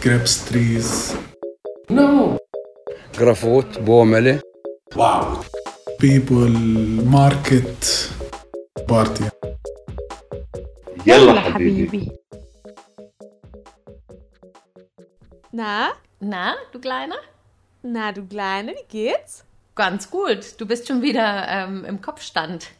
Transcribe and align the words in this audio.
grapes 0.00 0.44
trees. 0.46 1.16
No. 1.88 2.38
Grafot, 3.12 3.84
Bomele. 3.84 4.40
Wow. 4.94 5.44
People, 5.98 6.48
market, 7.04 8.10
party. 8.88 9.24
يلا 11.06 11.40
حبيبي. 11.40 12.10
Na? 15.52 15.92
Na, 16.20 16.54
du 16.72 16.80
Kleiner? 16.80 17.20
Na, 17.82 18.12
du 18.12 18.26
Kleine, 18.26 18.72
wie 18.72 18.88
geht's? 18.88 19.44
Ganz 19.74 20.10
gut. 20.10 20.60
Du 20.60 20.66
bist 20.66 20.88
schon 20.88 21.02
wieder 21.02 21.46
ähm, 21.48 21.84
im 21.84 22.00
Kopfstand. 22.00 22.70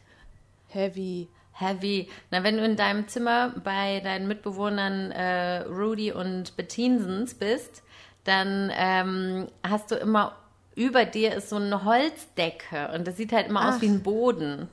Heavy. 0.67 1.29
Heavy. 1.60 2.08
Na, 2.30 2.42
wenn 2.42 2.56
du 2.56 2.64
in 2.64 2.76
deinem 2.76 3.06
Zimmer 3.08 3.50
bei 3.62 4.00
deinen 4.00 4.26
Mitbewohnern 4.28 5.10
äh, 5.10 5.58
Rudy 5.62 6.12
und 6.12 6.56
Bettinsens 6.56 7.34
bist, 7.34 7.82
dann 8.24 8.70
ähm, 8.74 9.48
hast 9.66 9.90
du 9.90 9.94
immer 9.96 10.36
über 10.76 11.04
dir 11.04 11.34
ist 11.34 11.50
so 11.50 11.56
eine 11.56 11.84
Holzdecke 11.84 12.90
und 12.94 13.06
das 13.06 13.16
sieht 13.16 13.32
halt 13.32 13.48
immer 13.48 13.60
Ach. 13.62 13.74
aus 13.74 13.80
wie 13.82 13.88
ein 13.88 14.02
Boden. 14.02 14.68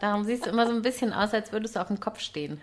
Darum 0.00 0.24
siehst 0.24 0.46
du 0.46 0.50
immer 0.50 0.66
so 0.66 0.72
ein 0.72 0.82
bisschen 0.82 1.12
aus, 1.12 1.34
als 1.34 1.52
würdest 1.52 1.76
du 1.76 1.80
auf 1.80 1.88
dem 1.88 2.00
Kopf 2.00 2.20
stehen. 2.20 2.60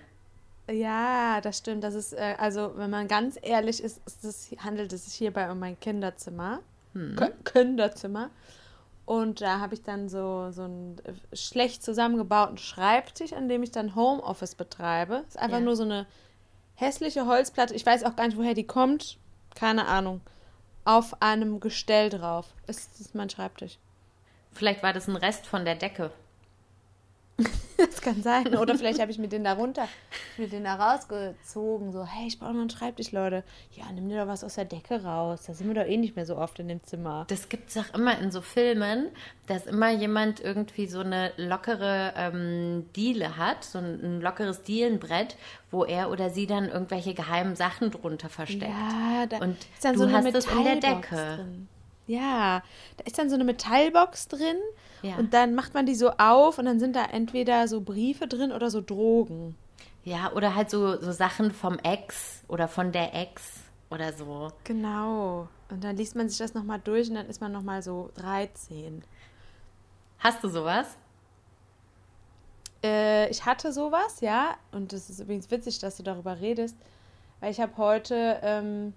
Ja, 0.69 1.39
das 1.41 1.57
stimmt. 1.59 1.83
Das 1.83 1.94
ist, 1.94 2.13
äh, 2.13 2.35
also, 2.38 2.73
wenn 2.75 2.89
man 2.89 3.07
ganz 3.07 3.38
ehrlich 3.41 3.81
ist, 3.81 4.02
ist 4.05 4.23
das, 4.23 4.49
handelt 4.63 4.91
es 4.94 5.05
sich 5.05 5.13
hierbei 5.13 5.49
um 5.52 5.59
mein 5.59 5.80
Kinderzimmer. 5.80 6.59
K- 7.16 7.31
Kinderzimmer. 7.45 8.30
Und 9.07 9.39
da 9.39 9.61
habe 9.61 9.73
ich 9.73 9.84
dann 9.84 10.09
so, 10.09 10.52
so 10.52 10.63
einen 10.63 10.97
äh, 11.05 11.35
schlecht 11.35 11.81
zusammengebauten 11.81 12.57
Schreibtisch, 12.57 13.31
an 13.31 13.47
dem 13.47 13.63
ich 13.63 13.71
dann 13.71 13.95
Homeoffice 13.95 14.53
betreibe. 14.55 15.23
Ist 15.30 15.39
einfach 15.39 15.59
Ja. 15.59 15.63
nur 15.63 15.77
so 15.77 15.83
eine 15.83 16.05
hässliche 16.75 17.25
Holzplatte. 17.25 17.73
Ich 17.73 17.85
weiß 17.85 18.03
auch 18.03 18.17
gar 18.17 18.27
nicht, 18.27 18.38
woher 18.38 18.53
die 18.53 18.67
kommt. 18.67 19.17
Keine 19.55 19.88
Ahnung. 19.88 20.20
Auf 20.83 21.22
einem 21.22 21.61
Gestell 21.61 22.09
drauf. 22.09 22.47
Das 22.66 23.00
ist 23.00 23.16
mein 23.16 23.30
Schreibtisch. 23.30 23.78
Vielleicht 24.52 24.83
war 24.83 24.91
das 24.91 25.08
ein 25.08 25.16
Rest 25.16 25.47
von 25.47 25.63
der 25.63 25.75
Decke. 25.75 26.11
Das 27.77 28.02
kann 28.02 28.23
sein. 28.23 28.55
Oder 28.57 28.75
vielleicht 28.77 28.99
habe 28.99 29.11
ich 29.11 29.19
mir 29.19 29.27
den 29.27 29.43
da 29.43 29.53
runter, 29.53 29.88
mir 30.38 30.47
den 30.47 30.63
da 30.63 30.75
rausgezogen. 30.75 31.91
So, 31.91 32.05
hey, 32.05 32.27
ich 32.27 32.39
brauche 32.39 32.53
noch 32.53 32.61
einen 32.61 32.71
Schreibtisch, 32.71 33.11
Leute. 33.11 33.44
Ja, 33.71 33.85
nimm 33.94 34.09
dir 34.09 34.21
doch 34.21 34.27
was 34.27 34.44
aus 34.44 34.55
der 34.55 34.66
Decke 34.66 35.03
raus. 35.03 35.44
Da 35.45 35.53
sind 35.53 35.67
wir 35.67 35.75
doch 35.75 35.88
eh 35.88 35.97
nicht 35.97 36.16
mehr 36.16 36.25
so 36.25 36.38
oft 36.38 36.57
in 36.57 36.69
dem 36.69 36.83
Zimmer. 36.83 37.25
Das 37.27 37.49
gibt 37.49 37.69
es 37.69 37.77
auch 37.77 37.94
immer 37.94 38.17
in 38.17 38.31
so 38.31 38.41
Filmen, 38.41 39.09
dass 39.45 39.67
immer 39.67 39.91
jemand 39.91 40.39
irgendwie 40.39 40.88
so 40.88 41.02
eine 41.02 41.31
lockere 41.38 42.13
ähm, 42.17 42.85
Diele 42.95 43.38
hat, 43.38 43.63
so 43.63 43.77
ein, 43.77 43.99
ein 44.03 44.22
lockeres 44.22 44.63
Dielenbrett, 44.63 45.38
wo 45.69 45.85
er 45.85 46.09
oder 46.09 46.31
sie 46.31 46.47
dann 46.47 46.69
irgendwelche 46.69 47.13
geheimen 47.13 47.55
Sachen 47.55 47.91
drunter 47.91 48.29
versteckt. 48.29 48.73
Ja, 48.73 49.27
da 49.27 49.38
Und 49.38 49.57
ist 49.75 49.85
dann 49.85 49.94
du 49.94 49.99
so 49.99 50.05
eine 50.05 50.17
hast 50.17 50.33
es 50.33 50.45
in 50.47 50.63
der 50.63 50.75
Decke. 50.77 51.35
drin. 51.35 51.67
Ja, 52.08 52.63
da 52.97 53.03
ist 53.05 53.17
dann 53.17 53.30
so 53.30 53.36
eine 53.36 53.44
Metallbox 53.44 54.30
drin 54.30 54.58
Ja. 55.02 55.17
und 55.17 55.33
dann 55.33 55.53
macht 55.55 55.73
man 55.73 55.86
die 55.86 55.95
so 55.95 56.11
auf 56.11 56.58
und 56.58 56.66
dann 56.66 56.80
sind 56.80 56.95
da 56.95 57.03
entweder 57.05 57.67
so 57.67 57.81
Briefe 57.81 58.27
drin 58.27 58.52
oder 58.52 58.69
so 58.72 58.81
Drogen. 58.81 59.55
Ja, 60.05 60.31
oder 60.31 60.55
halt 60.55 60.69
so, 60.69 61.00
so 61.02 61.11
Sachen 61.11 61.52
vom 61.52 61.78
Ex 61.80 62.44
oder 62.47 62.69
von 62.69 62.94
der 62.94 63.13
Ex 63.13 63.44
oder 63.89 64.13
so. 64.13 64.52
Genau. 64.63 65.50
Und 65.69 65.83
dann 65.83 65.97
liest 65.97 66.16
man 66.16 66.30
sich 66.30 66.38
das 66.38 66.53
nochmal 66.53 66.80
durch 66.81 67.09
und 67.09 67.16
dann 67.16 67.28
ist 67.28 67.41
man 67.41 67.52
nochmal 67.52 67.81
so 67.83 68.09
13. 68.16 69.03
Hast 70.19 70.41
du 70.44 70.47
sowas? 70.47 70.88
Äh, 72.83 73.30
ich 73.30 73.45
hatte 73.45 73.73
sowas, 73.73 74.22
ja. 74.22 74.55
Und 74.72 74.94
das 74.94 75.09
ist 75.09 75.19
übrigens 75.19 75.50
witzig, 75.52 75.80
dass 75.80 75.97
du 75.97 76.03
darüber 76.03 76.39
redest. 76.39 76.78
Weil 77.39 77.52
ich 77.52 77.59
habe 77.59 77.75
heute, 77.78 78.39
ähm, 78.44 78.94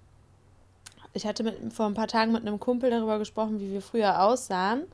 ich 1.12 1.27
hatte 1.27 1.42
mit, 1.42 1.72
vor 1.72 1.86
ein 1.86 1.94
paar 1.94 2.08
Tagen 2.08 2.33
mit 2.33 2.42
einem 2.42 2.61
Kumpel 2.61 2.91
darüber 2.91 3.19
gesprochen, 3.19 3.61
wie 3.61 3.72
wir 3.72 3.83
früher 3.83 4.22
aussahen. 4.22 4.84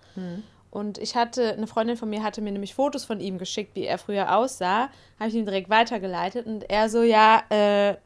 Und 0.70 0.98
ich 0.98 1.16
hatte, 1.16 1.54
eine 1.54 1.66
Freundin 1.66 1.96
von 1.96 2.10
mir 2.10 2.22
hatte 2.22 2.42
mir 2.42 2.52
nämlich 2.52 2.74
Fotos 2.74 3.04
von 3.04 3.20
ihm 3.20 3.38
geschickt, 3.38 3.74
wie 3.74 3.84
er 3.84 3.98
früher 3.98 4.36
aussah. 4.36 4.90
Habe 5.18 5.28
ich 5.28 5.34
ihm 5.34 5.46
direkt 5.46 5.70
weitergeleitet. 5.70 6.46
Und 6.46 6.68
er 6.68 6.88
so, 6.90 7.02
ja, 7.02 7.42
äh, 7.48 7.96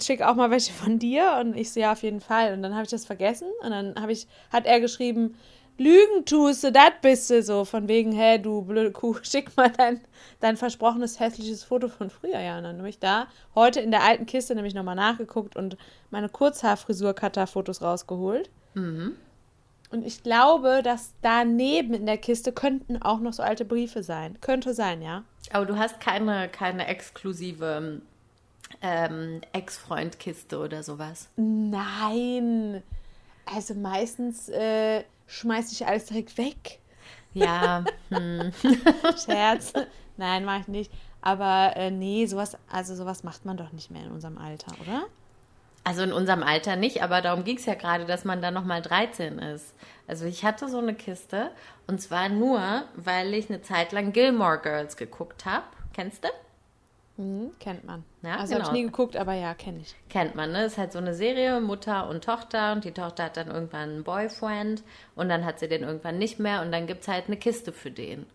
schick 0.00 0.22
auch 0.22 0.34
mal 0.34 0.50
welche 0.50 0.72
von 0.72 0.98
dir. 0.98 1.36
Und 1.40 1.56
ich 1.56 1.72
so, 1.72 1.80
ja, 1.80 1.92
auf 1.92 2.02
jeden 2.02 2.20
Fall. 2.20 2.52
Und 2.54 2.62
dann 2.62 2.74
habe 2.74 2.84
ich 2.84 2.90
das 2.90 3.04
vergessen. 3.04 3.48
Und 3.62 3.70
dann 3.70 3.94
habe 4.00 4.12
ich, 4.12 4.26
hat 4.50 4.66
er 4.66 4.80
geschrieben, 4.80 5.36
Lügen 5.82 6.24
tust 6.24 6.64
du, 6.64 6.72
das 6.72 6.92
bist 7.00 7.30
du 7.30 7.42
so. 7.42 7.64
Von 7.64 7.88
wegen, 7.88 8.12
hä, 8.12 8.38
du 8.38 8.62
blöde 8.62 8.92
Kuh, 8.92 9.16
schick 9.22 9.56
mal 9.56 9.70
dein, 9.70 10.00
dein 10.40 10.56
versprochenes 10.56 11.20
hässliches 11.20 11.64
Foto 11.64 11.88
von 11.88 12.10
früher. 12.10 12.40
Ja, 12.40 12.58
und 12.58 12.64
dann 12.64 12.78
habe 12.78 12.88
ich 12.88 12.98
da 12.98 13.26
heute 13.54 13.80
in 13.80 13.90
der 13.90 14.02
alten 14.02 14.26
Kiste 14.26 14.54
nämlich 14.54 14.74
nochmal 14.74 14.96
nachgeguckt 14.96 15.56
und 15.56 15.76
meine 16.10 16.28
Kurzhaarfrisur-Cutter-Fotos 16.28 17.82
rausgeholt. 17.82 18.50
Und 19.90 20.06
ich 20.06 20.22
glaube, 20.22 20.80
dass 20.82 21.12
daneben 21.20 21.92
in 21.92 22.06
der 22.06 22.16
Kiste 22.16 22.52
könnten 22.52 23.02
auch 23.02 23.20
noch 23.20 23.34
so 23.34 23.42
alte 23.42 23.64
Briefe 23.66 24.02
sein. 24.02 24.38
Könnte 24.40 24.72
sein, 24.72 25.02
ja. 25.02 25.24
Aber 25.52 25.66
du 25.66 25.76
hast 25.76 26.00
keine, 26.00 26.48
keine 26.48 26.86
exklusive 26.86 28.00
ähm, 28.80 29.40
Ex-Freund-Kiste 29.52 30.58
oder 30.58 30.82
sowas. 30.82 31.28
Nein. 31.36 32.82
Also 33.44 33.74
meistens 33.74 34.48
äh, 34.48 35.04
schmeiß 35.32 35.72
ich 35.72 35.86
alles 35.86 36.06
direkt 36.06 36.38
weg. 36.38 36.78
Ja, 37.32 37.84
hm. 38.10 38.52
Scherz. 39.24 39.72
Nein, 40.16 40.44
mache 40.44 40.60
ich 40.60 40.68
nicht. 40.68 40.92
Aber 41.22 41.72
äh, 41.76 41.90
nee, 41.90 42.26
sowas, 42.26 42.56
also 42.70 42.94
sowas 42.94 43.24
macht 43.24 43.44
man 43.44 43.56
doch 43.56 43.72
nicht 43.72 43.90
mehr 43.90 44.04
in 44.04 44.12
unserem 44.12 44.38
Alter, 44.38 44.72
oder? 44.80 45.04
Also 45.84 46.02
in 46.02 46.12
unserem 46.12 46.42
Alter 46.42 46.76
nicht, 46.76 47.02
aber 47.02 47.22
darum 47.22 47.44
ging 47.44 47.56
es 47.56 47.66
ja 47.66 47.74
gerade, 47.74 48.04
dass 48.04 48.24
man 48.24 48.40
dann 48.40 48.54
nochmal 48.54 48.82
13 48.82 49.38
ist. 49.38 49.74
Also 50.06 50.26
ich 50.26 50.44
hatte 50.44 50.68
so 50.68 50.78
eine 50.78 50.94
Kiste 50.94 51.50
und 51.86 52.00
zwar 52.00 52.28
nur, 52.28 52.84
weil 52.94 53.34
ich 53.34 53.48
eine 53.48 53.62
Zeit 53.62 53.92
lang 53.92 54.12
Gilmore 54.12 54.60
Girls 54.60 54.96
geguckt 54.96 55.44
habe. 55.44 55.64
Kennst 55.92 56.24
du? 56.24 56.28
Mhm, 57.22 57.52
kennt 57.60 57.84
man. 57.84 58.04
Ja, 58.22 58.36
also 58.36 58.54
habe 58.54 58.64
genau. 58.64 58.66
ich 58.66 58.72
nie 58.72 58.82
geguckt, 58.82 59.16
aber 59.16 59.34
ja, 59.34 59.54
kenne 59.54 59.80
ich. 59.80 59.94
Kennt 60.08 60.34
man, 60.34 60.50
ne? 60.50 60.64
Ist 60.64 60.78
halt 60.78 60.92
so 60.92 60.98
eine 60.98 61.14
Serie, 61.14 61.60
Mutter 61.60 62.08
und 62.08 62.24
Tochter 62.24 62.72
und 62.72 62.84
die 62.84 62.92
Tochter 62.92 63.24
hat 63.24 63.36
dann 63.36 63.48
irgendwann 63.48 63.90
einen 63.90 64.04
Boyfriend 64.04 64.82
und 65.14 65.28
dann 65.28 65.44
hat 65.44 65.60
sie 65.60 65.68
den 65.68 65.82
irgendwann 65.82 66.18
nicht 66.18 66.40
mehr 66.40 66.62
und 66.62 66.72
dann 66.72 66.86
gibt 66.86 67.02
es 67.02 67.08
halt 67.08 67.26
eine 67.28 67.36
Kiste 67.36 67.72
für 67.72 67.90
den. 67.90 68.26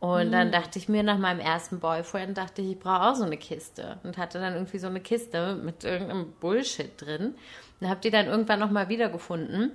Und 0.00 0.30
dann 0.30 0.52
dachte 0.52 0.78
ich 0.78 0.88
mir 0.88 1.02
nach 1.02 1.18
meinem 1.18 1.40
ersten 1.40 1.80
Boyfriend, 1.80 2.38
dachte 2.38 2.62
ich, 2.62 2.72
ich 2.72 2.78
brauche 2.78 3.02
auch 3.02 3.14
so 3.16 3.24
eine 3.24 3.36
Kiste. 3.36 3.98
Und 4.04 4.16
hatte 4.16 4.38
dann 4.38 4.54
irgendwie 4.54 4.78
so 4.78 4.86
eine 4.86 5.00
Kiste 5.00 5.56
mit 5.56 5.82
irgendeinem 5.82 6.32
Bullshit 6.38 6.92
drin. 7.00 7.34
Und 7.80 7.88
habe 7.88 8.00
die 8.00 8.10
dann 8.10 8.26
irgendwann 8.26 8.60
nochmal 8.60 8.88
wiedergefunden. 8.88 9.72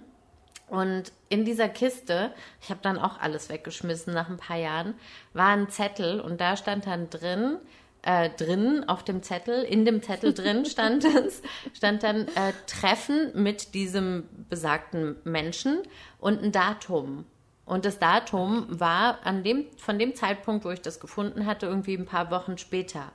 Und 0.69 1.11
in 1.27 1.43
dieser 1.43 1.67
Kiste, 1.67 2.31
ich 2.61 2.69
habe 2.69 2.79
dann 2.81 2.97
auch 2.97 3.19
alles 3.19 3.49
weggeschmissen 3.49 4.13
nach 4.13 4.29
ein 4.29 4.37
paar 4.37 4.57
Jahren, 4.57 4.95
war 5.33 5.49
ein 5.49 5.69
Zettel 5.69 6.21
und 6.21 6.39
da 6.39 6.55
stand 6.55 6.87
dann 6.87 7.09
drin, 7.09 7.57
äh, 8.03 8.29
drin 8.29 8.83
auf 8.87 9.03
dem 9.03 9.23
Zettel, 9.23 9.63
in 9.63 9.85
dem 9.85 10.01
Zettel 10.03 10.33
drin 10.33 10.65
stand 10.69 11.03
es, 11.05 11.41
stand 11.73 12.03
dann 12.03 12.27
äh, 12.27 12.53
Treffen 12.67 13.31
mit 13.33 13.73
diesem 13.73 14.23
besagten 14.49 15.15
Menschen 15.23 15.79
und 16.19 16.43
ein 16.43 16.51
Datum. 16.51 17.25
Und 17.65 17.85
das 17.85 17.97
Datum 17.97 18.65
war 18.67 19.19
an 19.25 19.43
dem, 19.43 19.65
von 19.77 19.97
dem 19.97 20.15
Zeitpunkt, 20.15 20.65
wo 20.65 20.69
ich 20.71 20.81
das 20.81 20.99
gefunden 20.99 21.45
hatte, 21.45 21.65
irgendwie 21.65 21.95
ein 21.95 22.05
paar 22.05 22.29
Wochen 22.29 22.57
später. 22.57 23.11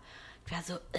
Ich 0.47 0.53
war 0.53 0.63
so, 0.63 0.75
äh? 0.93 0.99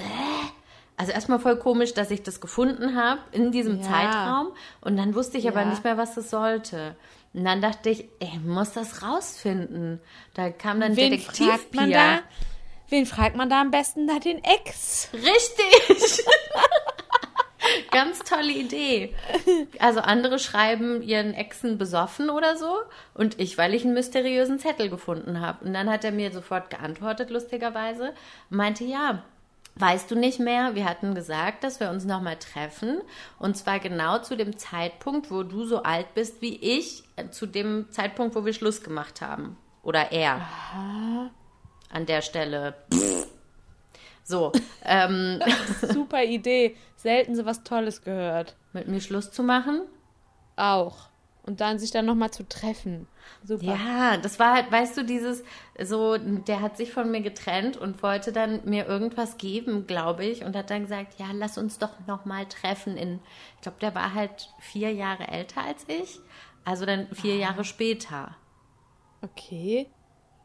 Also 0.97 1.13
erstmal 1.13 1.39
voll 1.39 1.55
komisch, 1.57 1.93
dass 1.93 2.11
ich 2.11 2.23
das 2.23 2.41
gefunden 2.41 2.95
habe 2.95 3.21
in 3.31 3.51
diesem 3.53 3.77
Ja. 3.79 3.83
Zeitraum. 3.83 4.47
Und 4.81 4.97
dann 4.97 5.15
wusste 5.15 5.37
ich 5.37 5.47
aber 5.47 5.61
Ja. 5.61 5.69
nicht 5.69 5.83
mehr, 5.85 5.97
was 5.97 6.13
das 6.13 6.29
sollte. 6.29 6.95
Und 7.33 7.45
dann 7.45 7.61
dachte 7.61 7.89
ich, 7.89 8.05
ich 8.19 8.39
muss 8.41 8.73
das 8.73 9.01
rausfinden. 9.01 10.01
Da 10.33 10.49
kam 10.49 10.79
dann 10.81 10.95
Wen 10.97 11.11
Detektiv 11.11 11.47
fragt 11.47 11.73
man 11.73 11.91
da? 11.91 12.19
Wen 12.89 13.05
fragt 13.05 13.35
man 13.35 13.49
da 13.49 13.61
am 13.61 13.71
besten? 13.71 14.07
Da 14.07 14.19
den 14.19 14.43
Ex. 14.43 15.09
Richtig! 15.13 16.25
Ganz 17.91 18.19
tolle 18.19 18.51
Idee. 18.51 19.13
Also 19.79 19.99
andere 19.99 20.39
schreiben 20.39 21.01
ihren 21.01 21.33
Exen 21.33 21.77
besoffen 21.77 22.29
oder 22.29 22.57
so 22.57 22.77
und 23.13 23.39
ich, 23.39 23.57
weil 23.57 23.73
ich 23.73 23.83
einen 23.83 23.93
mysteriösen 23.93 24.59
Zettel 24.59 24.89
gefunden 24.89 25.41
habe. 25.41 25.65
Und 25.65 25.73
dann 25.73 25.89
hat 25.89 26.03
er 26.03 26.11
mir 26.11 26.31
sofort 26.31 26.69
geantwortet, 26.69 27.29
lustigerweise, 27.29 28.13
meinte, 28.49 28.85
ja, 28.85 29.23
weißt 29.75 30.09
du 30.09 30.15
nicht 30.15 30.39
mehr, 30.39 30.75
wir 30.75 30.85
hatten 30.85 31.13
gesagt, 31.13 31.63
dass 31.63 31.79
wir 31.79 31.89
uns 31.89 32.05
nochmal 32.05 32.37
treffen 32.37 33.01
und 33.37 33.55
zwar 33.55 33.79
genau 33.79 34.19
zu 34.19 34.35
dem 34.35 34.57
Zeitpunkt, 34.57 35.29
wo 35.29 35.43
du 35.43 35.65
so 35.65 35.83
alt 35.83 36.13
bist 36.15 36.41
wie 36.41 36.55
ich, 36.55 37.03
äh, 37.17 37.29
zu 37.29 37.45
dem 37.45 37.91
Zeitpunkt, 37.91 38.35
wo 38.35 38.45
wir 38.45 38.53
Schluss 38.53 38.83
gemacht 38.83 39.21
haben. 39.21 39.57
Oder 39.83 40.11
er. 40.11 40.41
An 41.89 42.05
der 42.05 42.21
Stelle. 42.21 42.75
So, 44.23 44.51
ähm, 44.85 45.41
Super 45.81 46.23
Idee. 46.23 46.75
Selten 46.95 47.35
so 47.35 47.45
was 47.45 47.63
Tolles 47.63 48.03
gehört. 48.03 48.55
mit 48.73 48.87
mir 48.87 49.01
Schluss 49.01 49.31
zu 49.31 49.41
machen? 49.43 49.81
Auch. 50.55 51.09
Und 51.43 51.61
dann 51.61 51.79
sich 51.79 51.89
dann 51.89 52.05
nochmal 52.05 52.29
zu 52.29 52.47
treffen. 52.47 53.07
Super. 53.43 53.65
Ja, 53.65 54.17
das 54.17 54.37
war 54.37 54.53
halt, 54.53 54.71
weißt 54.71 54.97
du, 54.97 55.03
dieses, 55.03 55.43
so, 55.81 56.17
der 56.17 56.61
hat 56.61 56.77
sich 56.77 56.91
von 56.91 57.09
mir 57.09 57.21
getrennt 57.21 57.77
und 57.77 58.03
wollte 58.03 58.31
dann 58.31 58.61
mir 58.65 58.85
irgendwas 58.85 59.37
geben, 59.37 59.87
glaube 59.87 60.25
ich, 60.25 60.43
und 60.43 60.55
hat 60.55 60.69
dann 60.69 60.83
gesagt, 60.83 61.19
ja, 61.19 61.27
lass 61.33 61.57
uns 61.57 61.79
doch 61.79 61.91
nochmal 62.05 62.45
treffen 62.45 62.97
in, 62.97 63.19
ich 63.55 63.61
glaube, 63.61 63.79
der 63.81 63.95
war 63.95 64.13
halt 64.13 64.49
vier 64.59 64.93
Jahre 64.93 65.27
älter 65.27 65.63
als 65.63 65.85
ich, 65.87 66.19
also 66.65 66.85
dann 66.85 67.07
vier 67.15 67.37
Jahre 67.37 67.63
später. 67.63 68.35
Okay. 69.21 69.87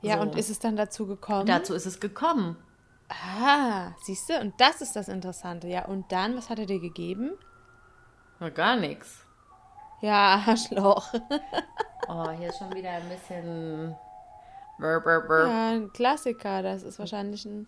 Ja, 0.05 0.17
So. 0.17 0.23
und 0.23 0.37
ist 0.37 0.51
es 0.51 0.59
dann 0.59 0.77
dazu 0.77 1.07
gekommen? 1.07 1.47
Dazu 1.47 1.75
ist 1.75 1.87
es 1.87 1.99
gekommen. 2.01 2.57
Ah, 3.09 3.93
siehst 4.03 4.29
du? 4.31 4.41
Und 4.41 4.59
das 4.61 4.81
ist 4.81 4.97
das 4.97 5.09
Interessante. 5.09 5.69
Ja, 5.69 5.85
und 5.87 6.11
dann, 6.13 6.37
was 6.37 6.49
hat 6.51 6.59
er 6.59 6.67
dir 6.67 6.81
gegeben? 6.81 7.33
Na, 8.41 8.49
gar 8.51 8.77
nichts. 8.77 9.25
Ja, 10.01 10.43
Arschloch. 10.47 11.13
Oh, 12.07 12.29
hier 12.33 12.51
ist 12.51 12.59
schon 12.59 12.75
wieder 12.75 12.91
ein 12.91 13.09
bisschen. 13.09 13.97
Brr, 14.79 15.01
brr, 15.01 15.23
brr. 15.23 15.47
Ja, 15.49 15.69
ein 15.71 15.91
Klassiker. 15.95 16.63
Das 16.63 16.83
ist 16.83 16.99
wahrscheinlich 16.99 17.47
ein, 17.47 17.67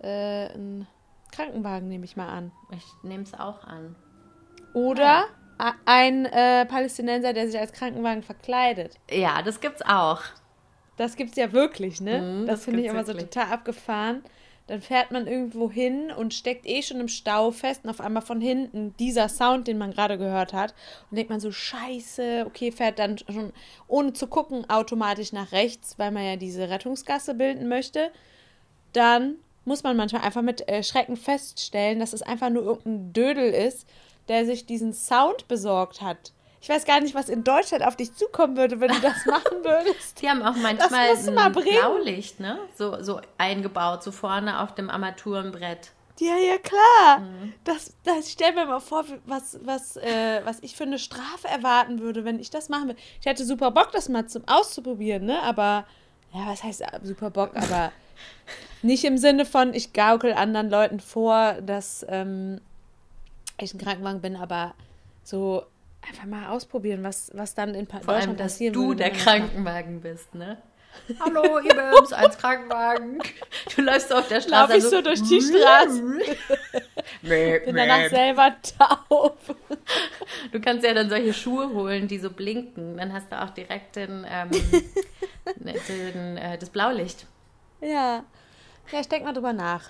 äh, 0.00 0.52
ein 0.52 0.86
Krankenwagen, 1.32 1.88
nehme 1.88 2.04
ich 2.04 2.14
mal 2.14 2.28
an. 2.28 2.52
Ich 2.72 2.84
nehme 3.02 3.22
es 3.22 3.32
auch 3.32 3.64
an. 3.64 3.96
Oder 4.74 5.24
a- 5.56 5.72
ein 5.86 6.26
äh, 6.26 6.66
Palästinenser, 6.66 7.32
der 7.32 7.46
sich 7.46 7.58
als 7.58 7.72
Krankenwagen 7.72 8.22
verkleidet. 8.22 9.00
Ja, 9.10 9.40
das 9.40 9.60
gibt's 9.60 9.80
auch. 9.80 10.20
Das 10.96 11.16
gibt's 11.16 11.36
ja 11.36 11.52
wirklich, 11.52 12.00
ne? 12.00 12.20
Mhm, 12.20 12.46
das 12.46 12.64
finde 12.64 12.80
ich 12.82 12.86
immer 12.86 13.04
so 13.04 13.12
total 13.14 13.52
abgefahren. 13.52 14.22
Dann 14.66 14.80
fährt 14.80 15.10
man 15.10 15.26
irgendwo 15.26 15.70
hin 15.70 16.10
und 16.10 16.32
steckt 16.32 16.66
eh 16.66 16.80
schon 16.80 16.98
im 16.98 17.08
Stau 17.08 17.50
fest 17.50 17.84
und 17.84 17.90
auf 17.90 18.00
einmal 18.00 18.22
von 18.22 18.40
hinten 18.40 18.94
dieser 18.98 19.28
Sound, 19.28 19.68
den 19.68 19.76
man 19.76 19.90
gerade 19.90 20.16
gehört 20.16 20.54
hat. 20.54 20.74
Und 21.10 21.16
denkt 21.16 21.28
man 21.28 21.40
so, 21.40 21.52
scheiße, 21.52 22.44
okay, 22.46 22.72
fährt 22.72 22.98
dann 22.98 23.18
schon 23.18 23.52
ohne 23.88 24.14
zu 24.14 24.26
gucken 24.26 24.68
automatisch 24.70 25.32
nach 25.32 25.52
rechts, 25.52 25.98
weil 25.98 26.12
man 26.12 26.24
ja 26.24 26.36
diese 26.36 26.70
Rettungsgasse 26.70 27.34
bilden 27.34 27.68
möchte. 27.68 28.10
Dann 28.94 29.36
muss 29.66 29.82
man 29.82 29.96
manchmal 29.96 30.22
einfach 30.22 30.42
mit 30.42 30.66
äh, 30.66 30.82
Schrecken 30.82 31.16
feststellen, 31.16 31.98
dass 31.98 32.14
es 32.14 32.22
einfach 32.22 32.48
nur 32.48 32.62
irgendein 32.62 33.12
Dödel 33.12 33.50
ist, 33.50 33.86
der 34.28 34.46
sich 34.46 34.64
diesen 34.64 34.94
Sound 34.94 35.46
besorgt 35.48 36.00
hat. 36.00 36.32
Ich 36.64 36.70
weiß 36.70 36.86
gar 36.86 36.98
nicht, 37.02 37.14
was 37.14 37.28
in 37.28 37.44
Deutschland 37.44 37.84
auf 37.84 37.94
dich 37.94 38.14
zukommen 38.14 38.56
würde, 38.56 38.80
wenn 38.80 38.88
du 38.90 38.98
das 38.98 39.26
machen 39.26 39.62
würdest. 39.62 40.22
Die 40.22 40.30
haben 40.30 40.42
auch 40.42 40.56
manchmal 40.56 41.10
ein. 41.10 41.34
Blaulicht, 41.78 42.40
ne? 42.40 42.58
So, 42.74 43.02
so 43.02 43.20
eingebaut, 43.36 44.02
so 44.02 44.10
vorne 44.10 44.58
auf 44.62 44.74
dem 44.74 44.88
Armaturenbrett. 44.88 45.90
Ja, 46.20 46.38
ja, 46.38 46.56
klar. 46.56 47.20
Das, 47.64 47.92
das 48.04 48.32
stell 48.32 48.54
mir 48.54 48.64
mal 48.64 48.80
vor, 48.80 49.04
was, 49.26 49.58
was, 49.62 49.98
äh, 49.98 50.40
was 50.44 50.60
ich 50.62 50.74
für 50.74 50.84
eine 50.84 50.98
Strafe 50.98 51.48
erwarten 51.48 51.98
würde, 51.98 52.24
wenn 52.24 52.40
ich 52.40 52.48
das 52.48 52.70
machen 52.70 52.86
würde. 52.88 53.00
Ich 53.20 53.26
hätte 53.26 53.44
super 53.44 53.70
Bock, 53.70 53.92
das 53.92 54.08
mal 54.08 54.26
zum 54.26 54.48
auszuprobieren, 54.48 55.26
ne? 55.26 55.42
Aber, 55.42 55.84
ja, 56.32 56.46
was 56.46 56.62
heißt 56.62 56.80
äh, 56.80 57.00
super 57.02 57.28
Bock? 57.28 57.54
Aber 57.56 57.92
nicht 58.82 59.04
im 59.04 59.18
Sinne 59.18 59.44
von, 59.44 59.74
ich 59.74 59.92
gaukel 59.92 60.32
anderen 60.32 60.70
Leuten 60.70 61.00
vor, 61.00 61.58
dass 61.60 62.06
ähm, 62.08 62.62
ich 63.60 63.74
ein 63.74 63.78
Krankenwagen 63.78 64.22
bin, 64.22 64.36
aber 64.36 64.72
so 65.24 65.66
einfach 66.08 66.24
mal 66.26 66.48
ausprobieren, 66.48 67.02
was, 67.02 67.30
was 67.34 67.54
dann 67.54 67.74
in 67.74 67.86
pa 67.86 68.00
Vor 68.00 68.14
allem, 68.14 68.20
Deutschland 68.20 68.40
dass 68.40 68.52
passieren 68.54 68.74
du 68.74 68.88
würde. 68.88 68.96
der. 68.96 69.10
Krankenwagen 69.10 70.00
bist, 70.00 70.34
ne? 70.34 70.58
Hallo, 71.20 71.58
ihr 71.64 71.74
Bims, 71.74 72.12
als 72.12 72.38
Krankenwagen. 72.38 73.18
Du 73.74 73.82
läufst 73.82 74.12
auf 74.12 74.28
der 74.28 74.40
Straße. 74.40 74.72
Lauf 74.72 74.74
ich 74.74 74.84
so 74.84 75.02
durch 75.02 75.22
die 75.22 75.40
Straße. 75.40 76.02
Bin 77.22 77.64
Bin 77.64 77.76
danach 77.76 78.08
selber 78.08 78.54
taub. 78.78 79.38
Du 80.52 80.60
kannst 80.60 80.84
ja 80.84 80.94
dann 80.94 81.08
solche 81.08 81.32
Schuhe 81.34 81.70
holen, 81.70 82.06
die 82.08 82.18
so 82.18 82.30
blinken. 82.30 82.96
Dann 82.96 83.12
hast 83.12 83.30
du 83.32 83.42
auch 83.42 83.50
direkt 83.50 83.96
den, 83.96 84.26
ähm, 84.28 84.50
den, 85.56 86.36
äh, 86.36 86.58
das 86.58 86.70
Blaulicht. 86.70 87.26
Ja. 87.80 88.24
Ja, 88.92 89.00
ich 89.00 89.08
denke 89.08 89.26
mal 89.26 89.32
drüber 89.32 89.52
nach. 89.52 89.88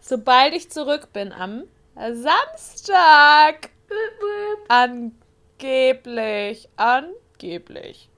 Sobald 0.00 0.54
ich 0.54 0.70
zurück 0.70 1.12
bin 1.12 1.32
am 1.32 1.64
Samstag. 1.96 3.70
Angeblich. 4.68 6.68
Angeblich. 6.76 8.08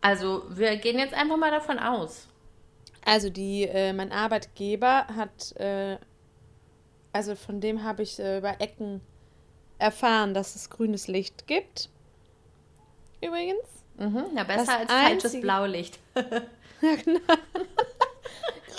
Also, 0.00 0.44
wir 0.48 0.76
gehen 0.76 0.98
jetzt 0.98 1.14
einfach 1.14 1.36
mal 1.36 1.50
davon 1.50 1.78
aus. 1.78 2.28
Also 3.04 3.30
die, 3.30 3.64
äh, 3.64 3.92
mein 3.92 4.12
Arbeitgeber 4.12 5.06
hat, 5.08 5.56
äh, 5.56 5.98
also 7.12 7.34
von 7.34 7.60
dem 7.60 7.82
habe 7.82 8.02
ich 8.02 8.18
äh, 8.18 8.38
über 8.38 8.60
Ecken 8.60 9.00
erfahren, 9.78 10.34
dass 10.34 10.54
es 10.54 10.70
grünes 10.70 11.08
Licht 11.08 11.46
gibt. 11.46 11.88
Übrigens. 13.22 13.64
Mhm, 13.96 14.24
na, 14.34 14.44
besser 14.44 14.64
Das 14.64 14.68
als 14.68 14.92
falsches 14.92 15.40
Blaulicht. 15.40 15.98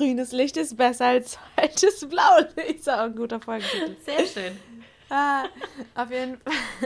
Grünes 0.02 0.32
Licht 0.32 0.58
ist 0.58 0.78
besser 0.78 1.06
als 1.06 1.38
falsches 1.56 2.00
Blaulicht. 2.10 2.80
Ist 2.80 2.90
auch 2.90 3.02
ein 3.02 3.16
guter 3.16 3.40
Folgentitel. 3.40 3.96
Sehr 4.04 4.26
schön. 4.26 4.60
Ah, 5.14 5.44
auf, 5.94 6.10
jeden, 6.10 6.38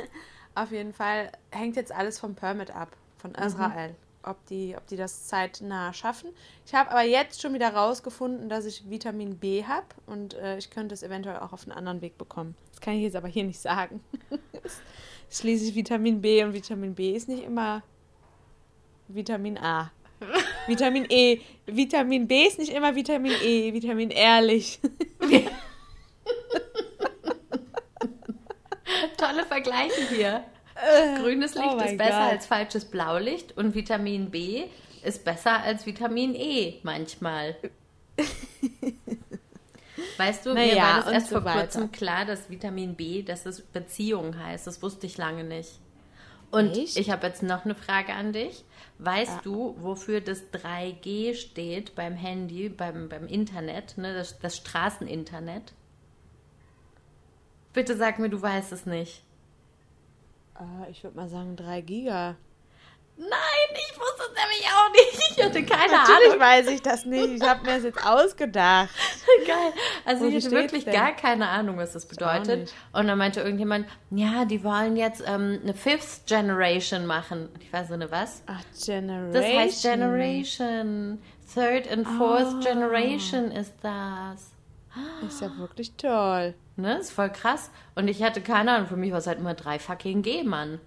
auf 0.56 0.72
jeden 0.72 0.94
Fall 0.94 1.32
hängt 1.52 1.76
jetzt 1.76 1.92
alles 1.92 2.18
vom 2.18 2.34
Permit 2.34 2.72
ab, 2.72 2.90
von 3.20 3.36
Israel. 3.36 3.94
Ob, 4.24 4.44
die, 4.48 4.76
ob 4.76 4.88
die 4.88 4.96
das 4.96 5.28
zeitnah 5.28 5.94
schaffen. 5.94 6.32
Ich 6.66 6.74
habe 6.74 6.90
aber 6.90 7.04
jetzt 7.04 7.40
schon 7.40 7.54
wieder 7.54 7.76
rausgefunden, 7.76 8.50
dass 8.50 8.66
ich 8.66 8.90
Vitamin 8.90 9.38
B 9.38 9.64
habe 9.64 9.86
und 10.08 10.34
äh, 10.34 10.58
ich 10.58 10.72
könnte 10.72 10.96
es 10.96 11.04
eventuell 11.04 11.38
auch 11.38 11.54
auf 11.54 11.66
einen 11.66 11.74
anderen 11.74 12.02
Weg 12.02 12.18
bekommen. 12.18 12.56
Das 12.72 12.82
kann 12.82 12.96
ich 12.96 13.04
jetzt 13.04 13.16
aber 13.16 13.28
hier 13.28 13.44
nicht 13.44 13.60
sagen. 13.60 14.04
Schließlich 15.30 15.76
Vitamin 15.76 16.20
B 16.20 16.44
und 16.44 16.54
Vitamin 16.54 16.96
B 16.96 17.16
ist 17.16 17.28
nicht 17.28 17.44
immer 17.44 17.84
Vitamin 19.08 19.60
A. 19.60 19.92
Vitamin 20.68 21.06
E. 21.10 21.40
Vitamin 21.66 22.28
B 22.28 22.46
ist 22.46 22.60
nicht 22.60 22.72
immer 22.74 22.96
Vitamin 22.96 23.32
E. 23.44 23.74
Vitamin 23.74 24.10
ehrlich. 24.10 24.80
Tolle 29.18 29.46
Vergleiche 29.46 30.08
hier. 30.10 30.44
Grünes 31.22 31.56
Licht 31.56 31.68
oh 31.72 31.78
ist 31.78 31.98
besser 31.98 32.24
Gott. 32.24 32.32
als 32.32 32.46
falsches 32.46 32.86
Blaulicht 32.86 33.58
und 33.58 33.74
Vitamin 33.76 34.30
B 34.30 34.66
ist 35.04 35.24
besser 35.24 35.62
als 35.62 35.86
Vitamin 35.86 36.36
E 36.36 36.80
manchmal. 36.84 37.56
Weißt 40.18 40.46
du, 40.46 40.54
mir 40.54 40.68
Naja, 40.68 40.84
war 40.84 41.02
das 41.04 41.14
erst 41.14 41.30
so 41.30 41.42
vor 41.42 41.52
kurzem 41.52 41.84
weiter. 41.84 41.92
klar, 41.92 42.26
dass 42.26 42.50
Vitamin 42.50 42.96
B, 42.96 43.22
dass 43.24 43.46
es 43.46 43.62
Beziehung 43.62 44.38
heißt. 44.38 44.68
Das 44.68 44.82
wusste 44.82 45.06
ich 45.08 45.18
lange 45.18 45.44
nicht. 45.44 45.80
Und 46.52 46.78
Echt? 46.78 46.98
ich 46.98 47.10
habe 47.10 47.28
jetzt 47.28 47.44
noch 47.44 47.66
eine 47.66 47.76
Frage 47.76 48.14
an 48.14 48.32
dich. 48.34 48.64
Weißt 48.98 49.46
du, 49.46 49.76
wofür 49.78 50.22
das 50.22 50.42
3G 50.54 51.34
steht 51.36 51.96
beim 51.96 52.14
Handy, 52.14 52.70
beim, 52.70 53.10
beim 53.10 53.28
Internet, 53.28 53.98
ne? 53.98 54.14
das, 54.14 54.40
das 54.40 54.56
Straßeninternet? 54.58 55.74
Bitte 57.74 57.98
sag 57.98 58.20
mir, 58.20 58.30
du 58.30 58.42
weißt 58.42 58.72
es 58.72 58.86
nicht. 58.86 59.22
Ah, 60.54 60.88
ich 60.90 61.04
würde 61.04 61.18
mal 61.18 61.28
sagen 61.28 61.58
3 61.58 61.82
Giga. 61.82 62.38
Nein, 63.18 63.30
ich 63.74 63.98
wusste 63.98 64.24
es 64.24 64.42
nämlich 64.42 64.68
auch 64.68 64.92
nicht. 64.92 65.38
Ich 65.38 65.44
hatte 65.44 65.64
keine 65.64 65.92
Natürlich 65.94 66.28
Ahnung. 66.32 66.40
weiß 66.40 66.68
ich 66.68 66.82
das 66.82 67.06
nicht. 67.06 67.42
Ich 67.42 67.42
habe 67.48 67.62
mir 67.66 67.76
das 67.76 67.84
jetzt 67.84 68.06
ausgedacht. 68.06 68.90
Geil. 69.48 69.56
Also 70.06 70.26
Wofür 70.26 70.38
ich 70.38 70.46
hatte 70.46 70.56
wirklich 70.56 70.84
denn? 70.86 70.94
gar 70.94 71.12
keine 71.14 71.48
Ahnung, 71.48 71.78
was 71.78 71.94
das 71.94 72.06
bedeutet. 72.06 72.60
nicht. 72.62 72.74
Und 72.92 73.08
dann 73.08 73.18
meinte 73.18 73.40
irgendjemand, 73.42 73.88
ja, 74.12 74.44
die 74.46 74.64
wollen 74.66 74.98
jetzt 74.98 75.24
ähm, 75.26 75.60
eine 75.64 75.74
Fifth 75.74 76.28
Generation 76.28 77.06
machen. 77.06 77.50
Ich 77.62 77.70
so, 77.88 77.94
eine 77.94 78.12
was? 78.12 78.44
Ach, 78.48 78.62
Generation. 78.86 79.34
Das 79.34 79.46
heißt 79.46 79.82
Generation. 79.84 81.22
Third 81.54 81.90
and 81.92 82.08
Fourth 82.18 82.56
Ah. 82.56 82.60
Generation 82.64 83.52
ist 83.52 83.74
das. 83.82 84.52
Ist 85.28 85.42
ja 85.42 85.52
wirklich 85.58 85.94
toll. 85.96 86.54
Ne, 86.78 86.98
ist 86.98 87.12
voll 87.12 87.30
krass. 87.30 87.70
Und 87.96 88.08
ich 88.10 88.24
hatte 88.24 88.42
keine 88.42 88.72
Ahnung, 88.74 88.88
für 88.88 88.98
mich 88.98 89.12
war 89.12 89.20
es 89.20 89.28
halt 89.28 89.40
immer 89.40 89.54
drei 89.54 89.80
fucking 89.80 90.22
G, 90.22 90.44
Mann. 90.44 90.80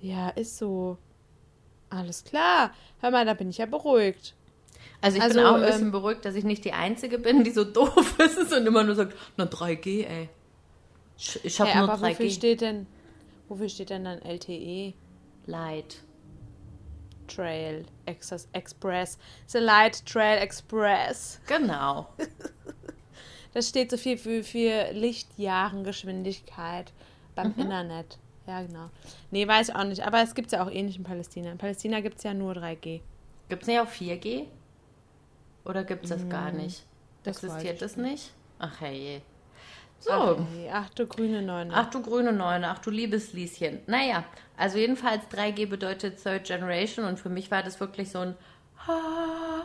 Ja, 0.00 0.30
ist 0.30 0.58
so. 0.58 0.98
Alles 1.90 2.24
klar. 2.24 2.72
Hör 3.00 3.10
mal, 3.10 3.26
da 3.26 3.34
bin 3.34 3.50
ich 3.50 3.58
ja 3.58 3.66
beruhigt. 3.66 4.34
Also 5.02 5.18
ich 5.18 5.22
Also, 5.22 5.36
bin 5.38 5.46
auch 5.46 5.54
ein 5.56 5.62
ähm, 5.62 5.66
bisschen 5.68 5.90
beruhigt, 5.92 6.24
dass 6.24 6.34
ich 6.34 6.44
nicht 6.44 6.64
die 6.64 6.72
Einzige 6.72 7.18
bin, 7.18 7.44
die 7.44 7.50
so 7.50 7.64
doof 7.64 8.18
ist 8.18 8.52
und 8.52 8.66
immer 8.66 8.82
nur 8.84 8.94
sagt, 8.94 9.14
na 9.36 9.44
3G, 9.44 10.06
ey. 10.06 10.28
Ich, 11.18 11.44
ich 11.44 11.60
hab 11.60 11.68
Hey, 11.68 11.80
nur 11.82 11.90
aber 11.90 12.06
3G. 12.06 12.10
wofür 12.12 12.30
steht 12.30 12.60
denn 12.62 12.86
wofür 13.48 13.68
steht 13.68 13.90
denn 13.90 14.04
dann 14.04 14.22
LTE? 14.22 14.94
Light. 15.46 15.98
Trail 17.26 17.84
Access 18.06 18.48
Express. 18.52 19.18
The 19.46 19.58
Light 19.58 20.04
Trail 20.06 20.38
Express. 20.38 21.40
Genau. 21.46 22.08
Das 23.52 23.68
steht 23.68 23.90
so 23.90 23.96
viel 23.96 24.16
für, 24.16 24.44
für 24.44 24.92
Lichtjahrengeschwindigkeit 24.92 26.92
beim 27.34 27.48
Mhm. 27.56 27.62
Internet. 27.62 28.18
Ja, 28.50 28.62
genau. 28.62 28.90
Nee, 29.30 29.46
weiß 29.46 29.68
ich 29.68 29.74
auch 29.76 29.84
nicht. 29.84 30.04
Aber 30.04 30.20
es 30.22 30.34
gibt 30.34 30.46
es 30.46 30.52
ja 30.52 30.64
auch 30.64 30.70
ähnlich 30.70 30.96
in 30.96 31.04
Palästina. 31.04 31.52
In 31.52 31.58
Palästina 31.58 32.00
gibt 32.00 32.18
es 32.18 32.24
ja 32.24 32.34
nur 32.34 32.52
3G. 32.54 33.00
Gibt 33.48 33.62
es 33.62 33.68
nicht 33.68 33.78
auch 33.78 33.86
4G? 33.88 34.46
Oder 35.64 35.84
gibt 35.84 36.02
es 36.04 36.10
das 36.10 36.28
gar 36.28 36.50
nicht? 36.50 36.80
Mm, 36.80 36.88
das 37.22 37.44
Existiert 37.44 37.80
das 37.80 37.96
nicht? 37.96 38.32
Ach 38.58 38.80
hey. 38.80 39.22
So. 40.00 40.10
Ach, 40.10 40.36
nee, 40.52 40.68
ach 40.72 40.88
du 40.90 41.06
grüne 41.06 41.42
Neune. 41.42 41.72
Ach 41.72 41.90
du 41.90 42.02
grüne 42.02 42.32
Neune, 42.32 42.68
ach 42.70 42.78
du 42.78 42.90
liebes 42.90 43.34
Lieschen. 43.34 43.80
Naja, 43.86 44.24
also 44.56 44.78
jedenfalls 44.78 45.22
3G 45.30 45.66
bedeutet 45.68 46.20
Third 46.20 46.44
Generation 46.44 47.04
und 47.04 47.20
für 47.20 47.28
mich 47.28 47.50
war 47.52 47.62
das 47.62 47.78
wirklich 47.78 48.10
so 48.10 48.18
ein 48.20 48.34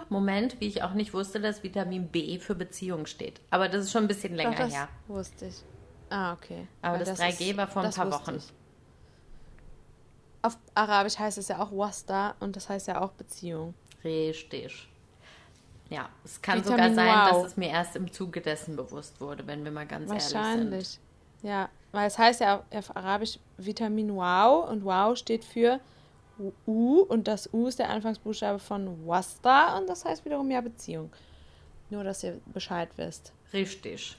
Moment, 0.09 0.59
wie 0.59 0.67
ich 0.67 0.83
auch 0.83 0.93
nicht 0.93 1.13
wusste, 1.13 1.39
dass 1.39 1.63
Vitamin 1.63 2.09
B 2.09 2.37
für 2.37 2.53
Beziehung 2.53 3.05
steht. 3.07 3.41
Aber 3.49 3.67
das 3.69 3.85
ist 3.85 3.91
schon 3.91 4.03
ein 4.03 4.07
bisschen 4.07 4.35
länger 4.35 4.51
Doch, 4.51 4.59
das 4.59 4.73
her. 4.75 4.89
wusste 5.07 5.45
ich. 5.47 5.63
Ah, 6.09 6.33
okay. 6.33 6.67
Aber 6.81 6.97
Weil 6.99 7.05
das 7.05 7.19
3G 7.19 7.51
ist- 7.51 7.57
war 7.57 7.67
vor 7.67 7.81
ein 7.81 7.87
das 7.87 7.95
paar 7.95 8.11
Wochen. 8.11 8.35
ich. 8.35 8.53
Auf 10.45 10.57
Arabisch 10.75 11.17
heißt 11.17 11.39
es 11.39 11.47
ja 11.47 11.59
auch 11.59 11.71
Wasta 11.71 12.35
und 12.39 12.55
das 12.55 12.69
heißt 12.69 12.87
ja 12.87 13.01
auch 13.01 13.11
Beziehung. 13.13 13.73
Richtig. 14.03 14.87
Ja, 15.89 16.07
es 16.23 16.39
kann 16.39 16.59
Vitamin 16.59 16.93
sogar 16.93 16.93
sein, 16.93 17.07
Wow. 17.33 17.41
dass 17.43 17.51
es 17.51 17.57
mir 17.57 17.69
erst 17.69 17.95
im 17.95 18.11
Zuge 18.11 18.41
dessen 18.41 18.75
bewusst 18.75 19.19
wurde, 19.19 19.47
wenn 19.47 19.63
wir 19.63 19.71
mal 19.71 19.87
ganz 19.87 20.09
ehrlich 20.09 20.23
sind. 20.23 20.35
Wahrscheinlich. 20.39 20.99
Ja, 21.41 21.69
weil 21.91 22.05
es 22.07 22.17
heißt 22.19 22.41
ja 22.41 22.63
auf, 22.71 22.95
Arabisch 22.95 23.39
Vitamin 23.57 24.15
Wow 24.15 24.69
und 24.69 24.85
Wow 24.85 25.17
steht 25.17 25.43
für 25.43 25.79
U 26.67 26.99
und 27.01 27.27
das 27.27 27.51
U 27.51 27.67
ist 27.67 27.79
der 27.79 27.89
Anfangsbuchstabe 27.89 28.59
von 28.59 29.07
Wasta 29.07 29.77
und 29.79 29.87
das 29.87 30.05
heißt 30.05 30.25
wiederum 30.25 30.51
ja 30.51 30.61
Beziehung. 30.61 31.11
Nur, 31.89 32.03
dass 32.03 32.23
ihr 32.23 32.39
Bescheid 32.45 32.89
wisst. 32.97 33.31
Richtig. 33.53 34.17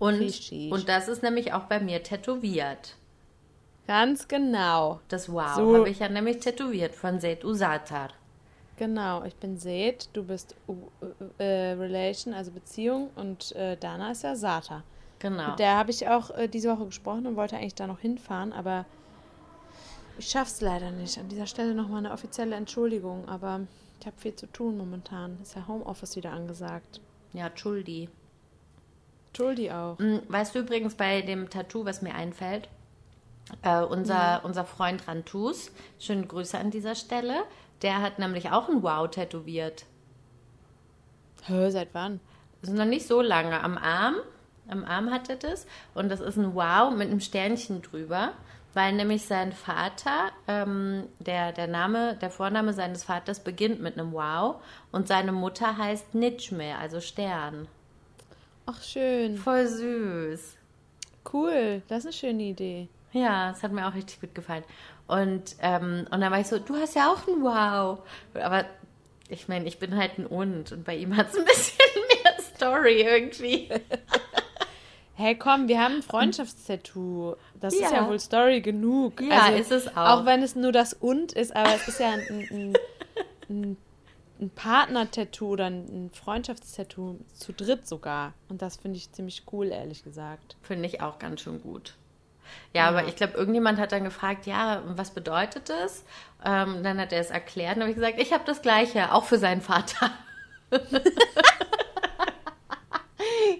Und, 0.00 0.14
Richtig. 0.14 0.72
und 0.72 0.88
das 0.88 1.06
ist 1.06 1.22
nämlich 1.22 1.52
auch 1.52 1.64
bei 1.64 1.78
mir 1.78 2.02
tätowiert. 2.02 2.96
Ganz 3.86 4.28
genau. 4.28 5.00
Das 5.08 5.30
Wow 5.32 5.54
So. 5.56 5.76
habe 5.76 5.90
ich 5.90 5.98
ja 5.98 6.08
nämlich 6.08 6.38
tätowiert 6.40 6.94
von 6.94 7.20
Seyd 7.20 7.44
Usatar. 7.44 8.10
Genau, 8.76 9.22
ich 9.24 9.36
bin 9.36 9.58
Seth, 9.58 10.08
du 10.12 10.24
bist 10.24 10.56
U 10.66 10.88
äh, 11.38 11.72
Relation, 11.72 12.32
also 12.34 12.50
Beziehung 12.50 13.10
und 13.16 13.52
äh, 13.54 13.76
Dana 13.76 14.12
ist 14.12 14.24
ja 14.24 14.34
Sata. 14.34 14.82
Genau. 15.18 15.50
Mit 15.50 15.58
der 15.60 15.76
habe 15.76 15.90
ich 15.90 16.08
auch 16.08 16.30
äh, 16.30 16.48
diese 16.48 16.70
Woche 16.70 16.86
gesprochen 16.86 17.26
und 17.26 17.36
wollte 17.36 17.56
eigentlich 17.56 17.74
da 17.76 17.86
noch 17.86 18.00
hinfahren, 18.00 18.52
aber 18.52 18.86
ich 20.18 20.28
schaff's 20.28 20.60
leider 20.60 20.90
nicht. 20.90 21.18
An 21.18 21.28
dieser 21.28 21.46
Stelle 21.46 21.74
nochmal 21.74 21.98
eine 21.98 22.12
offizielle 22.12 22.56
Entschuldigung, 22.56 23.28
aber 23.28 23.60
ich 24.00 24.06
habe 24.06 24.16
viel 24.18 24.34
zu 24.34 24.46
tun 24.46 24.76
momentan. 24.76 25.38
Ist 25.42 25.54
ja 25.54 25.68
Homeoffice 25.68 26.16
wieder 26.16 26.32
angesagt. 26.32 27.00
Ja, 27.34 27.50
Schuldi. 27.54 28.08
Entschuldi 29.28 29.70
auch. 29.70 29.98
Hm, 29.98 30.22
Weißt 30.28 30.54
du 30.54 30.60
übrigens 30.60 30.94
bei 30.94 31.22
dem 31.22 31.48
Tattoo, 31.50 31.84
was 31.84 32.02
mir 32.02 32.14
einfällt? 32.14 32.68
Äh, 33.62 33.82
unser, 33.82 34.38
Mhm. 34.40 34.44
unser 34.46 34.64
Freund 34.64 35.06
Rantus, 35.08 35.70
schöne 35.98 36.26
Grüße 36.26 36.56
an 36.58 36.70
dieser 36.70 36.94
Stelle, 36.94 37.42
der 37.82 38.00
hat 38.00 38.18
nämlich 38.18 38.50
auch 38.50 38.68
ein 38.68 38.82
Wow 38.82 39.10
tätowiert. 39.10 39.84
Hä, 41.44 41.70
seit 41.70 41.88
wann? 41.92 42.20
Das 42.60 42.70
ist 42.70 42.76
noch 42.76 42.84
nicht 42.84 43.06
so 43.06 43.20
lange. 43.20 43.62
Am 43.62 43.76
Arm, 43.76 44.14
am 44.68 44.84
Arm 44.84 45.10
hat 45.10 45.28
er 45.28 45.36
das. 45.36 45.66
Und 45.94 46.08
das 46.08 46.20
ist 46.20 46.36
ein 46.36 46.54
Wow 46.54 46.94
mit 46.94 47.08
einem 47.10 47.20
Sternchen 47.20 47.82
drüber. 47.82 48.32
Weil 48.74 48.94
nämlich 48.94 49.26
sein 49.26 49.52
Vater, 49.52 50.30
ähm, 50.48 51.06
der, 51.18 51.52
der 51.52 51.66
Name, 51.66 52.16
der 52.22 52.30
Vorname 52.30 52.72
seines 52.72 53.04
Vaters 53.04 53.40
beginnt 53.40 53.82
mit 53.82 53.98
einem 53.98 54.12
Wow. 54.12 54.62
Und 54.92 55.08
seine 55.08 55.32
Mutter 55.32 55.76
heißt 55.76 56.14
Nitschme, 56.14 56.78
also 56.78 57.00
Stern. 57.00 57.68
Ach, 58.64 58.80
schön. 58.82 59.36
Voll 59.36 59.66
süß. 59.66 60.56
Cool. 61.30 61.82
Das 61.88 61.98
ist 61.98 62.04
eine 62.06 62.12
schöne 62.14 62.42
Idee. 62.44 62.88
Ja, 63.12 63.50
das 63.50 63.62
hat 63.62 63.72
mir 63.72 63.86
auch 63.86 63.94
richtig 63.94 64.20
gut 64.20 64.34
gefallen. 64.34 64.64
Und, 65.06 65.56
ähm, 65.60 66.06
und 66.10 66.20
dann 66.20 66.32
war 66.32 66.40
ich 66.40 66.46
so, 66.46 66.58
du 66.58 66.74
hast 66.76 66.94
ja 66.94 67.12
auch 67.12 67.26
ein 67.28 67.42
Wow. 67.42 67.98
Aber 68.34 68.64
ich 69.28 69.48
meine, 69.48 69.66
ich 69.66 69.78
bin 69.78 69.96
halt 69.96 70.18
ein 70.18 70.26
Und 70.26 70.72
und 70.72 70.84
bei 70.84 70.96
ihm 70.96 71.16
hat 71.16 71.28
es 71.30 71.36
ein 71.38 71.44
bisschen 71.44 71.78
mehr 72.24 72.40
Story 72.56 73.02
irgendwie. 73.02 73.68
Hey, 75.14 75.36
komm, 75.36 75.68
wir 75.68 75.78
haben 75.80 75.96
ein 75.96 76.02
Freundschaftstattoo. 76.02 77.36
Das 77.60 77.74
ist 77.74 77.80
Ja. 77.82 77.92
ja 77.92 78.08
wohl 78.08 78.18
Story 78.18 78.60
genug. 78.62 79.20
Also, 79.20 79.32
Ja, 79.34 79.48
ist 79.58 79.72
es 79.72 79.88
auch. 79.88 80.20
Auch 80.20 80.24
wenn 80.24 80.42
es 80.42 80.56
nur 80.56 80.72
das 80.72 80.94
Und 80.94 81.32
ist, 81.32 81.54
aber 81.54 81.74
es 81.74 81.86
ist 81.86 82.00
ja 82.00 82.10
ein, 82.12 82.20
ein, 82.30 82.72
ein, 83.50 83.76
ein 84.40 84.50
Partner-Tattoo 84.50 85.46
oder 85.48 85.66
ein 85.66 86.10
Freundschaftstattoo 86.14 87.18
zu 87.34 87.52
dritt 87.52 87.86
sogar. 87.86 88.32
Und 88.48 88.62
das 88.62 88.76
finde 88.76 88.96
ich 88.96 89.12
ziemlich 89.12 89.42
cool, 89.52 89.66
ehrlich 89.66 90.02
gesagt. 90.02 90.56
Finde 90.62 90.86
ich 90.86 91.02
auch 91.02 91.18
ganz 91.18 91.42
schön 91.42 91.60
gut. 91.60 91.94
Ja, 92.72 92.88
aber 92.88 93.06
ich 93.06 93.16
glaube, 93.16 93.34
irgendjemand 93.34 93.78
hat 93.78 93.92
dann 93.92 94.04
gefragt, 94.04 94.46
ja, 94.46 94.82
was 94.86 95.10
bedeutet 95.10 95.68
das? 95.68 96.04
Ähm, 96.44 96.82
dann 96.82 96.98
hat 97.00 97.12
er 97.12 97.20
es 97.20 97.30
erklärt 97.30 97.76
und 97.76 97.82
habe 97.82 97.90
ich 97.90 97.96
gesagt, 97.96 98.18
ich 98.18 98.32
habe 98.32 98.44
das 98.46 98.62
Gleiche, 98.62 99.12
auch 99.12 99.24
für 99.24 99.38
seinen 99.38 99.60
Vater. 99.60 100.10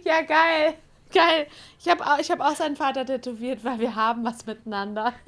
Ja, 0.05 0.23
geil. 0.23 0.75
Geil. 1.13 1.47
Ich 1.79 1.89
habe 1.89 2.05
auch, 2.05 2.19
ich 2.19 2.31
hab 2.31 2.41
auch 2.41 2.55
seinen 2.57 2.77
Vater 2.77 3.07
tätowiert, 3.07 3.65
weil 3.65 3.79
wir 3.79 3.95
haben 3.95 4.25
was 4.25 4.47
miteinander. 4.47 5.13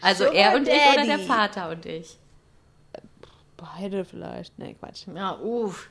Also 0.00 0.24
Sugar 0.24 0.36
er 0.36 0.54
und 0.56 0.68
ich 0.68 0.74
oder 0.74 1.06
der 1.06 1.16
Daddy. 1.16 1.26
Vater 1.26 1.70
und 1.70 1.86
ich. 1.86 2.18
Beide 3.56 4.04
vielleicht. 4.04 4.58
Nee, 4.58 4.74
Quatsch. 4.74 5.06
Ja, 5.14 5.38
uff. 5.38 5.88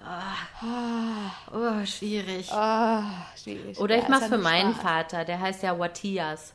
Ah, 0.00 1.30
oh, 1.52 1.84
schwierig. 1.84 2.50
Ah, 2.52 3.26
schwierig. 3.36 3.78
Oder 3.78 3.96
Ja, 3.96 3.98
ich 3.98 4.04
ist 4.04 4.10
mach's 4.10 4.22
ja 4.22 4.28
für 4.28 4.38
meinen 4.38 4.72
Spaß. 4.72 4.82
Vater, 4.82 5.24
der 5.24 5.40
heißt 5.40 5.62
ja 5.62 5.78
Watias. 5.78 6.54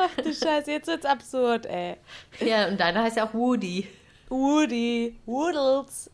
Ach 0.00 0.14
du 0.22 0.32
Scheiße, 0.32 0.70
jetzt 0.70 0.86
wird's 0.86 1.04
absurd, 1.04 1.66
ey. 1.66 1.96
Ja, 2.40 2.68
und 2.68 2.78
deiner 2.78 3.02
heißt 3.02 3.16
ja 3.16 3.26
auch 3.28 3.34
Woody. 3.34 3.88
Woody, 4.28 5.18
Woodles. 5.26 6.10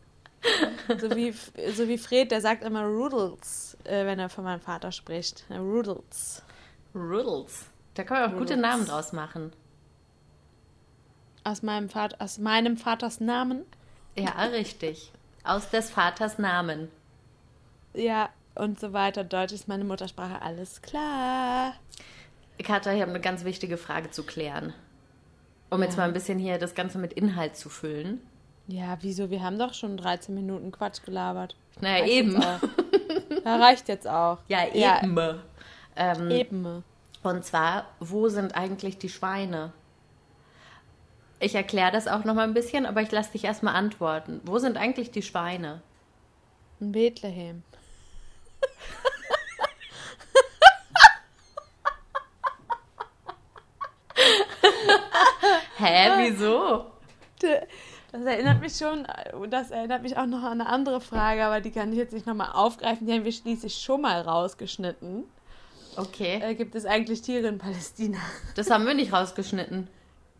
So 0.99 1.09
wie, 1.15 1.31
so 1.31 1.87
wie 1.87 1.97
Fred, 1.97 2.31
der 2.31 2.39
sagt 2.41 2.63
immer 2.63 2.83
Rudels, 2.85 3.77
äh, 3.83 4.05
wenn 4.05 4.19
er 4.19 4.29
von 4.29 4.43
meinem 4.43 4.61
Vater 4.61 4.91
spricht. 4.91 5.43
Rudels. 5.49 6.43
Riddles. 6.93 7.65
Da 7.95 8.03
kann 8.03 8.21
man 8.21 8.29
auch 8.29 8.37
gute 8.37 8.53
Riddles. 8.53 8.61
Namen 8.71 8.85
draus 8.85 9.11
machen. 9.11 9.51
Aus 11.45 11.61
meinem, 11.61 11.89
Vater, 11.89 12.17
aus 12.19 12.39
meinem 12.39 12.75
Vaters 12.75 13.21
Namen. 13.21 13.65
Ja, 14.17 14.31
richtig. 14.45 15.11
Aus 15.43 15.69
des 15.69 15.91
Vaters 15.91 16.39
Namen. 16.39 16.89
Ja, 17.93 18.29
und 18.55 18.79
so 18.79 18.93
weiter. 18.93 19.23
Deutsch 19.23 19.53
ist 19.53 19.67
meine 19.67 19.83
Muttersprache. 19.83 20.41
Alles 20.41 20.81
klar. 20.81 21.73
Katja, 22.63 22.93
ich 22.93 23.01
habe 23.01 23.11
eine 23.11 23.21
ganz 23.21 23.45
wichtige 23.45 23.77
Frage 23.77 24.09
zu 24.09 24.23
klären. 24.23 24.73
Um 25.69 25.83
jetzt 25.83 25.97
mal 25.97 26.05
ein 26.05 26.13
bisschen 26.13 26.39
hier 26.39 26.57
das 26.57 26.73
Ganze 26.73 26.97
mit 26.97 27.13
Inhalt 27.13 27.55
zu 27.55 27.69
füllen. 27.69 28.21
Ja, 28.67 28.97
wieso? 29.01 29.29
Wir 29.29 29.43
haben 29.43 29.59
doch 29.59 29.75
schon 29.75 29.97
13 29.97 30.33
Minuten 30.33 30.71
Quatsch 30.71 31.03
gelabert. 31.03 31.55
Naja, 31.79 31.99
Reicht 32.03 32.11
eben. 32.11 32.41
Ja, 33.45 33.55
reicht 33.57 33.87
jetzt 33.87 34.07
auch. 34.07 34.39
Ja, 34.47 34.65
Ja, 34.73 35.03
eben. 35.03 35.39
Ähm, 35.95 36.31
eben. 36.31 36.83
Und 37.21 37.45
zwar, 37.45 37.85
wo 37.99 38.29
sind 38.29 38.55
eigentlich 38.55 38.97
die 38.97 39.09
Schweine? 39.09 39.73
Ich 41.39 41.55
erkläre 41.55 41.91
das 41.91 42.07
auch 42.07 42.23
noch 42.23 42.33
mal 42.33 42.47
ein 42.47 42.53
bisschen, 42.53 42.85
aber 42.85 43.01
ich 43.01 43.11
lasse 43.11 43.33
dich 43.33 43.43
erstmal 43.43 43.75
antworten. 43.75 44.41
Wo 44.45 44.57
sind 44.59 44.77
eigentlich 44.77 45.11
die 45.11 45.21
Schweine? 45.21 45.81
In 46.79 46.91
Bethlehem. 46.91 47.63
Hä, 55.77 56.09
wieso? 56.29 56.85
Das 58.11 58.23
erinnert 58.23 58.61
mich 58.61 58.77
schon, 58.77 59.05
das 59.49 59.71
erinnert 59.71 60.01
mich 60.01 60.17
auch 60.17 60.25
noch 60.25 60.43
an 60.43 60.61
eine 60.61 60.69
andere 60.69 61.01
Frage, 61.01 61.43
aber 61.45 61.59
die 61.59 61.71
kann 61.71 61.91
ich 61.91 61.97
jetzt 61.97 62.13
nicht 62.13 62.25
nochmal 62.25 62.51
aufgreifen. 62.53 63.07
Die 63.07 63.13
haben 63.13 63.25
wir 63.25 63.31
schließlich 63.31 63.75
schon 63.75 64.01
mal 64.01 64.21
rausgeschnitten. 64.21 65.25
Okay, 65.97 66.39
Äh, 66.41 66.55
gibt 66.55 66.75
es 66.75 66.85
eigentlich 66.85 67.21
Tiere 67.21 67.47
in 67.47 67.57
Palästina? 67.57 68.17
das 68.55 68.69
haben 68.69 68.85
wir 68.85 68.93
nicht 68.93 69.13
rausgeschnitten. 69.13 69.87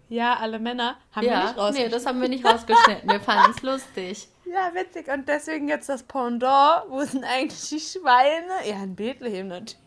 Ja, 0.09 0.35
alle 0.37 0.59
Männer 0.59 0.97
haben 1.11 1.23
wir 1.25 1.31
ja, 1.31 1.43
nicht 1.45 1.57
rausgeschnitten. 1.57 1.83
nee, 1.85 1.89
das 1.89 2.05
haben 2.05 2.21
wir 2.21 2.29
nicht 2.29 2.45
rausgeschnitten. 2.45 3.09
Wir 3.09 3.19
fanden 3.19 3.51
es 3.55 3.61
lustig. 3.63 4.27
Ja, 4.45 4.71
witzig. 4.75 5.07
Und 5.11 5.27
deswegen 5.27 5.67
jetzt 5.67 5.89
das 5.89 6.03
Pendant. 6.03 6.83
Wo 6.89 7.01
sind 7.03 7.23
eigentlich 7.23 7.69
die 7.69 7.79
Schweine? 7.79 8.67
Ja, 8.69 8.83
in 8.83 8.95
Bethlehem 8.95 9.47
natürlich. 9.47 9.79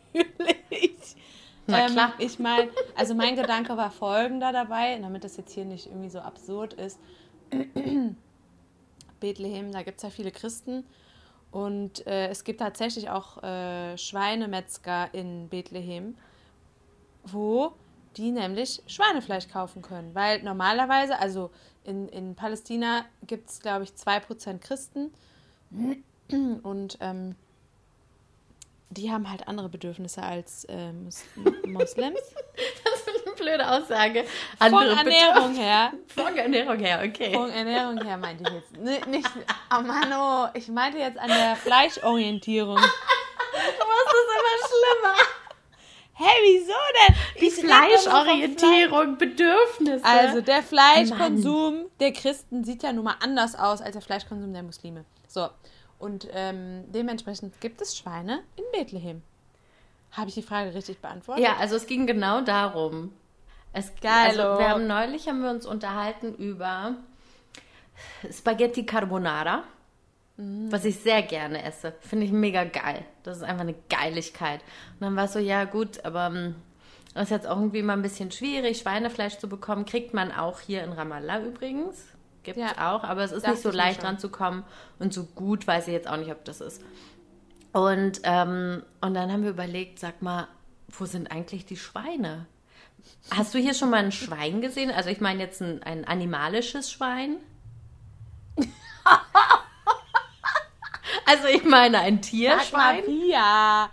Na 1.69 1.87
Ähm, 1.87 1.93
klar. 1.93 2.13
Ich 2.19 2.39
meine, 2.39 2.71
also 2.97 3.15
mein 3.15 3.37
Gedanke 3.37 3.77
war 3.77 3.91
folgender 3.91 4.53
dabei, 4.53 4.99
damit 5.01 5.23
das 5.23 5.37
jetzt 5.37 5.53
hier 5.53 5.65
nicht 5.65 5.87
irgendwie 5.87 6.11
so 6.11 6.19
absurd 6.19 6.73
ist. 6.75 6.99
Bethlehem, 9.21 9.73
da 9.73 9.83
gibt 9.83 9.99
es 9.99 10.03
ja 10.03 10.11
viele 10.11 10.31
Christen. 10.31 10.85
Und 11.51 12.07
äh, 12.07 12.29
es 12.29 12.45
gibt 12.45 12.61
tatsächlich 12.61 13.09
auch 13.11 13.43
äh, 13.43 13.97
Schweinemetzger 13.97 15.09
in 15.13 15.49
Bethlehem, 15.49 16.17
wo 17.25 17.73
die 18.19 18.33
nämlich 18.33 18.83
Schweinefleisch 18.87 19.49
kaufen 19.49 19.81
können. 19.81 20.15
Weil 20.15 20.43
normalerweise, 20.43 21.19
also 21.19 21.51
in, 21.85 22.09
in 22.09 22.35
Palästina 22.35 23.05
gibt 23.27 23.49
es, 23.49 23.61
glaube 23.61 23.85
ich, 23.85 23.91
2% 23.91 24.59
Christen. 24.59 25.13
Und 26.63 26.99
ähm, 27.01 27.37
die 28.91 29.11
haben 29.13 29.31
halt 29.31 29.47
andere 29.49 29.69
Bedürfnisse 29.69 30.23
als 30.23 30.65
äh, 30.65 30.93
Mus 30.93 31.23
Moslems. 31.67 32.19
Das 32.85 33.01
ist 33.15 33.27
ein 33.27 33.35
blöde 33.37 33.71
Aussage. 33.71 34.25
Von 34.59 34.75
Andere 34.75 34.97
Ernährung 34.97 35.55
her. 35.55 35.93
Bedürf- 35.93 36.15
Von 36.25 36.37
Ernährung 36.37 36.79
her, 36.79 37.03
okay. 37.07 37.33
Von 37.35 37.51
Ernährung 37.51 38.03
her 38.05 38.17
meinte 38.17 38.45
ich 38.45 38.51
jetzt. 38.55 38.77
N 38.77 39.11
nicht, 39.11 39.29
oh 39.77 39.83
Mann, 39.83 40.13
oh, 40.13 40.49
ich 40.59 40.69
meinte 40.69 40.99
jetzt 40.99 41.19
an 41.19 41.29
der 41.29 41.55
Fleischorientierung. 41.57 42.77
Du 42.77 42.83
machst 42.83 44.15
es 44.15 44.27
immer 44.35 44.57
schlimmer. 44.69 45.15
Hä, 46.19 46.25
wieso 46.43 46.73
denn? 46.99 47.15
Die 47.41 47.47
Ich 47.47 47.55
Fleischorientierung, 47.55 49.19
Bedürfnisse. 49.19 50.01
Fleisch. 50.01 50.27
Also 50.27 50.41
der 50.41 50.63
Fleischkonsum 50.65 51.87
der 52.01 52.13
Christen 52.13 52.65
sieht 52.65 52.83
ja 52.83 52.93
nun 52.93 53.05
mal 53.05 53.15
anders 53.21 53.55
aus 53.55 53.81
als 53.81 53.93
der 53.93 54.03
Fleischkonsum 54.03 54.53
der 54.53 54.65
Muslime. 54.65 55.05
So, 55.29 55.49
und 56.01 56.27
ähm, 56.33 56.85
dementsprechend 56.89 57.61
gibt 57.61 57.81
es 57.81 57.97
Schweine 57.97 58.43
in 58.57 58.65
Bethlehem. 58.73 59.23
Habe 60.11 60.29
ich 60.29 60.35
die 60.35 60.43
Frage 60.43 60.75
richtig 60.75 60.99
beantwortet? 60.99 61.45
Ja, 61.45 61.57
also 61.57 61.77
es 61.77 61.87
ging 61.87 62.07
genau 62.07 62.41
darum. 62.41 63.13
Es, 63.73 63.93
Geilo. 64.01 64.43
also 64.43 64.59
wir 64.59 64.71
haben 64.71 64.87
neulich 64.89 65.29
haben 65.29 65.43
wir 65.43 65.51
uns 65.51 65.67
unterhalten 65.67 66.35
über 66.35 66.97
Spaghetti 68.33 68.85
Carbonara, 68.87 69.63
was 70.38 70.85
ich 70.85 71.00
sehr 71.00 71.23
gerne 71.23 71.64
esse. 71.64 71.92
Finde 72.00 72.25
ich 72.25 72.33
mega 72.33 72.62
geil. 72.62 73.04
Das 73.25 73.38
ist 73.38 73.42
einfach 73.42 73.62
eine 73.62 73.75
Geiligkeit. 73.90 74.61
Und 74.95 75.00
dann 75.00 75.16
war 75.16 75.25
es 75.25 75.33
so, 75.33 75.40
ja 75.40 75.64
gut, 75.64 76.04
aber 76.04 76.26
ähm, 76.26 76.54
das 77.12 77.25
ist 77.25 77.30
jetzt 77.30 77.47
auch 77.49 77.57
irgendwie 77.57 77.83
mal 77.83 77.95
ein 77.95 78.02
bisschen 78.02 78.30
schwierig, 78.30 78.78
Schweinefleisch 78.78 79.38
zu 79.38 79.49
bekommen. 79.49 79.85
Kriegt 79.85 80.14
man 80.14 80.30
auch 80.30 80.61
hier 80.61 80.85
in 80.85 80.92
Ramallah 80.92 81.40
übrigens. 81.40 82.04
Gibt 82.45 82.57
es 82.57 82.62
Ja, 82.62 82.95
auch, 82.95 83.02
aber 83.02 83.25
es 83.25 83.33
ist 83.33 83.42
dachte 83.42 83.54
nicht 83.54 83.62
so 83.64 83.71
leicht 83.73 84.04
dran 84.04 84.21
zu 84.21 84.28
kommen. 84.28 84.62
Und 85.00 85.12
so 85.12 85.25
gut 85.25 85.66
weiß 85.66 85.88
ich 85.88 85.92
jetzt 85.92 86.09
auch 86.09 86.16
nicht, 86.16 86.30
ob 86.30 86.45
das 86.45 86.61
ist. 86.61 86.83
Und, 87.73 88.21
ähm, 88.23 88.85
und 89.00 89.14
dann 89.14 89.33
haben 89.33 89.42
wir 89.42 89.50
überlegt, 89.50 89.99
sag 89.99 90.23
mal, 90.23 90.47
wo 90.87 91.04
sind 91.04 91.33
eigentlich 91.33 91.66
die 91.66 91.76
Schweine? 91.76 92.47
Hast 93.33 93.54
du 93.54 93.59
hier 93.59 93.75
schon 93.75 93.90
mal 93.90 94.04
ein 94.04 94.12
Schwein 94.12 94.61
gesehen? 94.61 94.92
Also 94.92 95.11
ich 95.11 95.21
meine 95.21 95.42
jetzt 95.42 95.61
ein, 95.61 95.83
ein 95.83 96.04
animalisches 96.04 96.92
Schwein. 96.92 97.38
also 101.28 101.47
ich 101.49 101.64
meine 101.64 101.99
ein 102.00 102.23
Sag 102.23 102.30
Tierschwein. 102.30 103.04
Pia. 103.04 103.90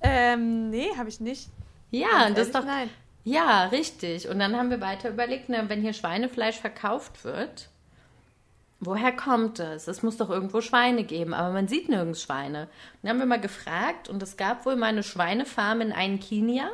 Ähm, 0.00 0.70
nee, 0.70 0.90
habe 0.96 1.08
ich 1.08 1.20
nicht. 1.20 1.48
Ja, 1.90 2.24
Ganz 2.24 2.36
das 2.36 2.46
ist 2.48 2.54
doch. 2.54 2.64
ehrlich, 2.64 2.74
Nein. 2.74 2.90
Ja, 3.24 3.64
richtig. 3.66 4.28
Und 4.28 4.38
dann 4.38 4.56
haben 4.56 4.70
wir 4.70 4.80
weiter 4.80 5.08
überlegt, 5.10 5.48
ne, 5.48 5.64
wenn 5.68 5.80
hier 5.82 5.92
Schweinefleisch 5.92 6.56
verkauft 6.60 7.24
wird, 7.24 7.70
woher 8.78 9.10
kommt 9.12 9.58
es? 9.58 9.88
Es 9.88 10.02
muss 10.02 10.16
doch 10.16 10.30
irgendwo 10.30 10.60
Schweine 10.60 11.02
geben, 11.02 11.34
aber 11.34 11.52
man 11.52 11.66
sieht 11.66 11.88
nirgends 11.88 12.22
Schweine. 12.22 12.62
Und 12.62 12.68
dann 13.02 13.10
haben 13.10 13.18
wir 13.18 13.26
mal 13.26 13.40
gefragt 13.40 14.08
und 14.08 14.22
es 14.22 14.36
gab 14.36 14.64
wohl 14.64 14.76
mal 14.76 14.86
eine 14.86 15.02
Schweinefarm 15.02 15.80
in 15.80 16.20
Kenia. 16.20 16.68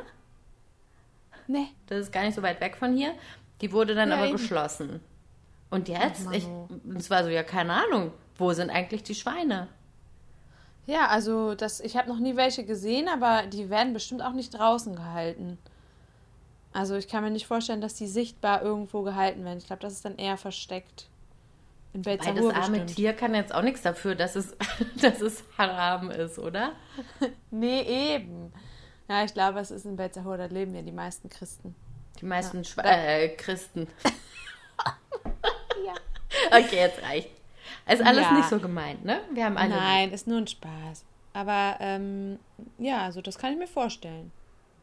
Nee. 1.47 1.67
Das 1.87 1.99
ist 1.99 2.13
gar 2.13 2.23
nicht 2.23 2.35
so 2.35 2.41
weit 2.43 2.61
weg 2.61 2.77
von 2.77 2.95
hier. 2.95 3.13
Die 3.61 3.71
wurde 3.71 3.95
dann 3.95 4.09
Ja, 4.09 4.15
aber 4.17 4.27
eben. 4.27 4.37
geschlossen. 4.37 4.99
Und 5.69 5.87
jetzt, 5.89 6.27
ich, 6.31 6.45
oh. 6.45 6.67
es 6.95 7.09
war 7.09 7.23
so, 7.23 7.29
ja, 7.31 7.41
keine 7.41 7.73
Ahnung, 7.73 8.11
wo 8.37 8.53
sind 8.53 8.69
eigentlich 8.69 9.03
die 9.03 9.15
Schweine? 9.15 9.67
Ja, 10.85 11.07
also 11.07 11.55
das, 11.55 11.79
ich 11.79 11.95
habe 11.95 12.09
noch 12.09 12.19
nie 12.19 12.35
welche 12.35 12.65
gesehen, 12.65 13.07
aber 13.07 13.43
die 13.47 13.69
werden 13.69 13.93
bestimmt 13.93 14.21
auch 14.21 14.33
nicht 14.33 14.53
draußen 14.53 14.95
gehalten. 14.95 15.57
Also 16.73 16.95
ich 16.95 17.07
kann 17.07 17.23
mir 17.23 17.29
nicht 17.29 17.47
vorstellen, 17.47 17.81
dass 17.81 17.93
die 17.93 18.07
sichtbar 18.07 18.61
irgendwo 18.63 19.03
gehalten 19.03 19.45
werden. 19.45 19.59
Ich 19.59 19.67
glaube, 19.67 19.81
das 19.81 19.93
ist 19.93 20.05
dann 20.05 20.17
eher 20.17 20.37
versteckt. 20.37 21.07
In 21.93 22.03
Weil 22.05 22.17
das 22.17 22.27
arme 22.27 22.41
bestimmt. 22.49 22.95
Tier 22.95 23.13
kann 23.13 23.35
jetzt 23.35 23.53
auch 23.53 23.61
nichts 23.61 23.83
dafür, 23.83 24.15
dass 24.15 24.35
es, 24.35 24.57
dass 25.01 25.21
es 25.21 25.43
haram 25.57 26.09
ist, 26.09 26.39
oder? 26.39 26.73
Nee, 27.51 28.15
eben. 28.15 28.51
Ja, 29.07 29.23
ich 29.23 29.33
glaube, 29.33 29.59
es 29.59 29.69
ist 29.69 29.85
in 29.85 29.95
Belzahur, 29.95 30.37
da 30.37 30.45
leben 30.45 30.73
ja 30.73 30.81
die 30.81 30.91
meisten 30.91 31.29
Christen. 31.29 31.75
Die 32.19 32.25
meisten 32.25 32.57
Ja. 32.57 32.63
Schwe 32.63 32.83
äh, 32.83 33.29
Christen. 33.29 33.87
Ja. 35.85 35.93
Okay, 36.57 36.77
jetzt 36.77 37.01
reicht. 37.03 37.29
Ist 37.89 38.01
alles 38.01 38.23
Ja. 38.23 38.31
nicht 38.33 38.49
so 38.49 38.59
gemeint, 38.59 39.03
ne? 39.05 39.21
Wir 39.33 39.45
haben 39.45 39.57
alle. 39.57 39.75
Nein, 39.75 40.11
ist 40.11 40.27
nur 40.27 40.37
ein 40.37 40.47
Spaß. 40.47 41.05
Aber 41.33 41.77
ähm, 41.79 42.39
ja, 42.77 43.01
also 43.01 43.21
das 43.21 43.37
kann 43.37 43.53
ich 43.53 43.59
mir 43.59 43.67
vorstellen, 43.67 44.31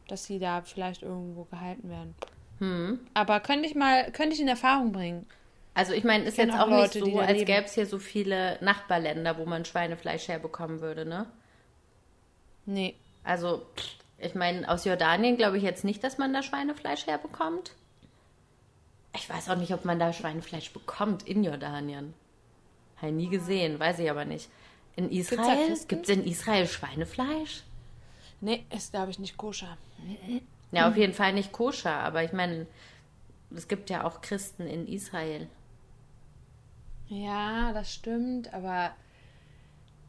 dass 0.07 0.25
sie 0.25 0.39
da 0.39 0.61
vielleicht 0.61 1.01
irgendwo 1.01 1.45
gehalten 1.45 1.89
werden. 1.89 2.15
Hm. 2.59 2.99
Aber 3.13 3.39
könnte 3.39 3.67
ich 3.67 3.75
mal, 3.75 4.11
könnte 4.11 4.35
ich 4.35 4.41
in 4.41 4.47
Erfahrung 4.47 4.91
bringen. 4.91 5.25
Also 5.73 5.93
ich 5.93 6.03
meine, 6.03 6.25
ist 6.25 6.35
kenn 6.35 6.49
jetzt 6.49 6.59
auch 6.59 6.67
Leute, 6.67 7.01
nicht 7.01 7.13
so, 7.13 7.19
als 7.19 7.39
gäbe 7.39 7.63
es 7.63 7.73
hier 7.73 7.85
so 7.85 7.97
viele 7.97 8.57
Nachbarländer, 8.61 9.37
wo 9.37 9.45
man 9.45 9.63
Schweinefleisch 9.63 10.27
herbekommen 10.27 10.81
würde, 10.81 11.05
ne? 11.05 11.27
Nee. 12.65 12.95
Also, 13.23 13.65
ich 14.17 14.35
meine, 14.35 14.69
aus 14.69 14.85
Jordanien 14.85 15.37
glaube 15.37 15.57
ich 15.57 15.63
jetzt 15.63 15.83
nicht, 15.83 16.03
dass 16.03 16.17
man 16.17 16.33
da 16.33 16.43
Schweinefleisch 16.43 17.07
herbekommt. 17.07 17.71
Ich 19.15 19.29
weiß 19.29 19.49
auch 19.49 19.55
nicht, 19.55 19.73
ob 19.73 19.85
man 19.85 19.99
da 19.99 20.13
Schweinefleisch 20.13 20.71
bekommt 20.71 21.23
in 21.23 21.43
Jordanien. 21.43 22.13
Habe 23.01 23.11
ich 23.11 23.17
nie 23.17 23.29
gesehen, 23.29 23.79
weiß 23.79 23.99
ich 23.99 24.09
aber 24.09 24.25
nicht. 24.25 24.49
In 24.95 25.09
Israel? 25.09 25.77
Gibt 25.87 26.09
es 26.09 26.15
in 26.15 26.25
Israel 26.25 26.67
Schweinefleisch? 26.67 27.63
Nee, 28.41 28.65
ist, 28.75 28.91
glaube 28.91 29.11
ich, 29.11 29.19
nicht 29.19 29.37
koscher. 29.37 29.77
Ja, 30.71 30.89
auf 30.89 30.97
jeden 30.97 31.13
Fall 31.13 31.33
nicht 31.33 31.51
koscher, 31.51 31.93
aber 31.93 32.23
ich 32.23 32.33
meine, 32.33 32.67
es 33.55 33.67
gibt 33.67 33.89
ja 33.89 34.03
auch 34.03 34.21
Christen 34.21 34.67
in 34.67 34.87
Israel. 34.87 35.47
Ja, 37.07 37.73
das 37.73 37.93
stimmt, 37.93 38.53
aber 38.53 38.91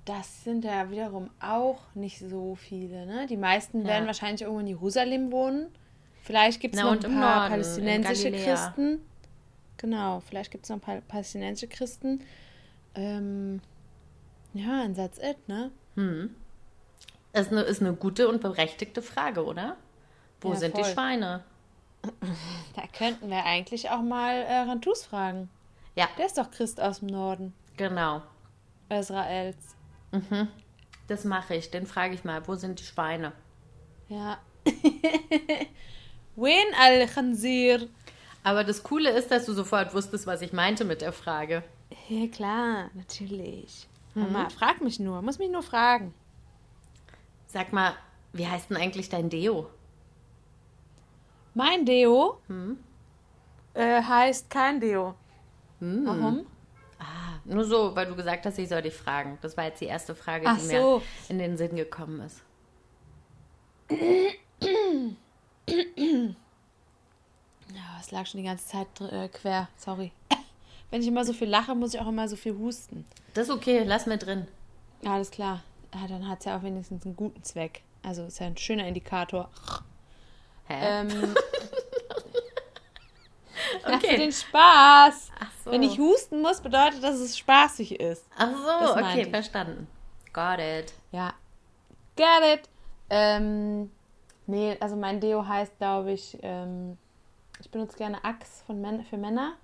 das 0.05 0.45
sind 0.45 0.65
ja 0.65 0.91
wiederum 0.91 1.31
auch 1.41 1.81
nicht 1.95 2.19
so 2.21 2.55
viele. 2.55 3.07
Ne? 3.07 3.27
Die 3.27 3.37
meisten 3.37 3.83
Ja. 3.83 3.89
werden 3.89 4.07
wahrscheinlich 4.07 4.43
irgendwo 4.43 4.61
in 4.61 4.67
Jerusalem 4.69 5.33
wohnen. 5.33 5.67
Vielleicht 6.23 6.61
gibt 6.61 6.75
es 6.77 6.81
noch 6.81 6.93
ein 6.93 7.01
paar 7.01 7.11
Norden, 7.11 7.45
in 7.45 7.51
palästinensische. 7.51 8.31
Christen. 8.31 9.01
Genau, 9.77 10.21
vielleicht 10.21 10.53
gibt 10.53 10.65
es 10.65 10.71
noch 10.71 10.77
ein 10.77 10.81
paar 10.81 11.01
palästinensische 11.01 11.67
Christen. 11.67 12.21
Ähm, 12.95 13.61
ja, 14.55 14.83
ein 14.83 14.95
Satz 14.95 15.19
it, 15.19 15.49
ne? 15.49 15.71
Das 17.33 17.47
ist 17.47 17.53
eine, 17.53 17.63
ist 17.63 17.81
eine 17.81 17.95
gute 17.95 18.29
und 18.29 18.41
berechtigte 18.41 19.03
Frage, 19.03 19.45
oder? 19.45 19.77
Wo 20.41 20.51
Ja, 20.53 20.57
sind 20.57 20.77
die 20.77 20.83
voll. 20.83 20.93
Schweine? 20.93 21.45
Da 22.75 22.83
könnten 22.97 23.31
wir 23.31 23.45
eigentlich 23.45 23.91
auch 23.91 24.03
mal 24.03 24.35
äh, 24.35 24.57
Rantus 24.63 25.05
fragen. 25.05 25.49
Ja, 25.95 26.09
Der 26.19 26.27
ist 26.27 26.37
doch 26.37 26.51
Christ 26.51 26.81
aus 26.81 26.99
dem 26.99 27.09
Norden 27.09 27.55
genau. 27.77 28.23
Israels. 28.89 29.57
Das 31.07 31.25
mache 31.25 31.55
ich. 31.55 31.71
Den 31.71 31.87
frage 31.87 32.15
ich 32.15 32.25
mal, 32.25 32.47
wo 32.49 32.57
sind 32.57 32.81
die 32.81 32.85
Schweine? 32.85 33.33
Ja. 34.09 34.39
Wen 36.37 36.67
al-Khanzir? 36.81 37.89
Aber 38.43 38.65
das 38.65 38.83
Coole 38.83 39.11
ist, 39.11 39.31
dass 39.31 39.47
du 39.47 39.53
sofort 39.53 39.95
wusstest, 39.95 40.27
was 40.27 40.43
ich 40.43 40.53
meinte 40.53 40.85
mit 40.85 41.03
der 41.03 41.13
Frage. 41.13 41.63
Ja, 42.09 42.27
klar, 42.29 42.91
natürlich. 42.95 43.89
Hör 44.15 44.29
mal, 44.29 44.51
frag 44.51 44.81
mich 44.83 45.01
nur, 45.01 45.23
muss 45.23 45.39
mich 45.39 45.51
nur 45.51 45.63
fragen. 45.63 46.13
Sag 47.47 47.73
mal, 47.73 47.95
wie 48.33 48.47
heißt 48.47 48.71
denn 48.71 48.77
eigentlich 48.77 49.09
dein 49.09 49.31
Deo? 49.31 49.69
Mein 51.55 51.85
Deo 51.85 52.39
äh, 53.75 54.03
heißt 54.03 54.49
kein 54.51 54.81
Deo. 54.81 55.15
Warum? 55.81 56.47
Ah, 56.99 57.41
nur 57.45 57.65
so, 57.65 57.97
weil 57.97 58.07
du 58.07 58.15
gesagt 58.15 58.47
hast, 58.47 58.59
ich 58.59 58.69
soll 58.69 58.83
dich 58.83 58.95
fragen. 58.95 59.39
Das 59.43 59.57
war 59.57 59.65
jetzt 59.65 59.81
die 59.81 59.87
erste 59.87 60.15
Frage, 60.15 60.45
Ach 60.47 60.57
die 60.57 60.65
so. 60.65 60.99
mir 60.99 61.03
in 61.29 61.39
den 61.39 61.57
Sinn 61.57 61.75
gekommen 61.75 62.21
ist. 62.21 62.43
Ja, 67.75 67.99
es 68.01 68.11
lag 68.11 68.27
schon 68.27 68.41
die 68.41 68.47
ganze 68.47 68.67
Zeit 68.67 69.01
äh, 69.01 69.29
quer, 69.29 69.69
sorry. 69.77 70.13
Wenn 70.93 71.01
ich 71.01 71.09
immer 71.09 71.25
so 71.25 71.33
viel 71.33 71.49
lache, 71.49 71.75
muss 71.75 71.95
ich 71.95 72.01
auch 72.01 72.07
immer 72.09 72.29
so 72.29 72.37
viel 72.37 72.55
husten. 72.59 73.07
Das 73.33 73.49
ist 73.49 73.55
okay, 73.55 73.83
lass 73.85 74.05
mir 74.05 74.19
drin. 74.19 74.47
Ja, 75.03 75.15
alles 75.15 75.31
klar. 75.31 75.63
Ja, 75.95 76.07
dann 76.07 76.29
hat 76.29 76.41
es 76.41 76.45
ja 76.45 76.59
auch 76.59 76.63
wenigstens 76.63 77.07
einen 77.07 77.17
guten 77.17 77.43
Zweck. 77.43 77.81
Also 78.03 78.25
ist 78.25 78.39
ja 78.41 78.47
ein 78.47 78.59
schöner 78.59 78.87
Indikator. 78.87 79.49
Hä? 80.69 80.75
Ähm, 81.01 81.09
ja, 83.89 83.99
für 83.99 84.07
Okay. 84.07 84.17
den 84.19 84.33
Spaß. 84.33 85.31
So. 85.65 85.71
Wenn 85.71 85.83
ich 85.83 85.99
husten 85.99 86.43
muss, 86.43 86.61
bedeutet, 86.61 87.03
dass 87.03 87.17
es 87.21 87.39
spaßig 87.39 87.99
ist. 87.99 88.27
Ach 88.37 88.51
so, 88.51 88.93
okay, 89.01 89.23
ich. 89.23 89.29
verstanden. 89.29 89.87
Got 90.35 90.59
it. 90.59 90.93
Ja. 91.11 91.33
Get 92.17 92.27
it. 92.61 92.69
Ähm, 93.09 93.91
nee, 94.47 94.77
also 94.81 94.97
mein 94.97 95.21
Deo 95.21 95.47
heißt, 95.47 95.79
glaube 95.79 96.13
ich, 96.13 96.37
ähm, 96.43 96.99
ich 97.61 97.71
benutze 97.71 97.97
gerne 97.97 98.23
Axe 98.25 98.63
von 98.67 98.81
Män 98.81 99.05
für 99.05 99.17
Männer. 99.17 99.55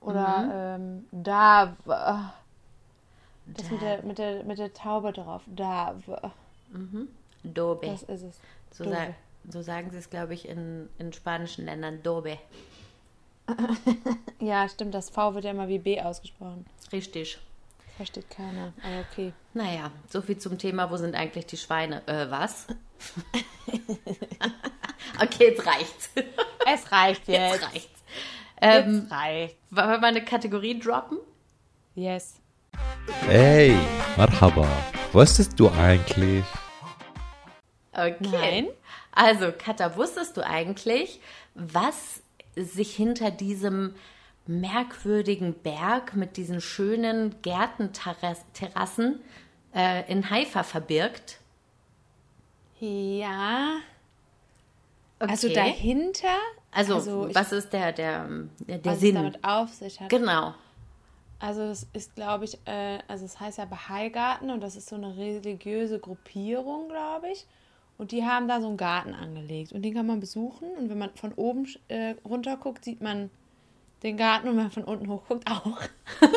Oder 0.00 0.76
ähm, 0.78 1.06
Dave. 1.10 1.76
Das 3.46 3.70
mit 3.70 3.80
der, 3.80 4.02
mit, 4.02 4.18
der, 4.18 4.44
mit 4.44 4.58
der 4.58 4.72
Taube 4.72 5.12
drauf. 5.12 5.42
Dave. 5.46 6.32
Dobe. 7.44 7.86
Das 7.86 8.02
ist 8.02 8.22
es. 8.22 8.40
So, 8.72 8.84
sa 8.84 9.14
so 9.48 9.62
sagen 9.62 9.90
sie 9.90 9.98
es, 9.98 10.10
glaube 10.10 10.34
ich, 10.34 10.48
in, 10.48 10.88
in 10.98 11.12
spanischen 11.12 11.66
Ländern. 11.66 12.02
Dobe. 12.02 12.38
Ja, 14.38 14.68
stimmt. 14.68 14.92
Das 14.92 15.08
V 15.08 15.34
wird 15.34 15.44
ja 15.44 15.52
immer 15.52 15.68
wie 15.68 15.78
B 15.78 15.98
ausgesprochen. 15.98 16.66
Richtig. 16.92 17.38
Versteht 17.96 18.28
keiner. 18.28 18.74
Aber 18.82 19.04
okay. 19.10 19.32
Naja, 19.54 19.90
so 20.10 20.20
viel 20.20 20.36
zum 20.36 20.58
Thema, 20.58 20.90
wo 20.90 20.98
sind 20.98 21.14
eigentlich 21.14 21.46
die 21.46 21.56
Schweine? 21.56 22.06
Äh, 22.06 22.30
was? 22.30 22.66
Okay, 25.22 25.48
jetzt 25.50 25.66
reicht's. 25.66 26.10
Es 26.66 26.92
reicht 26.92 27.26
jetzt. 27.28 27.54
Jetzt 27.54 27.62
reicht's. 27.62 27.95
Ähm, 28.60 29.00
Jetzt 29.02 29.12
reicht. 29.12 29.56
wollen 29.70 29.90
wir 29.90 29.98
mal 29.98 30.06
eine 30.08 30.24
Kategorie 30.24 30.78
droppen? 30.78 31.18
Yes. 31.94 32.40
Hey, 33.26 33.74
Marhaba. 34.16 34.66
Wusstest 35.12 35.58
du 35.58 35.70
eigentlich? 35.70 36.44
Okay. 37.92 38.16
Nein. 38.20 38.68
Also, 39.12 39.50
Katha, 39.56 39.96
wusstest 39.96 40.36
du 40.36 40.44
eigentlich, 40.46 41.20
was 41.54 42.22
sich 42.54 42.94
hinter 42.94 43.30
diesem 43.30 43.94
merkwürdigen 44.46 45.54
Berg 45.54 46.14
mit 46.14 46.36
diesen 46.36 46.60
schönen 46.60 47.40
Gärtenterrassen 47.42 49.20
äh, 49.74 50.10
in 50.12 50.28
Haifa 50.30 50.62
verbirgt? 50.62 51.38
Ja. 52.78 53.76
Also 55.18 55.46
Okay. 55.48 55.54
dahinter. 55.54 56.36
Also, 56.76 56.94
Also 56.96 57.28
was 57.34 57.52
ist 57.52 57.72
der, 57.72 57.92
der, 57.92 58.28
der, 58.60 58.78
der 58.78 58.92
was 58.92 59.00
Sinn? 59.00 59.14
damit 59.14 59.42
auf 59.42 59.72
sich 59.72 60.00
hat. 60.00 60.08
Genau. 60.10 60.54
Also 61.38 61.62
es 61.62 61.86
ist, 61.92 62.14
glaube 62.14 62.44
ich, 62.44 62.58
äh, 62.66 62.98
also 63.08 63.24
es 63.24 63.38
heißt 63.40 63.58
ja 63.58 63.64
Bahai-Garten 63.66 64.50
und 64.50 64.60
das 64.62 64.76
ist 64.76 64.88
so 64.88 64.96
eine 64.96 65.16
religiöse 65.16 65.98
Gruppierung, 65.98 66.88
glaube 66.88 67.28
ich. 67.30 67.46
Und 67.98 68.12
die 68.12 68.24
haben 68.24 68.46
da 68.46 68.60
so 68.60 68.68
einen 68.68 68.76
Garten 68.76 69.14
angelegt 69.14 69.72
und 69.72 69.82
den 69.82 69.94
kann 69.94 70.06
man 70.06 70.20
besuchen. 70.20 70.68
Und 70.78 70.90
wenn 70.90 70.98
man 70.98 71.10
von 71.14 71.32
oben 71.34 71.66
äh, 71.88 72.14
runter 72.24 72.56
guckt, 72.56 72.84
sieht 72.84 73.00
man 73.00 73.30
den 74.02 74.16
Garten 74.18 74.48
und 74.48 74.56
wenn 74.56 74.64
man 74.64 74.70
von 74.72 74.84
unten 74.84 75.08
hoch 75.08 75.22
guckt, 75.28 75.50
auch. 75.50 75.80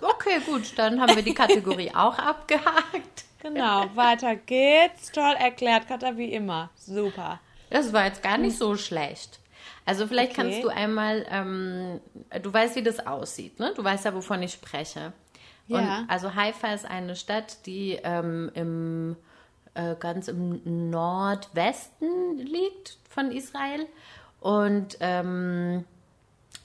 Okay, 0.00 0.40
gut, 0.44 0.72
dann 0.76 1.00
haben 1.00 1.14
wir 1.14 1.22
die 1.22 1.34
Kategorie 1.34 1.90
auch 1.94 2.18
abgehakt. 2.18 3.24
Genau, 3.40 3.84
weiter 3.94 4.34
geht's. 4.34 5.12
Toll 5.12 5.34
erklärt, 5.38 5.86
Katha, 5.86 6.16
wie 6.16 6.32
immer. 6.32 6.70
Super. 6.74 7.38
Das 7.70 7.92
war 7.92 8.06
jetzt 8.06 8.22
gar 8.22 8.38
nicht 8.38 8.56
so 8.58 8.76
schlecht. 8.76 9.40
Also 9.84 10.06
vielleicht 10.06 10.32
Okay. 10.32 10.42
kannst 10.42 10.64
du 10.64 10.68
einmal, 10.68 11.26
ähm, 11.30 12.00
du 12.42 12.52
weißt, 12.52 12.76
wie 12.76 12.82
das 12.82 13.06
aussieht, 13.06 13.58
ne? 13.60 13.72
Du 13.74 13.84
weißt 13.84 14.04
ja, 14.04 14.14
wovon 14.14 14.42
ich 14.42 14.52
spreche. 14.52 15.12
Ja. 15.68 15.78
Und 15.78 16.10
also 16.10 16.34
Haifa 16.34 16.72
ist 16.72 16.84
eine 16.84 17.16
Stadt, 17.16 17.66
die 17.66 17.98
ähm, 18.02 18.50
im, 18.54 19.16
äh, 19.74 19.94
ganz 19.98 20.28
im 20.28 20.90
Nordwesten 20.90 22.38
liegt 22.38 22.98
von 23.08 23.30
Israel 23.30 23.86
und 24.40 24.96
ähm, 25.00 25.84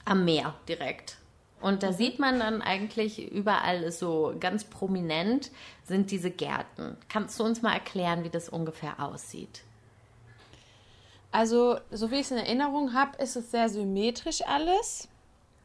am 0.04 0.24
Meer 0.24 0.54
direkt. 0.68 1.16
Und 1.60 1.84
da 1.84 1.92
sieht 1.92 2.18
man 2.18 2.40
dann 2.40 2.60
eigentlich 2.60 3.30
überall 3.30 3.84
ist 3.84 4.00
so 4.00 4.34
ganz 4.40 4.64
prominent 4.64 5.52
sind 5.84 6.10
diese 6.10 6.30
Gärten. 6.30 6.96
Kannst 7.08 7.38
du 7.38 7.44
uns 7.44 7.62
mal 7.62 7.72
erklären, 7.72 8.24
wie 8.24 8.30
das 8.30 8.48
ungefähr 8.48 8.98
aussieht? 8.98 9.62
Also, 11.32 11.78
so 11.90 12.10
wie 12.10 12.16
ich 12.16 12.22
es 12.22 12.30
in 12.30 12.36
Erinnerung 12.36 12.92
habe, 12.92 13.16
ist 13.22 13.36
es 13.36 13.50
sehr 13.50 13.68
symmetrisch 13.68 14.42
alles. 14.46 15.08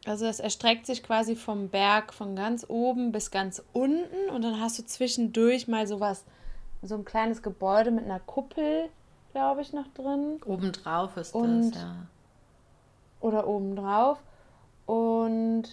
Also 0.06 0.26
es 0.26 0.40
erstreckt 0.40 0.86
sich 0.86 1.04
quasi 1.04 1.36
vom 1.36 1.68
Berg 1.68 2.14
von 2.14 2.36
ganz 2.38 2.66
oben 2.70 3.12
bis 3.12 3.30
ganz 3.30 3.62
unten 3.74 4.30
und 4.34 4.42
dann 4.42 4.62
hast 4.62 4.80
du 4.80 4.86
zwischendurch 4.86 5.68
mal 5.68 5.86
sowas, 5.86 6.24
so 6.82 6.96
ein 6.96 7.04
kleines 7.04 7.42
Gebäude 7.44 7.92
mit 7.92 8.06
einer 8.06 8.22
Kuppel, 8.22 8.88
glaube 9.34 9.62
ich, 9.62 9.74
noch 9.74 9.88
drin 9.94 10.40
Obendrauf 10.46 11.18
ist 11.18 11.36
Und- 11.36 11.72
das, 11.72 11.82
ja. 11.82 11.96
oder 13.20 13.48
obendrauf. 13.48 14.20
Und 14.86 15.64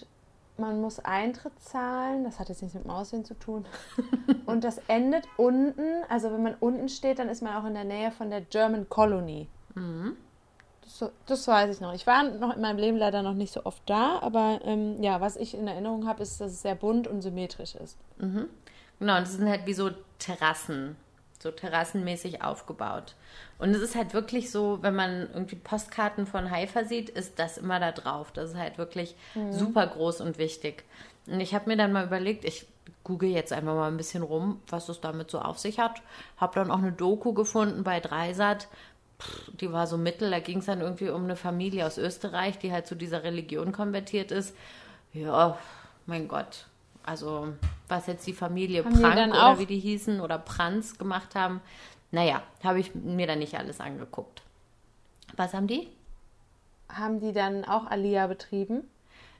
man 0.56 0.80
muss 0.80 0.98
Eintritt 0.98 1.60
zahlen, 1.60 2.24
das 2.24 2.40
hat 2.40 2.48
jetzt 2.48 2.62
nichts 2.62 2.74
mit 2.74 2.84
dem 2.84 2.90
Aussehen 2.90 3.24
zu 3.24 3.34
tun. 3.34 3.64
und 4.46 4.64
das 4.64 4.78
endet 4.88 5.24
unten, 5.36 6.02
also 6.08 6.32
wenn 6.32 6.42
man 6.42 6.56
unten 6.58 6.88
steht, 6.88 7.20
dann 7.20 7.28
ist 7.28 7.42
man 7.42 7.54
auch 7.54 7.66
in 7.66 7.74
der 7.74 7.84
Nähe 7.84 8.10
von 8.10 8.30
der 8.30 8.40
German 8.40 8.88
Colony. 8.88 9.46
Das, 10.82 11.10
das 11.26 11.48
weiß 11.48 11.74
ich 11.74 11.80
noch. 11.80 11.94
Ich 11.94 12.06
war 12.06 12.22
noch 12.24 12.54
in 12.54 12.60
meinem 12.60 12.78
Leben 12.78 12.98
leider 12.98 13.22
noch 13.22 13.34
nicht 13.34 13.52
so 13.52 13.64
oft 13.64 13.82
da, 13.86 14.18
aber 14.20 14.60
ähm, 14.64 15.02
ja, 15.02 15.20
was 15.20 15.36
ich 15.36 15.54
in 15.54 15.66
Erinnerung 15.66 16.06
habe, 16.06 16.22
ist, 16.22 16.40
dass 16.40 16.52
es 16.52 16.62
sehr 16.62 16.74
bunt 16.74 17.08
und 17.08 17.22
symmetrisch 17.22 17.74
ist. 17.74 17.96
Genau, 18.98 19.16
und 19.16 19.22
das 19.22 19.32
sind 19.32 19.48
halt 19.48 19.66
wie 19.66 19.74
so 19.74 19.90
Terrassen, 20.18 20.96
so 21.42 21.50
terrassenmäßig 21.50 22.42
aufgebaut. 22.42 23.14
Und 23.58 23.70
es 23.70 23.80
ist 23.80 23.94
halt 23.96 24.14
wirklich 24.14 24.50
so, 24.50 24.78
wenn 24.82 24.94
man 24.94 25.28
irgendwie 25.32 25.56
Postkarten 25.56 26.26
von 26.26 26.50
Haifa 26.50 26.84
sieht, 26.84 27.08
ist 27.08 27.38
das 27.38 27.58
immer 27.58 27.80
da 27.80 27.92
drauf. 27.92 28.30
Das 28.32 28.50
ist 28.50 28.56
halt 28.56 28.78
wirklich 28.78 29.16
super 29.50 29.86
groß 29.86 30.20
und 30.20 30.38
wichtig. 30.38 30.84
Und 31.26 31.40
ich 31.40 31.54
habe 31.54 31.70
mir 31.70 31.76
dann 31.76 31.92
mal 31.92 32.04
überlegt, 32.04 32.44
ich 32.44 32.66
google 33.02 33.30
jetzt 33.30 33.52
einfach 33.52 33.74
mal 33.74 33.88
ein 33.88 33.96
bisschen 33.96 34.22
rum, 34.22 34.60
was 34.68 34.88
es 34.88 35.00
damit 35.00 35.30
so 35.30 35.38
auf 35.38 35.58
sich 35.58 35.78
hat. 35.78 36.02
Habe 36.36 36.54
dann 36.56 36.70
auch 36.70 36.78
eine 36.78 36.92
Doku 36.92 37.32
gefunden 37.32 37.84
bei 37.84 38.00
Dreisat. 38.00 38.68
Die 39.60 39.72
war 39.72 39.86
so 39.86 39.96
mittel, 39.96 40.30
da 40.30 40.40
ging 40.40 40.58
es 40.58 40.66
dann 40.66 40.80
irgendwie 40.80 41.08
um 41.08 41.24
eine 41.24 41.36
Familie 41.36 41.86
aus 41.86 41.98
Österreich, 41.98 42.58
die 42.58 42.72
halt 42.72 42.86
zu 42.86 42.94
dieser 42.94 43.22
Religion 43.22 43.72
konvertiert 43.72 44.30
ist. 44.30 44.54
Ja, 45.12 45.58
mein 46.06 46.28
Gott. 46.28 46.66
Also, 47.04 47.48
was 47.88 48.06
jetzt 48.06 48.26
die 48.26 48.32
Familie 48.32 48.84
Haben 48.84 48.94
die 48.94 49.00
Prank 49.00 49.16
dann 49.16 49.30
oder 49.30 49.58
wie 49.58 49.66
die 49.66 49.78
hießen 49.78 50.20
oder 50.20 50.38
Pranz 50.38 50.98
gemacht 50.98 51.34
haben, 51.34 51.60
naja, 52.10 52.42
habe 52.62 52.80
ich 52.80 52.94
mir 52.94 53.26
dann 53.26 53.40
nicht 53.40 53.58
alles 53.58 53.80
angeguckt. 53.80 54.42
Was 55.36 55.52
haben 55.52 55.66
die? 55.66 55.88
Haben 56.88 57.20
die 57.20 57.32
dann 57.32 57.64
auch 57.64 57.86
Alia 57.86 58.26
betrieben? 58.26 58.88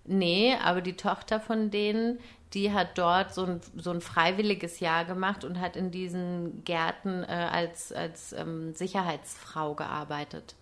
Nee, 0.05 0.55
aber 0.63 0.83
die 0.83 0.97
Tochter 0.97 1.41
von 1.41 1.71
denen, 1.71 2.19
die 2.55 2.73
hat 2.73 2.97
dort 2.97 3.35
so 3.35 3.45
ein, 3.45 3.61
so 3.77 3.91
ein 3.91 4.01
freiwilliges 4.01 4.81
Jahr 4.81 5.05
gemacht 5.05 5.45
und 5.45 5.61
hat 5.61 5.77
in 5.77 5.91
diesen 5.91 6.65
Gärten 6.65 7.25
äh, 7.25 7.49
als, 7.51 7.93
als 7.93 8.33
ähm, 8.33 8.75
Sicherheitsfrau 8.75 9.75
gearbeitet. 9.75 10.55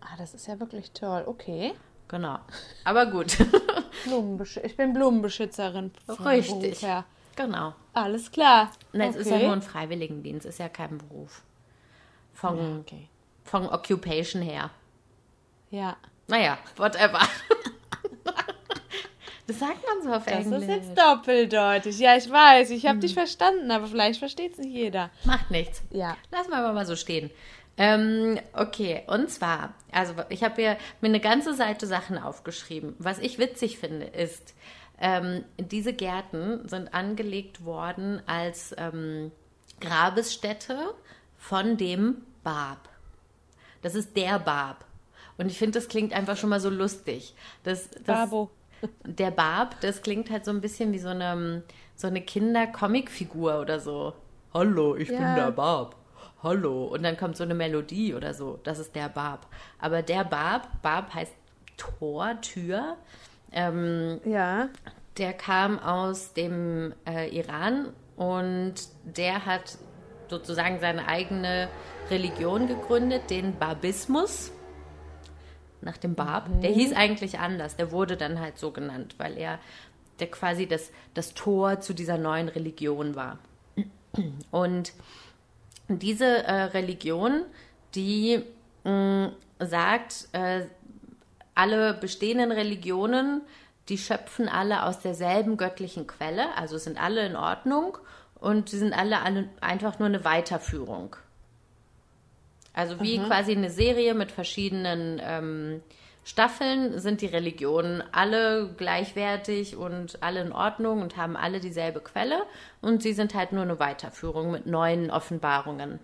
Ah, 0.00 0.16
das 0.18 0.34
ist 0.34 0.46
ja 0.46 0.60
wirklich 0.60 0.90
toll. 0.92 1.24
Okay. 1.26 1.72
Genau. 2.08 2.38
Aber 2.84 3.06
gut. 3.06 3.38
Blumenbesch 4.04 4.58
ich 4.58 4.76
bin 4.76 4.92
Blumenbeschützerin. 4.92 5.92
Richtig. 6.08 6.82
Her. 6.82 7.04
genau. 7.36 7.74
Alles 7.94 8.30
klar. 8.30 8.72
Na, 8.92 9.06
Es 9.06 9.16
ist 9.16 9.28
ja 9.30 9.36
Okay. 9.36 9.44
nur 9.46 9.52
ein 9.54 9.62
Freiwilligendienst, 9.62 10.44
ist 10.44 10.58
ja 10.58 10.68
kein 10.68 10.98
Beruf. 10.98 11.42
Von, 12.34 12.80
Okay. 12.80 13.08
von 13.44 13.66
Occupation 13.68 14.42
her. 14.42 14.70
Ja. 15.70 15.96
Naja, 16.28 16.58
whatever. 16.76 17.20
Das 19.52 19.68
sagt 19.68 19.84
man 19.86 20.02
so 20.02 20.12
auf 20.12 20.24
Das 20.24 20.46
Englisch. 20.46 20.62
ist 20.62 20.68
jetzt 20.68 20.98
doppeldeutig. 20.98 21.98
Ja, 21.98 22.16
ich 22.16 22.30
weiß. 22.30 22.70
Ich 22.70 22.86
habe 22.86 22.98
dich 22.98 23.14
verstanden, 23.14 23.70
aber 23.70 23.86
vielleicht 23.86 24.18
versteht 24.18 24.52
es 24.52 24.58
nicht 24.58 24.72
jeder. 24.72 25.10
Macht 25.24 25.50
nichts. 25.50 25.82
Ja. 25.90 26.16
Lassen 26.30 26.50
wir 26.50 26.58
aber 26.58 26.72
mal 26.72 26.86
so 26.86 26.96
stehen. 26.96 27.30
Ähm, 27.76 28.38
okay, 28.52 29.02
und 29.06 29.30
zwar, 29.30 29.74
also 29.90 30.14
ich 30.28 30.42
habe 30.44 30.60
mir 30.60 30.76
eine 31.02 31.20
ganze 31.20 31.54
Seite 31.54 31.86
Sachen 31.86 32.18
aufgeschrieben. 32.18 32.94
Was 32.98 33.18
ich 33.18 33.38
witzig 33.38 33.78
finde, 33.78 34.06
ist, 34.06 34.54
ähm, 35.00 35.44
diese 35.58 35.92
Gärten 35.92 36.66
sind 36.68 36.94
angelegt 36.94 37.64
worden 37.64 38.22
als 38.26 38.74
ähm, 38.78 39.32
Grabesstätte 39.80 40.94
von 41.38 41.76
dem 41.76 42.22
Bab. 42.44 42.88
Das 43.82 43.94
ist 43.94 44.16
der 44.16 44.38
Bab. 44.38 44.84
Und 45.38 45.46
ich 45.46 45.58
finde, 45.58 45.78
das 45.78 45.88
klingt 45.88 46.12
einfach 46.12 46.36
schon 46.36 46.50
mal 46.50 46.60
so 46.60 46.70
lustig. 46.70 47.34
Das, 47.64 47.90
das, 47.90 48.30
Babo. 48.30 48.50
Der 49.04 49.30
Bab, 49.30 49.80
das 49.80 50.02
klingt 50.02 50.30
halt 50.30 50.44
so 50.44 50.50
ein 50.50 50.60
bisschen 50.60 50.92
wie 50.92 50.98
so 50.98 51.08
eine, 51.08 51.62
so 51.94 52.06
eine 52.08 52.20
Kinder-Comic-Figur 52.20 53.60
oder 53.60 53.78
so. 53.80 54.12
Hallo, 54.52 54.96
ich 54.96 55.08
bin 55.08 55.20
Ja. 55.20 55.34
der 55.36 55.50
Bab. 55.52 55.96
Hallo. 56.42 56.86
Und 56.86 57.02
dann 57.04 57.16
kommt 57.16 57.36
so 57.36 57.44
eine 57.44 57.54
Melodie 57.54 58.14
oder 58.14 58.34
so. 58.34 58.58
Das 58.64 58.78
ist 58.78 58.94
der 58.96 59.08
Bab. 59.08 59.46
Aber 59.78 60.02
der 60.02 60.24
Bab, 60.24 60.82
Bab 60.82 61.14
heißt 61.14 61.32
Tor, 61.76 62.40
Tür. 62.40 62.96
Ähm, 63.52 64.20
Ja. 64.24 64.68
der 65.18 65.32
kam 65.34 65.78
aus 65.78 66.32
dem 66.32 66.94
äh, 67.06 67.28
Iran 67.28 67.92
und 68.16 68.74
der 69.04 69.46
hat 69.46 69.78
sozusagen 70.28 70.80
seine 70.80 71.06
eigene 71.06 71.68
Religion 72.10 72.66
gegründet, 72.66 73.30
den 73.30 73.54
Babismus. 73.56 74.50
Nach 75.82 75.96
dem 75.96 76.14
Bab. 76.14 76.48
Der 76.62 76.70
hieß 76.70 76.92
eigentlich 76.94 77.38
anders. 77.40 77.76
Der 77.76 77.90
wurde 77.90 78.16
dann 78.16 78.40
halt 78.40 78.56
so 78.56 78.70
genannt, 78.70 79.16
weil 79.18 79.36
er 79.36 79.58
der 80.20 80.30
quasi 80.30 80.66
das, 80.66 80.92
das 81.14 81.34
Tor 81.34 81.80
zu 81.80 81.92
dieser 81.92 82.18
neuen 82.18 82.48
Religion 82.48 83.16
war. 83.16 83.38
Und 84.50 84.92
diese 85.88 86.44
äh, 86.44 86.62
Religion, 86.64 87.42
die 87.94 88.44
mh, 88.84 89.32
sagt, 89.58 90.28
äh, 90.32 90.66
alle 91.54 91.94
bestehenden 91.94 92.52
Religionen, 92.52 93.42
die 93.88 93.98
schöpfen 93.98 94.48
alle 94.48 94.84
aus 94.84 95.00
derselben 95.00 95.56
göttlichen 95.56 96.06
Quelle, 96.06 96.54
also 96.56 96.78
sind 96.78 97.02
alle 97.02 97.26
in 97.26 97.36
Ordnung 97.36 97.98
und 98.36 98.68
sie 98.68 98.78
sind 98.78 98.92
alle, 98.92 99.22
alle 99.22 99.48
einfach 99.60 99.98
nur 99.98 100.06
eine 100.06 100.24
Weiterführung. 100.24 101.16
Also 102.74 103.00
wie 103.00 103.18
quasi 103.18 103.52
eine 103.52 103.70
Serie 103.70 104.14
mit 104.14 104.32
verschiedenen 104.32 105.20
ähm, 105.22 105.82
Staffeln 106.24 106.98
sind 107.00 107.20
die 107.20 107.26
Religionen 107.26 108.02
alle 108.12 108.72
gleichwertig 108.76 109.76
und 109.76 110.22
alle 110.22 110.40
in 110.40 110.52
Ordnung 110.52 111.02
und 111.02 111.16
haben 111.16 111.36
alle 111.36 111.60
dieselbe 111.60 112.00
Quelle 112.00 112.44
und 112.80 113.02
sie 113.02 113.12
sind 113.12 113.34
halt 113.34 113.52
nur 113.52 113.62
eine 113.62 113.78
Weiterführung 113.78 114.52
mit 114.52 114.66
neuen 114.66 115.10
Offenbarungen. 115.10 115.98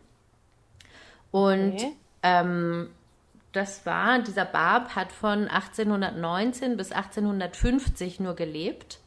Und 1.31 1.75
Okay. 1.75 1.93
ähm, 2.23 2.91
das 3.53 3.87
war, 3.87 4.19
dieser 4.19 4.45
Bab 4.45 4.95
hat 4.95 5.13
von 5.13 5.49
1819 5.49 6.77
bis 6.77 6.93
1850 6.93 8.21
nur 8.21 8.35
gelebt 8.35 8.99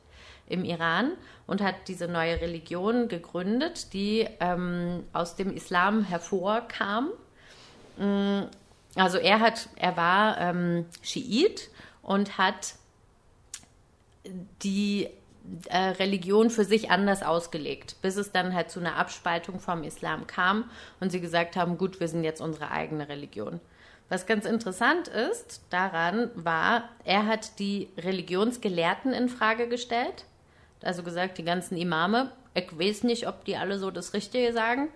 im 0.47 0.65
Iran 0.65 1.12
und 1.45 1.62
hat 1.62 1.76
diese 1.88 2.08
neue 2.08 2.41
Religion 2.41 3.08
gegründet, 3.08 3.93
die 3.93 4.28
ähm, 4.39 5.04
aus 5.13 5.36
dem 5.36 5.56
Islam 5.56 6.04
hervorkam. 6.04 7.10
Also 8.95 9.17
er 9.17 9.39
hat, 9.39 9.69
er 9.75 9.95
war 9.95 10.39
ähm, 10.39 10.85
Schiit 11.01 11.69
und 12.01 12.37
hat 12.37 12.75
die 14.63 15.09
äh, 15.69 15.77
Religion 15.77 16.49
für 16.49 16.65
sich 16.65 16.91
anders 16.91 17.23
ausgelegt, 17.23 17.95
bis 18.01 18.15
es 18.15 18.31
dann 18.31 18.53
halt 18.53 18.69
zu 18.69 18.79
einer 18.79 18.97
Abspaltung 18.97 19.59
vom 19.59 19.83
Islam 19.83 20.27
kam 20.27 20.69
und 20.99 21.11
sie 21.11 21.21
gesagt 21.21 21.55
haben, 21.55 21.77
gut, 21.77 21.99
wir 21.99 22.07
sind 22.07 22.23
jetzt 22.23 22.41
unsere 22.41 22.71
eigene 22.71 23.09
Religion. 23.09 23.59
Was 24.09 24.25
ganz 24.25 24.45
interessant 24.45 25.07
ist 25.07 25.61
daran 25.69 26.29
war, 26.35 26.89
er 27.05 27.25
hat 27.25 27.59
die 27.59 27.87
Religionsgelehrten 27.97 29.13
in 29.13 29.29
Frage 29.29 29.67
gestellt, 29.69 30.25
also 30.83 31.01
gesagt, 31.01 31.37
die 31.37 31.45
ganzen 31.45 31.77
Imame, 31.77 32.31
ich 32.53 32.77
weiß 32.77 33.03
nicht, 33.03 33.27
ob 33.27 33.45
die 33.45 33.55
alle 33.55 33.79
so 33.79 33.89
das 33.89 34.13
Richtige 34.13 34.51
sagen, 34.51 34.89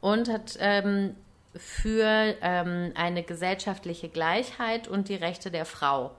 und 0.00 0.28
hat 0.28 0.56
ähm, 0.60 1.14
für 1.58 2.34
ähm, 2.40 2.92
eine 2.94 3.22
gesellschaftliche 3.22 4.08
Gleichheit 4.08 4.88
und 4.88 5.08
die 5.08 5.14
Rechte 5.14 5.50
der 5.50 5.64
Frau 5.64 6.12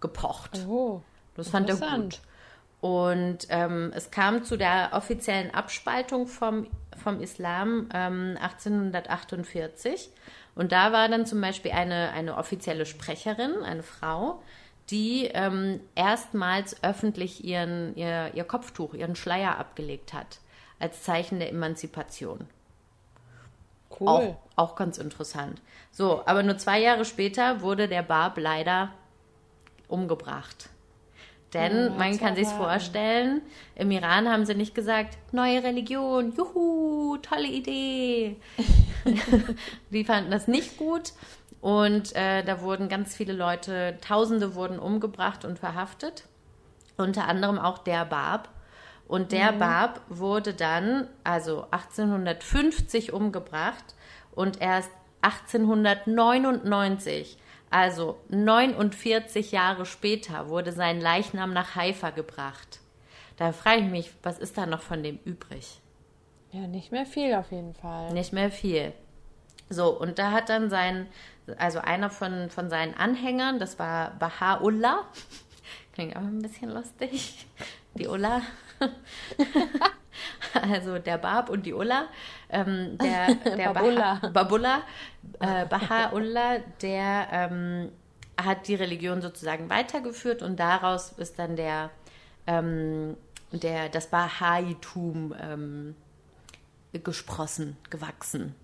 gepocht. 0.00 0.66
Oh. 0.68 1.00
Das 1.34 1.48
fand 1.48 1.68
er 1.70 1.76
gut. 1.76 2.20
Und 2.80 3.46
ähm, 3.48 3.92
es 3.94 4.10
kam 4.10 4.44
zu 4.44 4.56
der 4.56 4.90
offiziellen 4.92 5.54
Abspaltung 5.54 6.26
vom, 6.26 6.66
vom 7.00 7.20
Islam 7.20 7.88
ähm, 7.94 8.36
1848. 8.40 10.10
Und 10.56 10.72
da 10.72 10.92
war 10.92 11.08
dann 11.08 11.24
zum 11.24 11.40
Beispiel 11.40 11.70
eine, 11.70 12.10
eine 12.10 12.36
offizielle 12.36 12.84
Sprecherin, 12.84 13.62
eine 13.62 13.84
Frau, 13.84 14.42
die 14.90 15.26
ähm, 15.26 15.80
erstmals 15.94 16.82
öffentlich 16.82 17.44
ihren, 17.44 17.94
ihr, 17.96 18.32
ihr 18.34 18.44
Kopftuch, 18.44 18.94
ihren 18.94 19.14
Schleier 19.14 19.58
abgelegt 19.58 20.12
hat, 20.12 20.40
als 20.80 21.02
Zeichen 21.04 21.38
der 21.38 21.50
Emanzipation. 21.50 22.48
Cool. 24.00 24.08
Auch, 24.08 24.36
auch 24.56 24.76
ganz 24.76 24.98
interessant. 24.98 25.60
So, 25.90 26.22
aber 26.26 26.42
nur 26.42 26.58
zwei 26.58 26.80
Jahre 26.80 27.04
später 27.04 27.60
wurde 27.60 27.88
der 27.88 28.02
Bab 28.02 28.38
leider 28.38 28.92
umgebracht. 29.88 30.68
Denn 31.52 31.76
Ja, 31.76 31.90
man 31.90 32.18
kann 32.18 32.34
sich 32.34 32.48
vorstellen, 32.48 33.42
im 33.74 33.90
Iran 33.90 34.28
haben 34.28 34.46
sie 34.46 34.54
nicht 34.54 34.74
gesagt, 34.74 35.18
neue 35.32 35.62
Religion, 35.62 36.32
juhu, 36.34 37.18
tolle 37.18 37.48
Idee. 37.48 38.36
Die 39.90 40.04
fanden 40.04 40.30
das 40.30 40.48
nicht 40.48 40.78
gut. 40.78 41.12
Und 41.60 42.16
äh, 42.16 42.42
da 42.42 42.60
wurden 42.62 42.88
ganz 42.88 43.14
viele 43.14 43.34
Leute, 43.34 43.98
Tausende 44.00 44.54
wurden 44.54 44.78
umgebracht 44.78 45.44
und 45.44 45.58
verhaftet. 45.58 46.24
Unter 46.96 47.28
anderem 47.28 47.58
auch 47.58 47.78
der 47.78 48.04
Bab. 48.04 48.48
Und 49.06 49.32
der 49.32 49.52
Bab 49.52 50.00
wurde 50.08 50.54
dann, 50.54 51.06
also 51.22 51.66
1850 51.70 53.12
umgebracht 53.12 53.94
und 54.34 54.60
erst 54.60 54.90
1899, 55.22 57.38
also 57.70 58.18
49 58.28 59.52
Jahre 59.52 59.86
später, 59.86 60.48
wurde 60.48 60.72
sein 60.72 61.00
Leichnam 61.00 61.52
nach 61.52 61.76
Haifa 61.76 62.10
gebracht. 62.10 62.80
Da 63.36 63.52
frage 63.52 63.82
ich 63.82 63.90
mich, 63.90 64.12
was 64.22 64.38
ist 64.38 64.58
da 64.58 64.66
noch 64.66 64.82
von 64.82 65.02
dem 65.02 65.18
übrig? 65.24 65.80
Ja, 66.50 66.66
nicht 66.66 66.92
mehr 66.92 67.06
viel 67.06 67.34
auf 67.34 67.50
jeden 67.50 67.74
Fall. 67.74 68.12
Nicht 68.12 68.32
mehr 68.32 68.50
viel. 68.50 68.92
So, 69.70 69.98
und 69.98 70.18
da 70.18 70.32
hat 70.32 70.50
dann 70.50 70.68
sein, 70.68 71.06
also 71.56 71.78
einer 71.78 72.10
von, 72.10 72.50
von 72.50 72.68
seinen 72.68 72.94
Anhängern, 72.94 73.58
das 73.58 73.78
war 73.78 74.18
Baha'u'llah, 74.18 74.98
klingt 75.94 76.14
auch 76.14 76.20
ein 76.20 76.42
bisschen 76.42 76.70
lustig, 76.70 77.46
die 77.94 78.06
Ullah, 78.06 78.42
also 80.54 80.98
der 80.98 81.18
Bab 81.18 81.48
und 81.50 81.64
die 81.66 81.72
Ullah, 81.74 82.06
ähm, 82.50 82.98
der, 82.98 83.34
der 83.56 83.72
Babullah. 83.72 84.14
Baha- 84.20 84.30
Babullah, 84.32 84.82
äh, 85.40 85.64
Baha'u'llah, 85.66 86.60
der 86.80 87.28
ähm, 87.32 87.92
hat 88.40 88.66
die 88.68 88.74
Religion 88.74 89.20
sozusagen 89.22 89.68
weitergeführt 89.70 90.42
und 90.42 90.58
daraus 90.58 91.12
ist 91.12 91.38
dann 91.38 91.56
der, 91.56 91.90
ähm, 92.46 93.16
der 93.52 93.88
das 93.88 94.06
Bahaitum 94.08 95.34
ähm, 95.40 95.94
gesprossen, 96.92 97.76
gewachsen. 97.90 98.54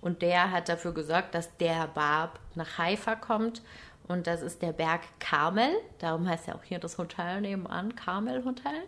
Und 0.00 0.20
der 0.22 0.50
hat 0.50 0.68
dafür 0.68 0.92
gesorgt, 0.92 1.34
dass 1.34 1.56
der 1.56 1.86
Bab 1.88 2.38
nach 2.54 2.76
Haifa 2.78 3.14
kommt. 3.16 3.62
Und 4.06 4.26
das 4.26 4.42
ist 4.42 4.60
der 4.60 4.72
Berg 4.72 5.00
Karmel. 5.18 5.70
Darum 5.98 6.28
heißt 6.28 6.46
ja 6.46 6.54
auch 6.54 6.62
hier 6.62 6.78
das 6.78 6.98
Hotel 6.98 7.40
nebenan, 7.40 7.94
Karmel 7.96 8.44
Hotel. 8.44 8.82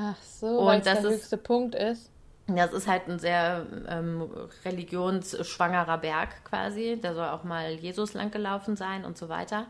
Ach 0.00 0.22
so, 0.22 0.60
Und 0.60 0.66
weil 0.66 0.80
das 0.80 1.00
der 1.00 1.10
ist- 1.10 1.16
höchste 1.16 1.36
Punkt 1.36 1.74
ist. 1.74 2.10
Das 2.46 2.72
ist 2.72 2.86
halt 2.86 3.08
ein 3.08 3.18
sehr 3.18 3.66
ähm, 3.88 4.22
religionsschwangerer 4.64 5.98
Berg 5.98 6.44
quasi. 6.44 6.98
Da 7.00 7.12
soll 7.14 7.26
auch 7.28 7.44
mal 7.44 7.72
Jesus 7.72 8.14
lang 8.14 8.30
gelaufen 8.30 8.74
sein 8.76 9.04
und 9.04 9.18
so 9.18 9.28
weiter. 9.28 9.66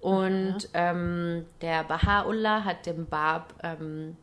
Und 0.00 0.68
ähm, 0.74 1.46
der 1.62 1.88
Baha'u'llah 1.88 2.64
hat 2.64 2.84
dem 2.86 3.06
Bab 3.06 3.54
ähm, 3.62 4.16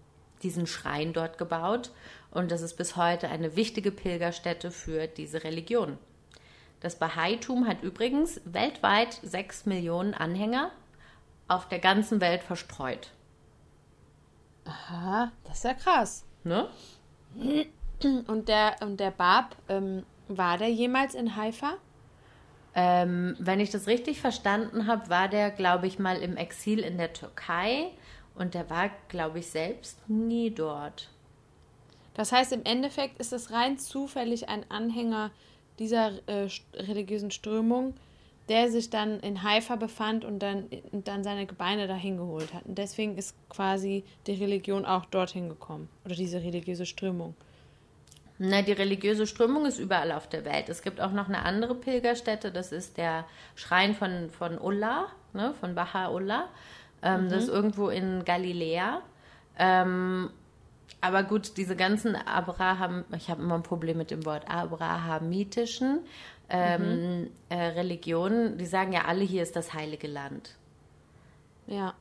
diesen 0.43 0.67
Schrein 0.67 1.13
dort 1.13 1.37
gebaut. 1.37 1.91
Und 2.29 2.51
das 2.51 2.61
ist 2.61 2.75
bis 2.75 2.97
heute 2.97 3.29
eine 3.29 3.55
wichtige 3.55 3.91
Pilgerstätte 3.91 4.69
für 4.69 5.07
diese 5.07 5.43
Religion. 5.43 5.97
Das 6.81 6.97
Bahaitum 6.99 7.67
hat 7.67 7.81
übrigens 7.81 8.39
weltweit 8.45 9.13
sechs 9.23 9.65
Millionen 9.65 10.13
Anhänger 10.13 10.71
auf 11.47 11.67
der 11.67 11.79
ganzen 11.79 12.21
Welt 12.21 12.43
verstreut. 12.43 13.09
Aha, 14.67 15.31
das 15.45 15.57
ist 15.57 15.63
ja 15.63 15.73
krass. 15.73 16.25
Ne? 16.43 16.67
Und 18.27 18.49
der, 18.49 18.75
und 18.81 18.99
der 18.99 19.11
Bab, 19.11 19.55
ähm, 19.69 20.03
war 20.27 20.57
der 20.57 20.69
jemals 20.69 21.15
in 21.15 21.35
Haifa? 21.35 21.75
Ähm, 22.75 23.35
wenn 23.39 23.59
ich 23.59 23.71
das 23.71 23.87
richtig 23.87 24.21
verstanden 24.21 24.87
habe, 24.87 25.09
war 25.09 25.29
der, 25.29 25.49
glaube 25.49 25.87
ich, 25.87 25.97
mal 25.97 26.17
im 26.17 26.37
Exil 26.37 26.79
in 26.79 26.97
der 26.97 27.13
Türkei 27.13 27.91
und 28.35 28.53
der 28.53 28.69
war, 28.69 28.91
glaube 29.07 29.39
ich, 29.39 29.47
selbst 29.47 29.97
nie 30.07 30.51
dort. 30.51 31.09
Das 32.13 32.31
heißt, 32.31 32.51
im 32.51 32.63
Endeffekt 32.65 33.19
ist 33.19 33.33
es 33.33 33.51
rein 33.51 33.79
zufällig 33.79 34.49
ein 34.49 34.69
Anhänger 34.69 35.31
dieser 35.79 36.11
äh, 36.27 36.49
religiösen 36.73 37.31
Strömung, 37.31 37.95
der 38.49 38.71
sich 38.71 38.89
dann 38.89 39.19
in 39.19 39.43
Haifa 39.43 39.75
befand 39.75 40.23
und 40.23 40.39
dann, 40.39 40.65
und 40.91 41.07
dann 41.07 41.23
seine 41.23 41.45
Gebeine 41.45 41.87
dahin 41.87 42.17
geholt 42.17 42.53
hat. 42.53 42.65
Und 42.65 42.77
deswegen 42.77 43.17
ist 43.17 43.35
quasi 43.49 44.03
die 44.25 44.33
Religion 44.33 44.85
auch 44.85 45.05
dorthin 45.05 45.49
gekommen. 45.49 45.89
Oder 46.05 46.15
diese 46.15 46.41
religiöse 46.41 46.85
Strömung. 46.85 47.35
Na, 48.39 48.61
die 48.61 48.71
religiöse 48.71 49.25
Strömung 49.25 49.65
ist 49.65 49.79
überall 49.79 50.11
auf 50.11 50.29
der 50.29 50.45
Welt. 50.45 50.69
Es 50.69 50.83
gibt 50.83 51.01
auch 51.01 51.11
noch 51.11 51.27
eine 51.27 51.43
andere 51.43 51.73
Pilgerstätte, 51.73 52.51
das 52.51 52.71
ist 52.71 52.97
der 52.97 53.25
Schrein 53.55 53.95
von, 53.95 54.29
von 54.29 54.59
Ullah, 54.59 55.07
ne, 55.33 55.53
von 55.59 55.75
Baha'u'llah. 55.75 56.43
Ähm, 57.01 57.29
Das 57.29 57.43
ist 57.43 57.49
irgendwo 57.49 57.89
in 57.89 58.23
Galiläa. 58.25 59.01
Ähm, 59.57 60.29
aber 61.01 61.23
gut, 61.23 61.57
diese 61.57 61.75
ganzen 61.75 62.15
Abraham, 62.15 63.05
ich 63.15 63.29
habe 63.29 63.41
immer 63.41 63.55
ein 63.55 63.63
Problem 63.63 63.97
mit 63.97 64.11
dem 64.11 64.25
Wort 64.25 64.49
abrahamitischen 64.49 65.99
ähm, 66.49 67.29
äh, 67.49 67.55
Religionen, 67.55 68.57
die 68.57 68.65
sagen 68.65 68.93
ja 68.93 69.05
alle, 69.05 69.23
hier 69.23 69.43
ist 69.43 69.55
das 69.55 69.73
heilige 69.73 70.07
Land. 70.07 70.55
Ja. 71.67 71.93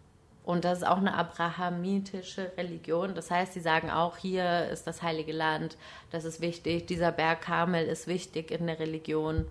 Und 0.45 0.65
das 0.65 0.79
ist 0.79 0.87
auch 0.87 0.99
eine 0.99 1.15
abrahamitische 1.15 2.53
Religion. 2.57 3.17
Das 3.17 3.33
heißt, 3.33 3.55
sie 3.55 3.61
sagen 3.61 3.91
auch, 3.91 4.17
hier 4.17 4.69
ist 4.69 4.87
das 4.87 5.03
heilige 5.03 5.33
Land, 5.33 5.77
das 6.11 6.25
ist 6.25 6.41
wichtig, 6.41 6.87
dieser 6.87 7.11
Berg 7.11 7.41
Karmel 7.43 7.85
ist 7.87 8.07
wichtig 8.07 8.53
in 8.53 8.69
der 8.69 8.79
Religion. 8.79 9.47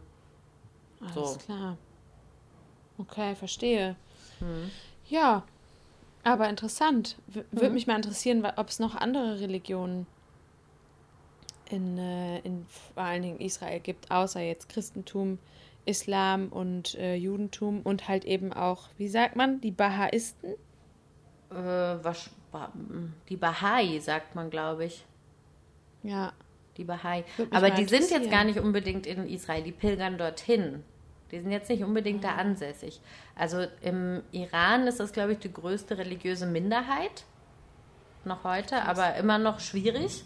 Alles 1.01 1.33
So. 1.33 1.37
klar. 1.39 1.77
Okay, 2.97 3.35
verstehe. 3.35 3.97
Ja, 5.09 5.43
aber 6.23 6.47
interessant. 6.47 7.17
W 7.27 7.43
Würde 7.51 7.71
mich 7.71 7.87
mal 7.87 7.97
interessieren, 7.97 8.45
ob 8.55 8.69
es 8.69 8.79
noch 8.79 8.95
andere 8.95 9.41
Religionen 9.41 10.07
in, 11.69 11.97
äh, 11.97 12.39
in 12.39 12.65
vor 12.93 13.03
allen 13.03 13.21
Dingen 13.23 13.39
Israel 13.39 13.79
gibt, 13.79 14.11
außer 14.11 14.41
jetzt 14.41 14.69
Christentum, 14.69 15.39
Islam 15.85 16.49
und 16.49 16.95
äh, 16.95 17.15
Judentum 17.15 17.81
und 17.81 18.07
halt 18.07 18.25
eben 18.25 18.53
auch, 18.53 18.89
wie 18.97 19.07
sagt 19.07 19.35
man, 19.35 19.61
die 19.61 19.71
Bahaisten? 19.71 20.51
Äh, 21.51 21.55
was, 21.55 22.29
Ba- 22.51 22.71
die 23.29 23.37
Bahai, 23.37 23.99
sagt 23.99 24.35
man, 24.35 24.49
glaube 24.49 24.85
ich. 24.85 25.05
Ja. 26.03 26.33
Die 26.77 26.83
Bahai. 26.83 27.23
Aber 27.51 27.69
die 27.69 27.85
sind 27.85 28.09
jetzt 28.11 28.29
gar 28.29 28.43
nicht 28.43 28.59
unbedingt 28.59 29.07
in 29.07 29.27
Israel, 29.29 29.63
die 29.63 29.71
pilgern 29.71 30.17
dorthin. 30.17 30.83
Die 31.31 31.39
sind 31.39 31.51
jetzt 31.51 31.69
nicht 31.69 31.83
unbedingt 31.83 32.23
Ah. 32.25 32.29
da 32.29 32.35
ansässig. 32.35 32.99
Also 33.35 33.65
im 33.81 34.21
Iran 34.31 34.85
ist 34.87 34.99
das, 34.99 35.13
glaube 35.13 35.33
ich, 35.33 35.39
die 35.39 35.51
größte 35.53 35.97
religiöse 35.97 36.45
Minderheit 36.45 37.23
noch 38.25 38.43
heute, 38.43 38.81
aber 38.83 39.15
immer 39.15 39.37
noch 39.37 39.59
schwierig. 39.59 40.23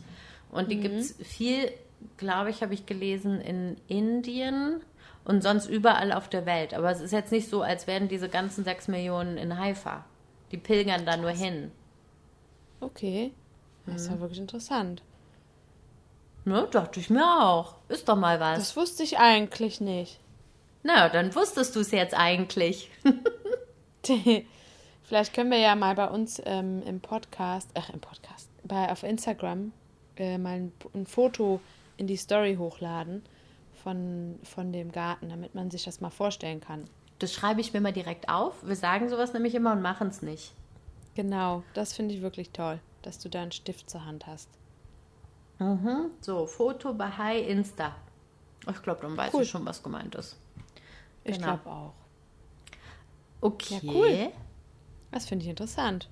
Und 0.51 0.71
die 0.71 0.77
Mhm. 0.77 0.81
gibt 0.81 0.95
es 0.95 1.15
viel 1.21 1.71
glaube 2.17 2.49
ich, 2.49 2.61
habe 2.61 2.73
ich 2.73 2.85
gelesen, 2.85 3.41
in 3.41 3.75
Indien 3.87 4.81
und 5.25 5.43
sonst 5.43 5.67
überall 5.67 6.11
auf 6.11 6.29
der 6.29 6.45
Welt. 6.45 6.73
Aber 6.73 6.89
es 6.89 7.01
ist 7.01 7.11
jetzt 7.11 7.31
nicht 7.31 7.49
so, 7.49 7.61
als 7.61 7.87
wären 7.87 8.07
diese 8.07 8.29
ganzen 8.29 8.63
sechs 8.63 8.87
Millionen 8.87 9.37
in 9.37 9.57
Haifa. 9.57 10.05
Die 10.51 10.57
pilgern 10.57 11.05
da 11.05 11.17
nur 11.17 11.31
hin. 11.31 11.71
Okay. 12.79 13.33
Das 13.85 14.03
ist 14.03 14.11
ja 14.11 14.19
wirklich 14.19 14.39
interessant. 14.39 15.01
Ne, 16.45 16.67
dachte 16.71 16.99
ich 16.99 17.09
mir 17.09 17.43
auch. 17.43 17.75
Ist 17.89 18.07
doch 18.07 18.15
mal 18.15 18.39
was. 18.39 18.59
Das 18.59 18.77
wusste 18.77 19.03
ich 19.03 19.17
eigentlich 19.17 19.81
nicht. 19.81 20.19
Na, 20.83 21.09
dann 21.09 21.35
wusstest 21.35 21.75
du 21.75 21.81
es 21.81 21.91
jetzt 21.91 22.13
eigentlich. 22.15 22.89
Vielleicht 25.03 25.33
können 25.33 25.51
wir 25.51 25.59
ja 25.59 25.75
mal 25.75 25.95
bei 25.95 26.07
uns 26.07 26.41
ähm, 26.45 26.81
im 26.83 27.01
Podcast, 27.01 27.69
ach 27.73 27.89
im 27.89 27.99
Podcast, 27.99 28.49
bei 28.63 28.89
auf 28.89 29.03
Instagram 29.03 29.73
äh, 30.19 30.37
mal 30.37 30.55
ein, 30.57 30.71
ein 30.93 31.05
Foto 31.05 31.59
in 31.97 32.07
die 32.07 32.17
Story 32.17 32.55
hochladen 32.57 33.23
von, 33.83 34.37
von 34.43 34.71
dem 34.71 34.91
Garten, 34.91 35.29
damit 35.29 35.55
man 35.55 35.71
sich 35.71 35.83
das 35.83 36.01
mal 36.01 36.09
vorstellen 36.09 36.61
kann. 36.61 36.85
Das 37.19 37.33
schreibe 37.33 37.59
ich 37.61 37.73
mir 37.73 37.81
mal 37.81 37.91
direkt 37.93 38.29
auf. 38.29 38.55
Wir 38.65 38.75
sagen 38.75 39.09
sowas 39.09 39.33
nämlich 39.33 39.55
immer 39.55 39.71
und 39.73 39.81
machen 39.81 40.07
es 40.09 40.21
nicht. 40.21 40.53
Genau, 41.15 41.63
das 41.73 41.93
finde 41.93 42.15
ich 42.15 42.21
wirklich 42.21 42.51
toll, 42.51 42.79
dass 43.01 43.19
du 43.19 43.29
da 43.29 43.41
einen 43.41 43.51
Stift 43.51 43.89
zur 43.89 44.05
Hand 44.05 44.27
hast. 44.27 44.49
Mhm. 45.59 46.11
So, 46.21 46.45
Foto 46.45 46.93
bei 46.93 47.09
Hi 47.09 47.39
Insta. 47.39 47.93
Ich 48.69 48.81
glaube, 48.81 49.01
dann 49.01 49.17
weiß 49.17 49.33
Cool. 49.33 49.43
ich 49.43 49.49
schon, 49.49 49.65
was 49.65 49.83
gemeint 49.83 50.15
ist. 50.15 50.37
Ich 51.25 51.35
Genau. 51.35 51.57
glaube 51.57 51.69
auch. 51.69 51.93
Okay. 53.41 53.79
Ja, 53.81 53.93
cool. 53.93 54.31
Das 55.11 55.25
finde 55.25 55.43
ich 55.43 55.49
interessant. 55.49 56.09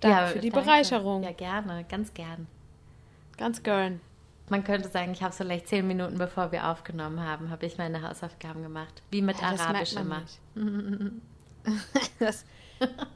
Danke 0.00 0.32
für 0.32 0.38
die 0.40 0.50
danke. 0.50 0.66
Bereicherung. 0.66 1.22
Ja, 1.22 1.32
gerne, 1.32 1.84
ganz 1.84 2.12
gern. 2.12 2.46
Ganz 3.40 3.62
gern. 3.62 4.00
Man 4.50 4.64
könnte 4.64 4.90
sagen, 4.90 5.12
ich 5.12 5.22
habe 5.22 5.32
vielleicht 5.32 5.66
zehn 5.66 5.86
Minuten 5.86 6.18
bevor 6.18 6.52
wir 6.52 6.68
aufgenommen 6.68 7.20
haben, 7.20 7.48
habe 7.48 7.64
ich 7.64 7.78
meine 7.78 8.06
Hausaufgaben 8.06 8.62
gemacht. 8.62 9.02
Wie 9.10 9.22
mit 9.22 9.40
Ja, 9.40 9.52
Arabisch 9.52 9.94
immer. 9.94 10.22
das, 12.18 12.44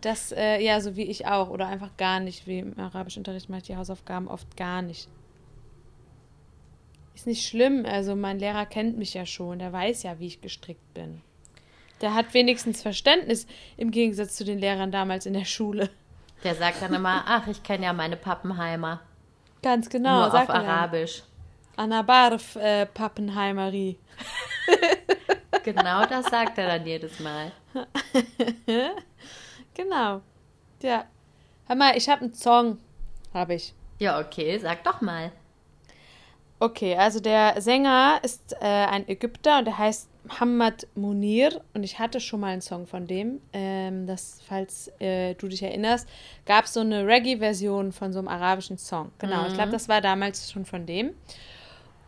das 0.00 0.32
äh, 0.32 0.64
ja, 0.64 0.80
so 0.80 0.96
wie 0.96 1.02
ich 1.02 1.26
auch. 1.26 1.50
Oder 1.50 1.66
einfach 1.66 1.94
gar 1.98 2.20
nicht. 2.20 2.46
Wie 2.46 2.60
im 2.60 2.78
Arabischunterricht 2.78 3.50
mache 3.50 3.58
ich 3.58 3.66
die 3.66 3.76
Hausaufgaben 3.76 4.26
oft 4.26 4.56
gar 4.56 4.80
nicht. 4.80 5.10
Ist 7.14 7.26
nicht 7.26 7.46
schlimm. 7.46 7.84
Also 7.84 8.16
mein 8.16 8.38
Lehrer 8.38 8.64
kennt 8.64 8.96
mich 8.96 9.12
ja 9.12 9.26
schon. 9.26 9.58
Der 9.58 9.74
weiß 9.74 10.04
ja, 10.04 10.18
wie 10.20 10.28
ich 10.28 10.40
gestrickt 10.40 10.94
bin. 10.94 11.20
Der 12.00 12.14
hat 12.14 12.32
wenigstens 12.32 12.80
Verständnis 12.80 13.46
im 13.76 13.90
Gegensatz 13.90 14.36
zu 14.36 14.44
den 14.44 14.58
Lehrern 14.58 14.90
damals 14.90 15.26
in 15.26 15.34
der 15.34 15.44
Schule. 15.44 15.90
Der 16.44 16.54
sagt 16.54 16.80
dann 16.80 16.94
immer, 16.94 17.24
ach, 17.26 17.46
ich 17.46 17.62
kenne 17.62 17.84
ja 17.84 17.92
meine 17.92 18.16
Pappenheimer. 18.16 19.02
Ganz 19.64 19.88
genau. 19.88 20.16
nur 20.18 20.26
auf 20.26 20.34
er 20.34 20.46
dann. 20.46 20.66
Arabisch. 20.66 21.22
Anabarf 21.76 22.56
äh, 22.56 22.86
Pappenheimerie. 22.86 23.98
Genau 25.64 26.04
das 26.04 26.26
sagt 26.26 26.58
er 26.58 26.66
dann 26.68 26.86
jedes 26.86 27.18
Mal. 27.20 27.50
Genau. 29.72 30.20
Ja. 30.82 31.06
Hör 31.66 31.74
mal, 31.74 31.96
ich 31.96 32.08
habe 32.08 32.20
einen 32.20 32.34
Song. 32.34 32.78
Habe 33.32 33.54
ich. 33.54 33.74
Ja, 33.98 34.20
okay, 34.20 34.58
sag 34.58 34.84
doch 34.84 35.00
mal. 35.00 35.32
Okay, 36.60 36.96
also 36.96 37.18
der 37.18 37.60
Sänger 37.60 38.20
ist 38.22 38.52
äh, 38.60 38.66
ein 38.66 39.08
Ägypter 39.08 39.58
und 39.58 39.64
der 39.64 39.78
heißt 39.78 40.08
Muhammad 40.26 40.86
Munir 40.94 41.60
und 41.74 41.82
ich 41.82 41.98
hatte 41.98 42.20
schon 42.20 42.40
mal 42.40 42.48
einen 42.48 42.62
Song 42.62 42.86
von 42.86 43.06
dem. 43.06 43.40
Ähm, 43.52 44.06
das, 44.06 44.40
falls 44.46 44.90
äh, 44.98 45.34
du 45.34 45.48
dich 45.48 45.62
erinnerst, 45.62 46.08
gab 46.46 46.64
es 46.64 46.72
so 46.72 46.80
eine 46.80 47.06
Reggae-Version 47.06 47.92
von 47.92 48.12
so 48.12 48.18
einem 48.18 48.28
arabischen 48.28 48.78
Song. 48.78 49.12
Genau, 49.18 49.46
ich 49.46 49.54
glaube, 49.54 49.72
das 49.72 49.88
war 49.88 50.00
damals 50.00 50.50
schon 50.50 50.64
von 50.64 50.86
dem. 50.86 51.10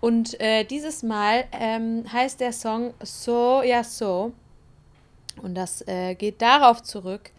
Und 0.01 0.41
äh, 0.41 0.65
dieses 0.65 1.03
Mal 1.03 1.45
ähm, 1.53 2.05
heißt 2.11 2.41
der 2.41 2.53
Song 2.53 2.95
So 3.03 3.63
Ja 3.63 3.85
So. 3.85 4.33
Und 5.43 5.55
das 5.55 5.87
äh, 5.87 6.15
geht 6.15 6.41
darauf 6.41 6.83
zurück, 6.83 7.31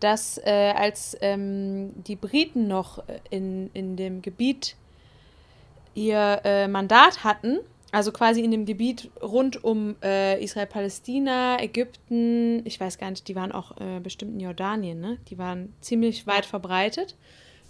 dass 0.00 0.38
äh, 0.38 0.72
als 0.76 1.16
ähm, 1.20 1.92
die 2.04 2.16
Briten 2.16 2.66
noch 2.66 2.98
äh, 3.08 3.20
in, 3.30 3.70
in 3.74 3.96
dem 3.96 4.22
Gebiet 4.22 4.76
ihr 5.94 6.40
äh, 6.44 6.68
Mandat 6.68 7.24
hatten, 7.24 7.58
also 7.90 8.12
quasi 8.12 8.42
in 8.42 8.50
dem 8.50 8.66
Gebiet 8.66 9.10
rund 9.22 9.64
um 9.64 9.96
äh, 10.02 10.42
Israel-Palästina, 10.42 11.60
Ägypten, 11.60 12.64
ich 12.66 12.78
weiß 12.78 12.98
gar 12.98 13.10
nicht, 13.10 13.26
die 13.28 13.36
waren 13.36 13.52
auch 13.52 13.76
äh, 13.80 14.00
bestimmt 14.00 14.34
in 14.34 14.40
Jordanien, 14.40 15.00
ne? 15.00 15.18
Die 15.28 15.38
waren 15.38 15.72
ziemlich 15.80 16.26
weit 16.26 16.44
verbreitet. 16.44 17.16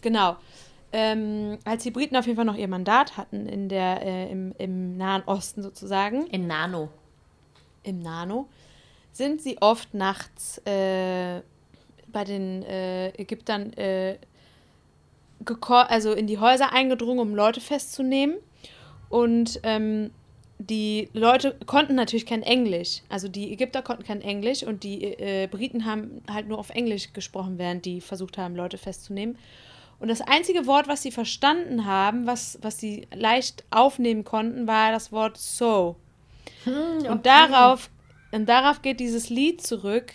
Genau. 0.00 0.37
Ähm, 0.90 1.59
als 1.64 1.83
die 1.83 1.90
Briten 1.90 2.16
auf 2.16 2.26
jeden 2.26 2.37
Fall 2.37 2.46
noch 2.46 2.57
ihr 2.57 2.68
Mandat 2.68 3.16
hatten 3.16 3.46
in 3.46 3.68
der, 3.68 4.02
äh, 4.04 4.31
im, 4.31 4.54
im 4.59 4.96
Nahen 4.96 5.22
Osten 5.26 5.62
sozusagen, 5.62 6.26
In 6.28 6.46
Nano. 6.46 6.88
im 7.83 8.00
Nano, 8.00 8.48
sind 9.12 9.42
sie 9.42 9.59
oft 9.61 9.92
nachts 9.94 10.59
äh, 10.64 11.42
bei 12.11 12.24
den 12.24 12.62
äh, 12.62 13.09
Ägyptern 13.11 13.72
äh, 13.74 14.16
also 15.70 16.12
in 16.12 16.26
die 16.26 16.38
Häuser 16.38 16.72
eingedrungen, 16.72 17.20
um 17.20 17.35
Leute 17.35 17.61
festzunehmen. 17.61 18.38
Und 19.09 19.61
ähm, 19.62 20.11
die 20.59 21.09
Leute 21.12 21.57
konnten 21.66 21.94
natürlich 21.94 22.27
kein 22.27 22.42
Englisch. 22.42 23.03
Also 23.09 23.29
die 23.29 23.53
Ägypter 23.53 23.83
konnten 23.83 24.05
kein 24.05 24.21
Englisch 24.21 24.62
und 24.62 24.83
die 24.83 25.05
äh, 25.05 25.47
Briten 25.47 25.85
haben 25.85 26.23
halt 26.31 26.49
nur 26.49 26.59
auf 26.59 26.71
Englisch 26.71 27.12
gesprochen, 27.12 27.59
während 27.59 27.85
die 27.85 28.01
versucht 28.01 28.38
haben, 28.38 28.57
Leute 28.57 28.77
festzunehmen. 28.77 29.38
Und 30.01 30.09
das 30.09 30.21
einzige 30.21 30.66
Wort, 30.66 30.88
was 30.88 31.03
sie 31.03 31.11
verstanden 31.11 31.85
haben, 31.85 32.27
was, 32.27 32.59
was 32.62 32.79
sie 32.79 33.07
leicht 33.12 33.64
aufnehmen 33.71 34.25
konnten, 34.25 34.66
war 34.66 34.92
das 34.92 35.11
Wort 35.12 35.37
so. 35.37 35.97
Und 37.09 37.27
darauf, 37.27 37.90
und 38.33 38.49
darauf 38.49 38.83
geht 38.83 39.01
dieses 39.01 39.29
Lied 39.31 39.62
zurück. 39.62 40.12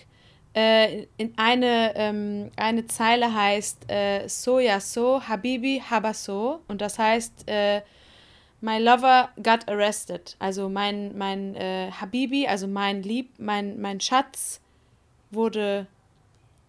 Äh, 0.56 1.08
in 1.18 1.34
eine, 1.36 1.94
ähm, 1.96 2.52
eine 2.56 2.86
Zeile 2.86 3.34
heißt 3.34 3.90
äh, 3.90 4.28
So 4.28 4.60
ja 4.60 4.80
so, 4.80 5.22
Habibi 5.22 5.82
Habaso. 5.90 6.62
Und 6.68 6.82
das 6.82 7.00
heißt, 7.00 7.50
äh, 7.50 7.82
My 8.63 8.80
lover 8.80 9.28
got 9.43 9.67
arrested. 9.67 10.38
Also 10.39 10.69
mein, 10.69 11.17
mein 11.17 11.54
äh, 11.56 11.91
Habibi, 11.91 12.47
also 12.47 12.65
mein 12.65 13.04
Lieb, 13.04 13.34
mein, 13.38 13.82
mein 13.82 13.99
Schatz 13.99 14.62
wurde 15.32 15.86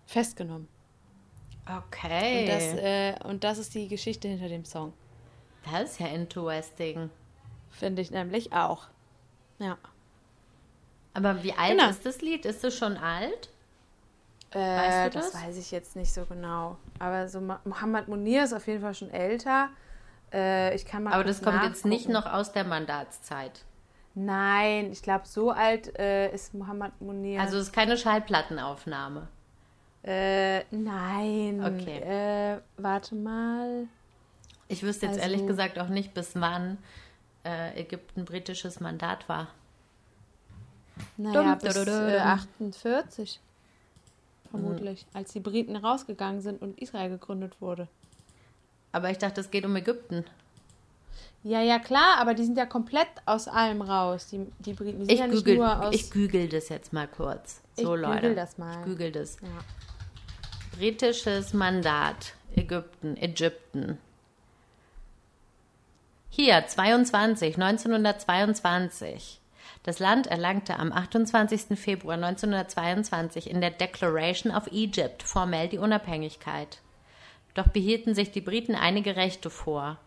festgenommen. 0.07 0.66
Okay. 1.64 2.40
Und, 2.40 2.48
das, 2.48 2.62
äh, 2.83 3.14
und 3.28 3.44
das 3.44 3.59
ist 3.59 3.74
die 3.76 3.87
Geschichte 3.87 4.26
hinter 4.26 4.48
dem 4.48 4.64
Song. 4.64 4.92
das 5.70 5.92
ist 5.92 6.00
ja 6.00 6.09
interesting. 6.09 7.11
Finde 7.70 8.02
ich 8.02 8.11
nämlich 8.11 8.52
auch. 8.52 8.88
Ja. 9.61 9.78
Aber 11.12 11.44
wie 11.44 11.52
alt 11.52 11.78
Genau. 11.78 11.90
ist 11.90 12.04
das 12.04 12.20
Lied? 12.22 12.44
Ist 12.44 12.64
es 12.64 12.76
schon 12.76 12.96
alt? 12.96 13.50
Äh, 14.50 14.59
Weißt 14.59 15.14
du 15.14 15.18
das? 15.20 15.30
das? 15.30 15.42
weiß 15.44 15.57
ich 15.59 15.70
jetzt 15.70 15.94
nicht 15.94 16.12
so 16.12 16.24
genau. 16.24 16.76
Aber 16.98 17.28
so 17.28 17.40
Mohammed 17.40 18.09
Munir 18.09 18.42
ist 18.42 18.52
auf 18.52 18.66
jeden 18.66 18.80
Fall 18.80 18.94
schon 18.94 19.11
älter. 19.11 19.68
Äh, 20.35 20.75
ich 20.75 20.85
kann 20.85 21.05
mal 21.05 21.12
Aber 21.14 21.23
das 21.25 21.40
kommt 21.42 21.62
jetzt 21.62 21.87
nicht 21.87 22.09
noch 22.09 22.27
aus 22.27 22.53
der 22.53 22.64
Mandatszeit. 22.64 23.64
Nein, 24.16 24.90
ich 24.92 25.03
glaube, 25.03 25.27
so 25.27 25.51
alt 25.51 25.97
äh, 25.99 26.33
ist 26.35 26.55
Mohammed 26.55 27.01
Munir. 27.01 27.40
Also 27.40 27.57
es 27.57 27.68
ist 27.68 27.73
keine 27.73 27.97
Schallplattenaufnahme. 27.97 29.29
äh, 30.03 30.64
nein. 30.70 31.62
Okay. 31.64 31.99
Äh, 32.55 32.61
warte 32.77 33.14
mal. 33.14 33.87
Ich 34.68 34.83
wüsste 34.83 35.07
jetzt 35.07 35.18
Also- 35.20 35.31
ehrlich 35.31 35.47
gesagt 35.47 35.79
auch 35.79 35.88
nicht, 35.88 36.14
bis 36.14 36.33
wann 36.35 36.79
äh, 37.44 37.81
Ägypten 37.81 38.25
britisches 38.25 38.81
Mandat 38.81 39.29
war. 39.29 39.49
Naja, 41.16 41.55
Dum, 41.55 41.59
bis 41.59 41.77
äh, 41.77 41.85
dum. 41.85 42.20
48. 42.20 43.40
Vermutlich. 44.51 45.07
Als 45.12 45.33
die 45.33 45.40
Briten 45.40 45.77
rausgegangen 45.77 46.40
sind 46.40 46.62
und 46.62 46.79
Israel 46.81 47.11
gegründet 47.11 47.61
wurde. 47.61 47.88
Aber 48.94 49.11
ich 49.11 49.18
dachte, 49.18 49.40
es 49.40 49.50
geht 49.50 49.64
um 49.66 49.74
Ägypten. 49.74 50.24
Ja, 51.42 51.61
ja, 51.61 51.78
klar, 51.80 52.18
aber 52.18 52.33
die 52.35 52.44
sind 52.44 52.57
ja 52.57 52.64
komplett 52.64 53.09
aus 53.26 53.48
allem 53.48 53.83
raus, 53.83 54.28
die, 54.28 54.46
die 54.61 54.72
Briten. 54.72 55.00
Die 55.00 55.04
sind 55.07 55.11
Ich, 55.12 55.18
ja 55.18 55.26
nicht 55.26 55.46
nur 55.46 55.83
aus. 55.85 55.94
ich 55.94 56.11
gügel 56.11 56.48
das 56.48 56.68
jetzt 56.68 56.92
mal 56.92 57.09
kurz. 57.09 57.61
So, 57.76 57.94
Ich 57.96 58.00
Leute. 58.00 58.20
gügel 58.20 58.35
das 58.37 58.57
mal. 58.57 58.78
Ich 58.78 58.85
gügel 58.87 59.11
das. 59.12 59.37
Ja. 59.42 59.48
Britisches 60.78 61.52
Mandat. 61.52 62.35
Ägypten. 62.54 63.16
Ägypten. 63.16 63.98
Hier, 66.30 66.64
22, 66.66 67.57
1922. 67.57 69.40
Das 69.82 69.99
Land 69.99 70.28
erlangte 70.28 70.78
am 70.78 70.92
28. 70.92 71.78
Februar 71.78 72.14
1922 72.14 73.51
in 73.51 73.61
der 73.61 73.70
Declaration 73.70 74.55
of 74.55 74.68
Egypt 74.68 75.22
formell 75.24 75.68
die 75.68 75.78
Unabhängigkeit. 75.78 76.78
Doch 77.55 77.68
behielten 77.68 78.14
sich 78.14 78.32
die 78.32 78.40
Briten 78.40 78.74
einige 78.74 79.16
Rechte 79.16 79.48
vor. 79.48 79.98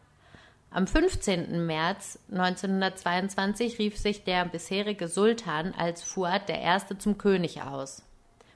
Am 0.69 0.85
15. 0.85 1.65
März 1.65 2.19
1922 2.29 3.79
rief 3.79 3.97
sich 3.97 4.25
der 4.25 4.45
bisherige 4.45 5.07
Sultan 5.07 5.73
als 5.73 6.03
Fuad 6.03 6.49
I. 6.49 6.97
zum 6.97 7.17
König 7.17 7.61
aus, 7.61 8.03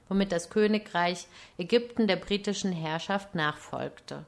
womit 0.08 0.30
das 0.30 0.50
Königreich 0.50 1.26
Ägypten 1.56 2.06
der 2.06 2.16
britischen 2.16 2.72
Herrschaft 2.72 3.34
nachfolgte. 3.34 4.26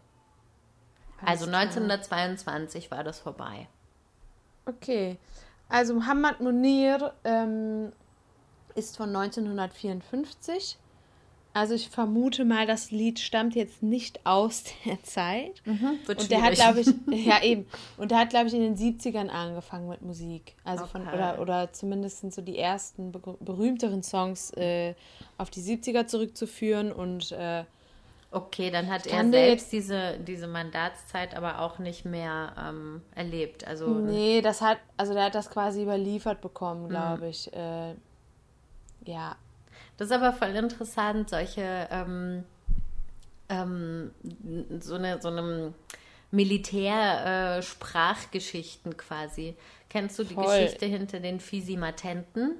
Also 1.24 1.46
1922 1.46 2.90
war 2.90 3.04
das 3.04 3.20
vorbei. 3.20 3.68
Okay. 4.66 5.18
Also 5.68 5.94
Muhammad 5.94 6.40
Munir 6.40 7.12
ähm, 7.24 7.92
ist 8.74 8.96
von 8.96 9.14
1954. 9.14 10.78
Also 11.54 11.74
ich 11.74 11.88
vermute 11.88 12.44
mal, 12.44 12.66
das 12.66 12.90
Lied 12.90 13.20
stammt 13.20 13.54
jetzt 13.54 13.82
nicht 13.82 14.26
aus 14.26 14.64
der 14.84 15.02
Zeit. 15.04 15.62
Wird 16.04 16.20
Und 16.20 16.30
der 16.30 16.42
hat, 16.42 16.54
glaube 16.54 16.80
ich, 16.80 16.88
ja 17.26 17.42
eben. 17.42 17.66
Und 17.96 18.10
der 18.10 18.18
hat, 18.18 18.30
glaube 18.30 18.48
ich, 18.48 18.54
in 18.54 18.60
den 18.60 18.76
70ern 18.76 19.28
angefangen 19.28 19.88
mit 19.88 20.02
Musik. 20.02 20.56
Also 20.64 20.84
von, 20.86 21.02
Okay. 21.02 21.14
oder, 21.14 21.38
oder 21.40 21.72
zumindest 21.72 22.20
sind 22.20 22.34
so 22.34 22.42
die 22.42 22.58
ersten 22.58 23.12
be 23.12 23.20
berühmteren 23.40 24.02
Songs 24.02 24.50
äh, 24.54 24.94
auf 25.38 25.48
die 25.50 25.60
70er 25.60 26.06
zurückzuführen. 26.06 26.90
Und 26.90 27.30
äh, 27.32 27.64
Okay, 28.32 28.72
dann 28.72 28.90
hat 28.90 29.06
er 29.06 29.30
selbst 29.30 29.70
diese, 29.70 30.18
diese 30.18 30.48
Mandatszeit 30.48 31.36
aber 31.36 31.60
auch 31.60 31.78
nicht 31.78 32.04
mehr 32.04 32.52
ähm, 32.58 33.00
erlebt. 33.14 33.64
Also 33.64 33.86
nee, 33.86 34.40
das 34.42 34.60
hat, 34.60 34.78
also 34.96 35.14
der 35.14 35.26
hat 35.26 35.36
das 35.36 35.50
quasi 35.50 35.84
überliefert 35.84 36.40
bekommen, 36.40 36.88
glaube 36.88 37.28
ich. 37.28 37.52
Äh, 37.52 37.94
ja, 39.06 39.36
Das 39.96 40.08
ist 40.08 40.12
aber 40.12 40.32
voll 40.32 40.50
interessant, 40.50 41.30
solche 41.30 41.88
ähm, 41.90 42.44
ähm, 43.48 44.10
so 44.80 44.94
eine 44.94 45.20
so 45.20 45.28
einem 45.28 45.74
Militär 46.30 47.58
äh, 47.58 47.62
quasi. 48.96 49.56
Kennst 49.88 50.18
du 50.18 50.24
die 50.24 50.34
Voll. 50.34 50.46
Geschichte 50.46 50.86
hinter 50.86 51.20
den 51.20 51.38
Fisimatenten? 51.38 52.56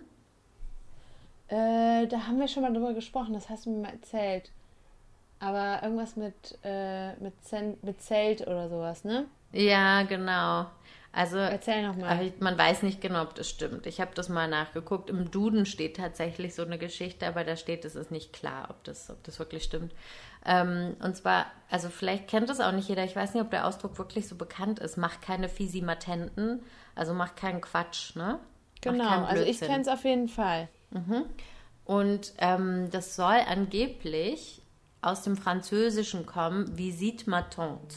Äh, 1.49 2.07
da 2.07 2.26
haben 2.26 2.39
wir 2.39 2.49
schon 2.49 2.62
mal 2.62 2.72
drüber 2.72 2.95
gesprochen, 2.95 3.35
das 3.35 3.51
hast 3.51 3.66
du 3.66 3.70
mir 3.70 3.82
mal 3.82 3.93
erzählt. 3.93 4.53
Aber 5.41 5.82
irgendwas 5.82 6.16
mit, 6.16 6.59
äh, 6.62 7.14
mit, 7.16 7.35
Zen 7.45 7.76
mit 7.82 8.01
Zelt 8.01 8.43
oder 8.43 8.68
sowas, 8.68 9.05
ne? 9.05 9.26
Ja, 9.53 10.03
genau. 10.05 10.66
Also 11.15 11.37
Erzähl 11.39 11.87
noch 11.87 11.97
mal. 11.97 12.09
aber 12.09 12.23
ich- 12.23 12.41
man 12.41 12.59
weiß 12.59 12.83
nicht 12.83 13.01
genau, 13.01 13.23
ob 13.23 13.35
das 13.37 13.49
stimmt. 13.49 13.87
Ich 13.87 14.01
habe 14.01 14.11
das 14.15 14.29
mal 14.29 14.49
nachgeguckt. 14.49 15.11
Im 15.11 15.31
Duden 15.31 15.65
steht 15.65 15.97
tatsächlich 15.97 16.55
so 16.55 16.62
eine 16.62 16.77
Geschichte, 16.77 17.27
aber 17.27 17.45
da 17.45 17.57
steht, 17.57 17.85
es 17.85 17.95
ist 17.95 18.11
nicht 18.11 18.33
klar, 18.33 18.67
ob 18.71 18.83
das, 18.85 19.11
ob 19.11 19.23
das 19.23 19.39
wirklich 19.39 19.62
stimmt. 19.62 19.95
Ähm, 20.45 20.97
und 21.01 21.17
zwar, 21.17 21.47
also 21.71 21.89
vielleicht 21.89 22.27
kennt 22.29 22.49
das 22.51 22.61
auch 22.61 22.73
nicht 22.73 22.89
jeder. 22.89 23.05
Ich 23.05 23.15
weiß 23.15 23.35
nicht, 23.35 23.43
ob 23.43 23.51
der 23.51 23.67
Ausdruck 23.67 23.97
wirklich 23.99 24.27
so 24.29 24.35
bekannt 24.35 24.81
ist. 24.81 24.97
Mach 24.97 25.21
keine 25.21 25.49
Fisimatenten, 25.49 26.62
also 26.97 27.15
mach 27.15 27.37
keinen 27.37 27.61
Quatsch, 27.61 28.17
ne? 28.17 28.41
Genau, 28.81 29.25
also 29.25 29.43
ich 29.45 29.61
kenne 29.61 29.81
es 29.83 29.89
auf 29.89 30.05
jeden 30.05 30.29
Fall. 30.29 30.69
Und 31.85 32.33
ähm, 32.39 32.91
das 32.91 33.15
soll 33.17 33.37
angeblich 33.49 34.62
aus 35.03 35.23
dem 35.23 35.37
Französischen 35.37 36.27
kommen, 36.27 36.77
visite 36.79 37.29
ma 37.29 37.43
tante. 37.43 37.97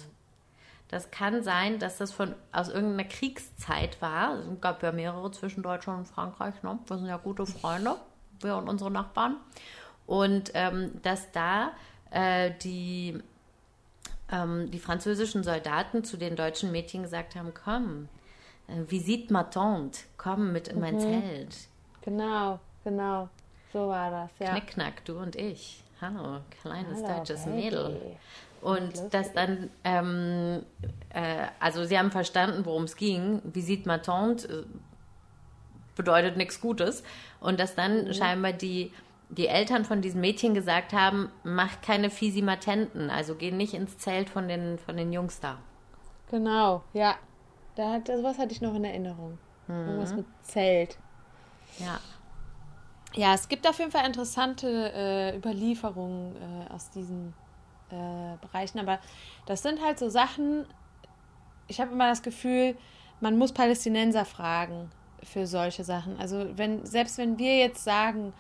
Das 0.89 1.11
kann 1.11 1.43
sein, 1.43 1.79
dass 1.79 1.97
das 1.97 2.13
von, 2.13 2.33
aus 2.51 2.69
irgendeiner 2.69 3.09
Kriegszeit 3.09 4.01
war. 4.01 4.39
Es 4.39 4.61
gab 4.61 4.81
ja 4.83 4.91
mehrere 4.91 5.29
zwischen 5.31 5.61
Deutschland 5.61 5.99
und 5.99 6.05
Frankreich. 6.05 6.63
Ne? 6.63 6.79
Wir 6.87 6.97
sind 6.97 7.07
ja 7.07 7.17
gute 7.17 7.45
Freunde, 7.45 7.97
wir 8.39 8.55
und 8.55 8.69
unsere 8.69 8.89
Nachbarn. 8.89 9.35
Und 10.05 10.51
ähm, 10.53 11.01
dass 11.03 11.31
da 11.33 11.71
äh, 12.11 12.51
die, 12.63 13.21
ähm, 14.31 14.71
die 14.71 14.79
französischen 14.79 15.43
Soldaten 15.43 16.05
zu 16.05 16.15
den 16.15 16.37
deutschen 16.37 16.71
Mädchen 16.71 17.03
gesagt 17.03 17.35
haben, 17.35 17.53
komm, 17.53 18.07
äh, 18.67 18.89
visite 18.89 19.33
ma 19.33 19.43
tante, 19.43 19.99
komm 20.15 20.53
mit 20.53 20.69
in 20.69 20.79
mein 20.79 20.99
Zelt. 20.99 21.55
Genau, 22.01 22.61
genau. 22.85 23.27
So 23.73 23.89
war 23.89 24.09
das, 24.09 24.31
ja. 24.39 24.51
Knickknack, 24.51 25.03
du 25.03 25.19
und 25.19 25.35
ich. 25.35 25.83
Hallo, 25.99 26.41
kleines 26.61 27.03
Hallo, 27.03 27.17
deutsches 27.17 27.43
Baby. 27.43 27.57
Mädel. 27.57 28.17
Und 28.61 28.93
das 29.11 29.33
dann, 29.33 29.69
ähm, 29.83 30.63
äh, 31.09 31.47
also 31.59 31.85
sie 31.85 31.97
haben 31.97 32.11
verstanden, 32.11 32.65
worum 32.65 32.83
es 32.83 32.95
ging. 32.95 33.41
Visite 33.43 33.87
ma 33.87 33.99
tante 33.99 34.47
äh, 34.47 34.63
bedeutet 35.95 36.37
nichts 36.37 36.59
Gutes. 36.61 37.03
Und 37.39 37.59
dass 37.59 37.75
dann 37.75 38.05
Mhm. 38.05 38.13
scheinbar 38.13 38.53
die, 38.53 38.91
die 39.29 39.47
Eltern 39.47 39.85
von 39.85 40.01
diesen 40.01 40.21
Mädchen 40.21 40.53
gesagt 40.53 40.93
haben, 40.93 41.31
mach 41.43 41.81
keine 41.81 42.09
Fisimatenten, 42.09 43.09
also 43.09 43.35
geh 43.35 43.51
nicht 43.51 43.73
ins 43.73 43.97
Zelt 43.97 44.29
von 44.29 44.47
den, 44.47 44.79
von 44.79 44.97
den 44.97 45.11
Jungs 45.13 45.39
da. 45.39 45.57
Genau, 46.29 46.83
ja. 46.93 47.15
Da 47.75 47.91
hat, 47.93 48.07
sowas 48.07 48.37
hatte 48.39 48.51
ich 48.53 48.61
noch 48.61 48.73
in 48.75 48.83
Erinnerung. 48.85 49.37
Irgendwas 49.67 50.15
mit 50.15 50.25
Zelt. 50.41 50.97
Ja. 51.79 51.99
Ja, 53.13 53.33
es 53.33 53.47
gibt 53.47 53.67
auf 53.67 53.79
jeden 53.79 53.91
Fall 53.91 54.05
interessante 54.05 54.91
äh, 54.93 55.37
Überlieferungen 55.37 56.35
äh, 56.35 56.73
aus 56.73 56.89
diesen 56.89 57.33
äh, 57.91 58.37
Bereichen, 58.41 58.79
aber 58.79 58.99
das 59.45 59.63
sind 59.63 59.81
halt 59.81 59.99
so 59.99 60.09
Sachen, 60.09 60.65
ich 61.67 61.79
habe 61.79 61.91
immer 61.91 62.09
das 62.09 62.21
Gefühl, 62.21 62.75
man 63.19 63.37
muss 63.37 63.51
Palästinenser 63.51 64.25
fragen 64.25 64.91
für 65.23 65.47
solche 65.47 65.83
Sachen. 65.83 66.19
Also 66.19 66.47
wenn, 66.55 66.85
selbst 66.85 67.17
wenn 67.17 67.37
wir 67.37 67.57
jetzt 67.57 67.83
sagen, 67.83 68.33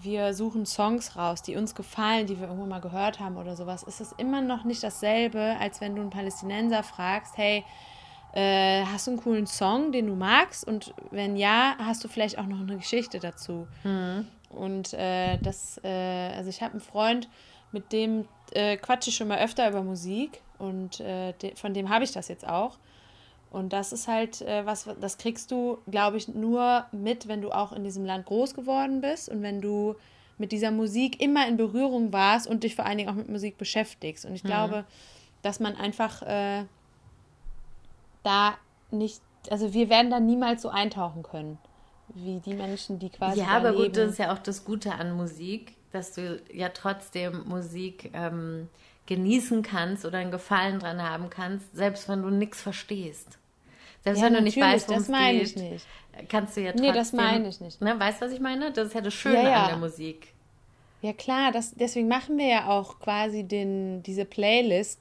wir 0.00 0.34
suchen 0.34 0.66
Songs 0.66 1.16
raus, 1.16 1.42
die 1.42 1.56
uns 1.56 1.74
gefallen, 1.74 2.26
die 2.26 2.38
wir 2.38 2.48
irgendwann 2.48 2.68
mal 2.68 2.80
gehört 2.80 3.20
haben 3.20 3.36
oder 3.36 3.56
sowas, 3.56 3.82
ist 3.82 4.00
es 4.00 4.12
immer 4.12 4.42
noch 4.42 4.64
nicht 4.64 4.82
dasselbe, 4.82 5.56
als 5.58 5.80
wenn 5.80 5.94
du 5.94 6.02
einen 6.02 6.10
Palästinenser 6.10 6.82
fragst, 6.82 7.36
hey, 7.38 7.64
äh, 8.32 8.84
hast 8.84 9.06
du 9.06 9.12
einen 9.12 9.20
coolen 9.20 9.46
Song, 9.46 9.92
den 9.92 10.06
du 10.06 10.14
magst? 10.14 10.66
Und 10.66 10.92
wenn 11.10 11.36
ja, 11.36 11.76
hast 11.78 12.04
du 12.04 12.08
vielleicht 12.08 12.38
auch 12.38 12.46
noch 12.46 12.60
eine 12.60 12.76
Geschichte 12.76 13.18
dazu. 13.18 13.66
Und 14.50 14.92
äh, 14.92 15.38
das, 15.38 15.80
äh, 15.82 16.32
also 16.36 16.50
ich 16.50 16.60
habe 16.62 16.72
einen 16.72 16.80
Freund, 16.80 17.28
mit 17.72 17.92
dem 17.92 18.26
äh, 18.52 18.76
quatsche 18.76 19.10
ich 19.10 19.16
schon 19.16 19.28
mal 19.28 19.38
öfter 19.38 19.68
über 19.68 19.82
Musik 19.82 20.40
und 20.58 21.00
äh, 21.00 21.32
de 21.34 21.54
von 21.56 21.74
dem 21.74 21.88
habe 21.88 22.04
ich 22.04 22.12
das 22.12 22.28
jetzt 22.28 22.46
auch. 22.46 22.78
Und 23.50 23.72
das 23.72 23.92
ist 23.92 24.08
halt 24.08 24.42
äh, 24.42 24.66
was, 24.66 24.88
das 25.00 25.18
kriegst 25.18 25.50
du, 25.50 25.78
glaube 25.90 26.16
ich, 26.16 26.28
nur 26.28 26.86
mit, 26.92 27.28
wenn 27.28 27.40
du 27.42 27.50
auch 27.52 27.72
in 27.72 27.84
diesem 27.84 28.04
Land 28.04 28.26
groß 28.26 28.54
geworden 28.54 29.00
bist 29.00 29.28
und 29.28 29.42
wenn 29.42 29.60
du 29.60 29.94
mit 30.38 30.52
dieser 30.52 30.70
Musik 30.70 31.22
immer 31.22 31.48
in 31.48 31.56
Berührung 31.56 32.12
warst 32.12 32.46
und 32.46 32.62
dich 32.62 32.74
vor 32.74 32.84
allen 32.84 32.98
Dingen 32.98 33.08
auch 33.08 33.14
mit 33.14 33.28
Musik 33.28 33.56
beschäftigst. 33.56 34.26
Und 34.26 34.34
ich 34.34 34.42
glaube, 34.42 34.84
dass 35.42 35.60
man 35.60 35.76
einfach 35.76 36.22
äh, 36.22 36.64
da 38.22 38.54
nicht, 38.90 39.22
also 39.48 39.72
wir 39.72 39.88
werden 39.88 40.10
da 40.10 40.20
niemals 40.20 40.62
so 40.62 40.68
eintauchen 40.68 41.22
können, 41.22 41.58
wie 42.08 42.40
die 42.40 42.54
Menschen, 42.54 42.98
die 42.98 43.08
quasi 43.08 43.40
Ja, 43.40 43.48
aber 43.48 43.72
gut, 43.72 43.96
das 43.96 44.10
ist 44.10 44.18
ja 44.18 44.32
auch 44.32 44.38
das 44.38 44.64
Gute 44.64 44.92
an 44.92 45.16
Musik, 45.16 45.75
dass 45.92 46.12
du 46.14 46.40
ja 46.52 46.68
trotzdem 46.70 47.42
Musik 47.46 48.10
ähm, 48.14 48.68
genießen 49.06 49.62
kannst 49.62 50.04
oder 50.04 50.18
einen 50.18 50.30
Gefallen 50.30 50.78
dran 50.80 51.02
haben 51.02 51.30
kannst, 51.30 51.74
selbst 51.76 52.08
wenn 52.08 52.22
du 52.22 52.30
nichts 52.30 52.60
verstehst. 52.60 53.38
Selbst 54.04 54.20
Ja, 54.20 54.26
wenn 54.26 54.34
du 54.34 54.42
nicht 54.42 54.60
weißt, 54.60 54.88
worum 54.88 55.00
das 55.00 55.08
meine 55.08 55.38
geht, 55.38 55.48
ich 55.48 55.56
nicht. 55.56 55.86
kannst 56.28 56.56
du 56.56 56.60
ja 56.60 56.70
trotzdem... 56.72 56.86
Nee, 56.90 56.96
das 56.96 57.12
meine 57.12 57.48
ich 57.48 57.60
nicht. 57.60 57.80
Ne, 57.80 57.98
weißt 57.98 58.20
du, 58.20 58.26
was 58.26 58.32
ich 58.32 58.40
meine? 58.40 58.70
Das 58.72 58.88
ist 58.88 58.94
ja 58.94 59.00
das 59.00 59.14
Schöne 59.14 59.42
Ja, 59.42 59.48
ja. 59.48 59.62
an 59.64 59.68
der 59.70 59.76
Musik. 59.78 60.32
Ja 61.02 61.12
klar, 61.12 61.52
das, 61.52 61.74
deswegen 61.74 62.08
machen 62.08 62.38
wir 62.38 62.46
ja 62.46 62.68
auch 62.68 62.98
quasi 63.00 63.42
den, 63.44 64.02
diese 64.02 64.24
Playlist, 64.24 65.00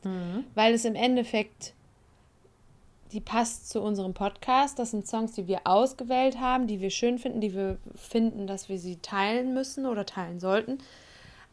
weil 0.54 0.74
es 0.74 0.86
im 0.86 0.94
Endeffekt, 0.96 1.74
die 3.16 3.22
passt 3.22 3.70
zu 3.70 3.82
unserem 3.82 4.14
Podcast. 4.14 4.78
Das 4.78 4.92
sind 4.92 5.08
Songs, 5.08 5.32
die 5.32 5.48
wir 5.48 5.62
ausgewählt 5.64 6.38
haben, 6.38 6.68
die 6.68 6.82
wir 6.82 6.90
schön 6.90 7.18
finden, 7.18 7.40
die 7.40 7.56
wir 7.56 7.78
finden, 7.96 8.46
dass 8.46 8.68
wir 8.68 8.78
sie 8.78 8.98
teilen 8.98 9.54
müssen 9.54 9.86
oder 9.86 10.06
teilen 10.06 10.42
sollten. 10.42 10.80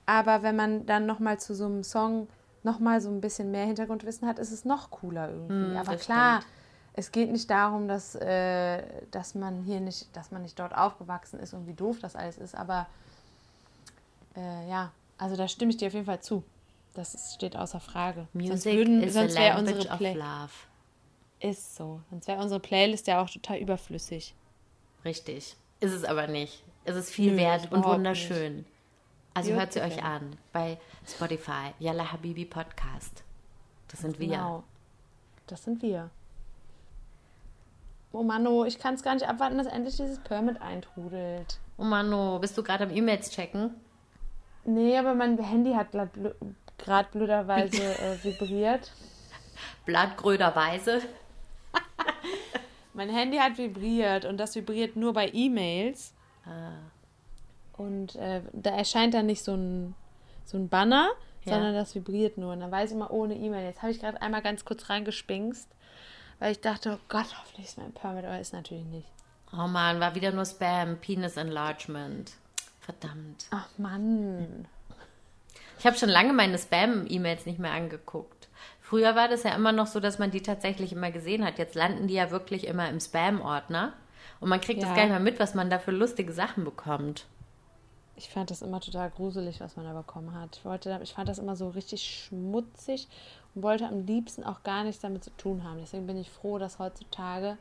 Aber 0.05 0.43
wenn 0.43 0.57
man 0.57 0.87
dann 0.87 1.07
nochmal 1.07 1.39
zu 1.39 1.55
so 1.55 1.67
einem 1.67 1.85
Song 1.85 2.27
nochmal 2.65 3.01
so 3.01 3.11
ein 3.11 3.21
bisschen 3.21 3.53
mehr 3.53 3.65
Hintergrundwissen 3.65 4.27
hat, 4.27 4.41
ist 4.41 4.51
es 4.51 4.65
noch 4.65 4.91
cooler 4.91 5.31
irgendwie. 5.31 5.77
Aber 5.77 5.93
das 5.93 6.03
klar, 6.03 6.41
stimmt. 6.41 6.55
es 6.95 7.13
geht 7.13 7.31
nicht 7.31 7.49
darum, 7.49 7.87
dass, 7.87 8.17
äh, 8.17 8.83
dass 9.13 9.37
man 9.37 9.63
hier 9.63 9.81
nicht, 9.81 10.15
dass 10.17 10.33
man 10.33 10.43
nicht 10.43 10.59
dort 10.59 10.77
aufgewachsen 10.77 11.39
ist 11.39 11.55
und 11.55 11.69
wie 11.69 11.75
doof 11.75 11.99
das 12.01 12.17
alles 12.17 12.39
ist, 12.39 12.57
aber 12.57 12.89
äh, 14.37 14.69
ja, 14.69 14.91
also 15.17 15.37
da 15.37 15.47
stimme 15.47 15.71
ich 15.71 15.77
dir 15.77 15.87
auf 15.87 15.95
jeden 15.95 16.07
Fall 16.07 16.21
zu. 16.21 16.43
Das 16.95 17.35
steht 17.35 17.55
außer 17.55 17.79
Frage. 17.79 18.27
sonst 18.33 18.49
Music 18.49 18.75
würden, 18.75 19.03
is 19.03 19.17
a 19.17 19.21
sonst 19.21 19.37
wäre 19.37 19.55
language 19.55 19.77
unsere 19.77 19.93
of 19.93 19.99
Play 19.99 20.15
love. 20.15 20.51
Ist 21.43 21.77
so. 21.77 22.01
Sonst 22.11 22.29
wäre 22.29 22.41
unsere 22.41 22.61
Playlist 22.61 23.07
ja 23.07 23.23
auch 23.23 23.31
total 23.31 23.59
überflüssig. 23.59 24.35
Richtig. 25.05 25.57
Ist 25.81 25.93
es 25.93 26.05
aber 26.05 26.27
nicht. 26.27 26.63
Es 26.85 26.97
ist 26.97 27.11
viel 27.11 27.33
Nö, 27.33 27.39
wert 27.39 27.71
und 27.73 27.85
wunderschön. 27.85 28.65
Also 29.35 29.51
Gut, 29.51 29.59
hört 29.59 29.73
sie 29.73 29.81
euch 29.81 30.03
an 30.03 30.37
bei 30.53 30.79
Spotify, 31.07 31.73
Yalla 31.79 32.13
Habibi 32.13 32.45
Podcast. 32.45 33.23
Das 33.89 34.01
sind 34.01 34.19
wir. 34.19 34.29
Genau. 34.29 34.65
Das 35.47 35.65
sind 35.65 35.83
wir. 35.83 36.11
Oh 38.13 38.23
Mano, 38.23 38.65
ich 38.65 38.79
kann 38.79 38.95
es 38.95 39.03
gar 39.03 39.15
nicht 39.15 39.27
abwarten, 39.27 39.57
dass 39.59 39.67
endlich 39.67 39.97
dieses 39.97 40.19
Permit 40.19 40.61
eintrudelt. 40.61 41.59
Oh 41.79 41.85
Mano, 41.85 42.39
bist 42.39 42.57
du 42.59 42.63
gerade 42.63 42.85
am 42.85 42.91
E-Mails 42.91 43.31
checken? 43.31 43.75
Nee, 44.65 44.97
aber 44.99 45.15
mein 45.15 45.39
Handy 45.39 45.73
hat 45.73 45.93
gerade 45.93 47.09
blöderweise 47.11 47.83
äh, 47.99 48.23
vibriert. 48.23 48.93
Blattgröderweise. 49.87 51.03
Mein 52.95 53.09
Handy 53.09 53.39
hat 53.39 53.59
vibriert 53.59 54.25
und 54.25 54.37
das 54.39 54.55
vibriert 54.55 54.97
nur 54.97 55.13
bei 55.13 55.31
E-Mails. 55.33 56.13
Ah. 56.45 56.73
Und 57.77 58.17
äh, 58.17 58.43
da 58.53 58.71
erscheint 58.71 59.15
dann 59.15 59.27
nicht 59.27 59.43
so 59.43 59.55
ein, 59.55 59.95
so 60.45 60.59
ein 60.59 60.69
Banner, 60.69 61.11
Ja. 61.45 61.55
sondern 61.55 61.75
das 61.75 61.95
vibriert 61.95 62.37
nur. 62.39 62.53
Und 62.53 62.61
dann 62.61 62.71
weiß 62.71 62.91
ich 62.91 62.97
immer 62.97 63.11
ohne 63.11 63.35
E-Mail. 63.35 63.65
Jetzt 63.65 63.83
habe 63.83 63.93
ich 63.93 64.01
gerade 64.01 64.21
einmal 64.21 64.43
ganz 64.43 64.65
kurz 64.65 64.91
reingespinkst, 64.91 65.69
Weil 66.39 66.53
ich 66.53 66.61
dachte, 66.61 66.99
oh 66.99 67.05
Gott, 67.09 67.27
hoffentlich 67.41 67.67
ist 67.67 67.79
mein 67.79 67.93
Permit, 67.93 68.25
aber 68.25 68.39
ist 68.41 68.53
natürlich 68.53 68.85
nicht. 68.87 69.09
Oh 69.53 69.67
Mann, 69.69 70.01
war 70.01 70.15
wieder 70.15 70.33
nur 70.33 70.45
Spam, 70.45 70.99
Penis 70.99 71.37
Enlargement. 71.37 72.33
Verdammt. 72.81 73.47
Ach 73.51 73.69
Mann. 73.79 74.67
Ich 75.79 75.87
habe 75.87 75.97
schon 75.97 76.09
lange 76.09 76.33
meine 76.33 76.59
Spam-E-Mails 76.59 77.47
nicht 77.47 77.59
mehr 77.59 77.73
angeguckt. 77.73 78.42
Früher 78.93 79.17
war 79.17 79.27
das 79.27 79.43
ja 79.43 79.55
immer 79.55 79.73
noch 79.73 79.87
so, 79.87 80.01
dass 80.01 80.19
man 80.19 80.31
die 80.31 80.43
tatsächlich 80.43 80.93
immer 80.93 81.11
gesehen 81.11 81.47
hat. 81.47 81.57
Jetzt 81.57 81.75
landen 81.75 82.09
die 82.09 82.15
ja 82.15 82.31
wirklich 82.31 82.67
immer 82.67 82.91
im 82.91 83.01
Spam-Ordner. 83.01 83.95
Und 84.39 84.51
man 84.51 84.61
kriegt 84.61 84.83
das 84.83 84.91
Ja. 84.91 84.95
gar 84.97 85.03
nicht 85.05 85.13
mehr 85.13 85.19
mit, 85.21 85.41
was 85.41 85.55
man 85.55 85.71
da 85.71 85.79
für 85.79 85.93
lustige 85.93 86.31
Sachen 86.35 86.63
bekommt. 86.63 87.25
Ich 88.17 88.29
fand 88.29 88.51
das 88.51 88.61
immer 88.61 88.81
total 88.81 89.09
gruselig, 89.09 89.61
was 89.61 89.77
man 89.77 89.87
da 89.87 89.95
bekommen 89.95 90.35
hat. 90.39 90.59
Ich, 90.59 90.67
wollte, 90.67 91.01
ich 91.03 91.15
fand 91.15 91.31
das 91.31 91.39
immer 91.39 91.57
so 91.57 91.71
richtig 91.71 92.03
schmutzig 92.05 93.09
und 93.55 93.63
wollte 93.63 93.87
am 93.87 94.05
liebsten 94.05 94.45
auch 94.45 94.63
gar 94.63 94.85
nichts 94.85 95.01
damit 95.01 95.25
zu 95.25 95.31
tun 95.39 95.65
haben. 95.65 95.79
Deswegen 95.81 96.07
bin 96.07 96.19
ich 96.19 96.29
froh, 96.29 96.59
dass 96.59 96.79
heutzutage, 96.79 97.57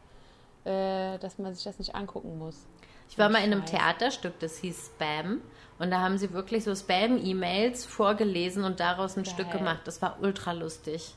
äh, 0.65 1.17
dass 1.19 1.38
man 1.38 1.55
sich 1.55 1.63
das 1.63 1.79
nicht 1.79 1.95
angucken 1.95 2.38
muss. 2.39 2.65
Ich 3.09 3.17
war 3.17 3.29
mal 3.29 3.38
in 3.38 3.53
einem. 3.53 3.65
Theaterstück, 3.65 4.38
das 4.41 4.57
hieß 4.57 4.88
Spam. 4.88 5.39
Und 5.79 5.91
da 5.91 6.01
haben 6.01 6.17
sie 6.17 6.34
wirklich 6.34 6.65
so 6.65 6.75
Spam-E-Mails 6.75 7.86
vorgelesen 7.86 8.65
und 8.65 8.82
daraus 8.82 9.15
ein 9.15 9.23
Geil. 9.23 9.34
Stück 9.34 9.51
gemacht. 9.51 9.79
Das 9.86 10.01
war 10.01 10.17
ultra 10.21 10.51
lustig. 10.51 11.15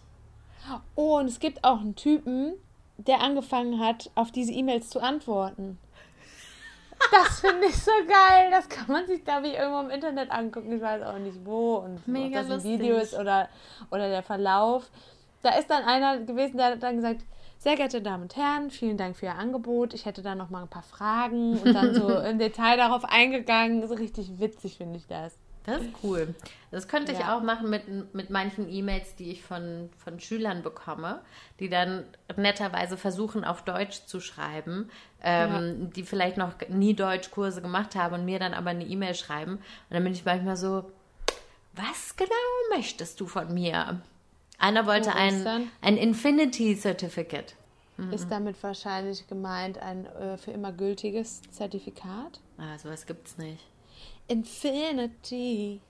Oh, 0.97 1.19
und 1.19 1.27
es 1.27 1.41
gibt 1.41 1.65
auch 1.65 1.81
einen 1.81 1.95
Typen, 1.95 2.55
der 2.97 3.21
angefangen 3.21 3.81
hat, 3.81 4.11
auf 4.15 4.31
diese 4.33 4.53
E-Mails 4.53 4.89
zu 4.89 5.01
antworten. 5.01 5.79
Das 7.11 7.41
finde 7.41 7.67
ich 7.67 7.77
so 7.77 7.91
geil. 8.07 8.51
Das 8.51 8.69
kann 8.69 8.87
man 8.89 9.07
sich, 9.07 9.25
glaube 9.25 9.49
ich, 9.49 9.55
irgendwo 9.55 9.81
im 9.81 9.91
Internet 9.91 10.31
angucken. 10.31 10.73
Ich 10.73 10.81
weiß 10.81 11.03
auch 11.03 11.19
nicht 11.19 11.45
wo 11.45 11.77
und 11.77 12.07
Mega 12.07 12.27
ob 12.27 12.33
das 12.33 12.45
ein 12.47 12.53
lustig. 12.53 12.79
Video 12.79 12.97
ist 12.97 13.15
oder, 13.15 13.49
oder 13.91 14.09
der 14.09 14.23
Verlauf. 14.23 14.91
Da 15.43 15.51
ist 15.59 15.69
dann 15.69 15.85
einer 15.85 16.19
gewesen, 16.21 16.57
der 16.57 16.67
hat 16.67 16.83
dann 16.83 16.97
gesagt, 16.97 17.23
sehr 17.59 17.77
geehrte 17.77 18.01
Damen 18.03 18.25
und 18.25 18.37
Herren, 18.37 18.71
vielen 18.71 18.97
Dank 18.97 19.17
für 19.17 19.27
Ihr 19.27 19.35
Angebot. 19.37 19.95
Ich 19.95 20.07
hätte 20.07 20.23
da 20.23 20.35
noch 20.35 20.51
mal 20.51 20.63
ein 20.63 20.69
paar 20.69 20.83
Fragen 20.83 21.59
und 21.59 21.75
dann 21.75 21.95
so 21.95 22.09
im 22.19 22.39
Detail 22.39 22.77
darauf 22.77 23.05
eingegangen. 23.05 23.87
So 23.87 23.95
richtig 23.95 24.39
witzig 24.39 24.77
finde 24.77 24.97
ich 24.97 25.07
das. 25.07 25.39
Das 25.65 25.81
ist 25.83 25.91
cool. 26.03 26.35
Das 26.71 26.89
könnte 26.89 27.13
ich 27.13 27.21
Ja. 27.21 27.37
auch 27.37 27.43
machen 27.43 27.71
mit, 27.71 28.15
mit 28.15 28.29
manchen 28.31 28.71
E-Mails, 28.71 29.15
die 29.17 29.31
ich 29.31 29.43
von, 29.43 29.89
von 29.97 30.21
Schülern 30.21 30.63
bekomme, 30.63 31.23
die 31.59 31.69
dann 31.69 32.05
netterweise 32.37 32.97
versuchen, 32.99 33.45
auf 33.45 33.63
Deutsch 33.63 34.05
zu 34.07 34.21
schreiben, 34.21 34.91
ähm, 35.23 35.91
die 35.95 36.03
vielleicht 36.03 36.37
noch 36.37 36.53
nie 36.69 36.95
Deutschkurse 36.95 37.63
gemacht 37.63 37.95
haben 37.95 38.15
und 38.15 38.25
mir 38.25 38.39
dann 38.39 38.53
aber 38.53 38.71
eine 38.71 38.85
E-Mail 38.85 39.15
schreiben. 39.15 39.53
Und 39.53 39.63
dann 39.91 40.05
bin 40.05 40.13
ich 40.13 40.25
manchmal 40.25 40.57
so, 40.57 40.91
was 41.73 42.15
genau 42.17 42.31
möchtest 42.77 43.21
du 43.21 43.27
von 43.27 43.53
mir? 43.53 44.01
Einer 44.59 44.87
wollte 44.87 45.07
Wo 45.07 45.27
ist 45.27 45.47
ein, 45.47 45.71
ein 45.81 45.97
Infinity 45.97 46.77
Certificate. 46.77 47.55
Ist 48.11 48.29
damit 48.29 48.61
wahrscheinlich 48.63 49.27
gemeint 49.29 49.79
ein 49.79 50.07
äh, 50.07 50.37
für 50.37 50.51
immer 50.51 50.73
gültiges 50.73 51.43
Zertifikat? 51.53 52.41
Ah, 52.59 52.77
sowas 52.77 53.07
gibt's 53.07 53.39
nicht. 53.39 53.65
Infinity. 54.29 55.81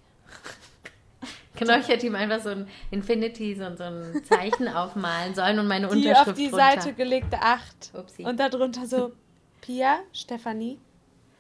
Genau, 1.56 1.78
ich 1.78 1.86
hätte 1.88 2.06
ihm 2.06 2.16
einfach 2.16 2.40
so 2.40 2.50
ein 2.50 2.68
Infinity, 2.90 3.54
so, 3.54 3.76
so 3.76 3.84
ein 3.84 4.24
Zeichen 4.24 4.68
aufmalen 4.74 5.34
sollen 5.34 5.58
und 5.60 5.68
meine 5.68 5.86
Die 5.88 5.98
Unterschrift 5.98 6.28
auf 6.30 6.34
die 6.34 6.48
drunter. 6.48 6.64
Seite 6.72 6.92
gelegte 6.94 7.38
Acht. 7.40 7.92
Upsi. 7.94 8.24
Und 8.24 8.40
darunter 8.40 8.86
so 8.86 9.12
Pia 9.60 10.00
Stefanie 10.12 10.80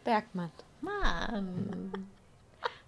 Bergmann. 0.04 0.52
Mann. 0.80 1.92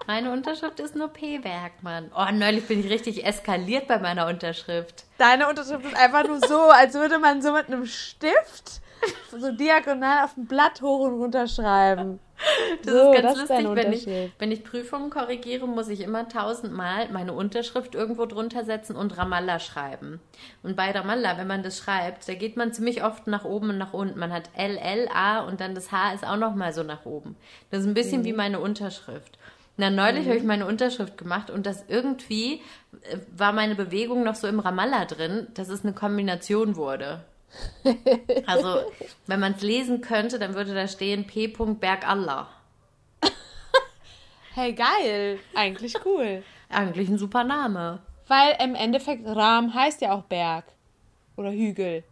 Meine 0.06 0.30
Unterschrift 0.30 0.78
ist 0.78 0.94
nur 0.94 1.08
P. 1.08 1.42
Werkmann. 1.42 2.12
Oh, 2.16 2.26
neulich 2.32 2.68
bin 2.68 2.78
ich 2.78 2.88
richtig 2.90 3.26
eskaliert 3.26 3.88
bei 3.88 3.98
meiner 3.98 4.28
Unterschrift. 4.28 5.04
Deine 5.18 5.48
Unterschrift 5.48 5.84
ist 5.84 5.96
einfach 5.96 6.28
nur 6.28 6.38
so, 6.46 6.60
als 6.70 6.94
würde 6.94 7.18
man 7.18 7.42
so 7.42 7.52
mit 7.52 7.66
einem 7.66 7.86
Stift 7.86 8.80
so 9.32 9.50
diagonal 9.50 10.24
auf 10.24 10.36
ein 10.36 10.46
Blatt 10.46 10.80
hoch 10.80 11.00
und 11.00 11.14
runter 11.14 11.48
schreiben. 11.48 12.20
Das 12.84 12.94
so, 12.94 13.12
ist 13.12 13.22
ganz 13.22 13.38
das 13.38 13.50
ist 13.50 13.62
lustig, 13.62 13.76
wenn 13.76 13.92
ich, 13.92 14.30
wenn 14.38 14.52
ich 14.52 14.64
Prüfungen 14.64 15.10
korrigiere, 15.10 15.66
muss 15.66 15.88
ich 15.88 16.00
immer 16.00 16.28
tausendmal 16.28 17.08
meine 17.10 17.32
Unterschrift 17.32 17.94
irgendwo 17.94 18.26
drunter 18.26 18.64
setzen 18.64 18.94
und 18.94 19.16
Ramallah 19.16 19.58
schreiben. 19.58 20.20
Und 20.62 20.76
bei 20.76 20.90
Ramallah, 20.90 21.38
wenn 21.38 21.46
man 21.46 21.62
das 21.62 21.78
schreibt, 21.78 22.28
da 22.28 22.34
geht 22.34 22.56
man 22.56 22.72
ziemlich 22.72 23.02
oft 23.02 23.26
nach 23.26 23.44
oben 23.44 23.70
und 23.70 23.78
nach 23.78 23.92
unten. 23.92 24.18
Man 24.18 24.32
hat 24.32 24.50
L, 24.54 24.76
L, 24.76 25.08
A 25.12 25.40
und 25.40 25.60
dann 25.60 25.74
das 25.74 25.92
H 25.92 26.12
ist 26.12 26.26
auch 26.26 26.36
nochmal 26.36 26.72
so 26.72 26.82
nach 26.82 27.04
oben. 27.06 27.36
Das 27.70 27.80
ist 27.80 27.86
ein 27.86 27.94
bisschen 27.94 28.24
wie 28.24 28.32
meine 28.32 28.60
Unterschrift. 28.60 29.38
Na, 29.78 29.90
neulich 29.90 30.26
habe 30.26 30.38
ich 30.38 30.44
meine 30.44 30.66
Unterschrift 30.66 31.18
gemacht 31.18 31.50
und 31.50 31.66
das 31.66 31.84
irgendwie 31.88 32.62
äh, 33.02 33.18
war 33.36 33.52
meine 33.52 33.74
Bewegung 33.74 34.24
noch 34.24 34.34
so 34.34 34.46
im 34.46 34.58
Ramallah 34.58 35.04
drin, 35.04 35.48
dass 35.54 35.68
es 35.68 35.84
eine 35.84 35.92
Kombination 35.92 36.76
wurde. 36.76 37.24
Also, 38.46 38.90
wenn 39.26 39.40
man 39.40 39.52
es 39.52 39.62
lesen 39.62 40.00
könnte, 40.00 40.38
dann 40.38 40.54
würde 40.54 40.74
da 40.74 40.88
stehen 40.88 41.26
P. 41.26 41.48
Bergallah. 41.48 42.48
Hey, 44.54 44.72
geil. 44.72 45.38
Eigentlich 45.54 45.94
cool. 46.06 46.42
Eigentlich 46.70 47.10
ein 47.10 47.18
super 47.18 47.44
Name. 47.44 48.00
Weil 48.26 48.56
im 48.64 48.74
Endeffekt 48.74 49.26
Ram 49.26 49.74
heißt 49.74 50.00
ja 50.00 50.12
auch 50.12 50.22
Berg. 50.22 50.64
Oder 51.36 51.50
Hügel. 51.50 52.04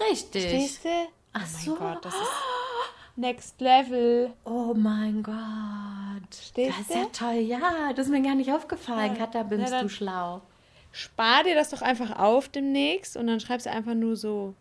Richtig. 0.00 0.42
Stehst 0.42 0.84
du? 0.84 0.88
Ach 1.32 1.42
oh 1.44 1.64
so. 1.64 1.70
mein 1.70 1.78
Gott, 1.94 2.04
das 2.04 2.14
ist 2.14 2.32
Next 3.16 3.60
Level. 3.60 4.32
Oh 4.44 4.74
mein 4.74 5.22
Gott. 5.22 6.34
Stehst 6.34 6.78
das 6.80 6.88
ist 6.88 6.94
ja 6.96 7.06
toll. 7.12 7.38
Ja, 7.38 7.92
das 7.94 8.06
ist 8.06 8.12
mir 8.12 8.22
gar 8.22 8.34
nicht 8.34 8.50
aufgefallen. 8.50 9.16
Katha, 9.16 9.44
bist 9.44 9.70
Ja, 9.72 9.82
du 9.82 9.88
schlau. 9.88 10.42
Spar 10.90 11.44
dir 11.44 11.54
das 11.54 11.70
doch 11.70 11.82
einfach 11.82 12.18
auf 12.18 12.48
demnächst 12.48 13.16
und 13.16 13.28
dann 13.28 13.38
schreibst 13.40 13.66
du 13.66 13.70
einfach 13.70 13.94
nur 13.94 14.16
so 14.16 14.54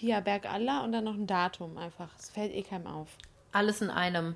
Pia 0.00 0.20
Berg 0.20 0.46
Allah 0.50 0.82
und 0.82 0.92
dann 0.92 1.04
noch 1.04 1.12
ein 1.12 1.26
Datum 1.26 1.76
einfach. 1.76 2.08
Es 2.18 2.30
fällt 2.30 2.54
eh 2.54 2.62
keinem 2.62 2.86
auf. 2.86 3.08
Alles 3.52 3.82
in 3.82 3.90
einem. 3.90 4.34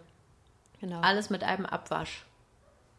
Genau. 0.79 1.01
Alles 1.01 1.31
mit 1.31 1.43
einem 1.43 1.65
Abwasch. 1.65 2.27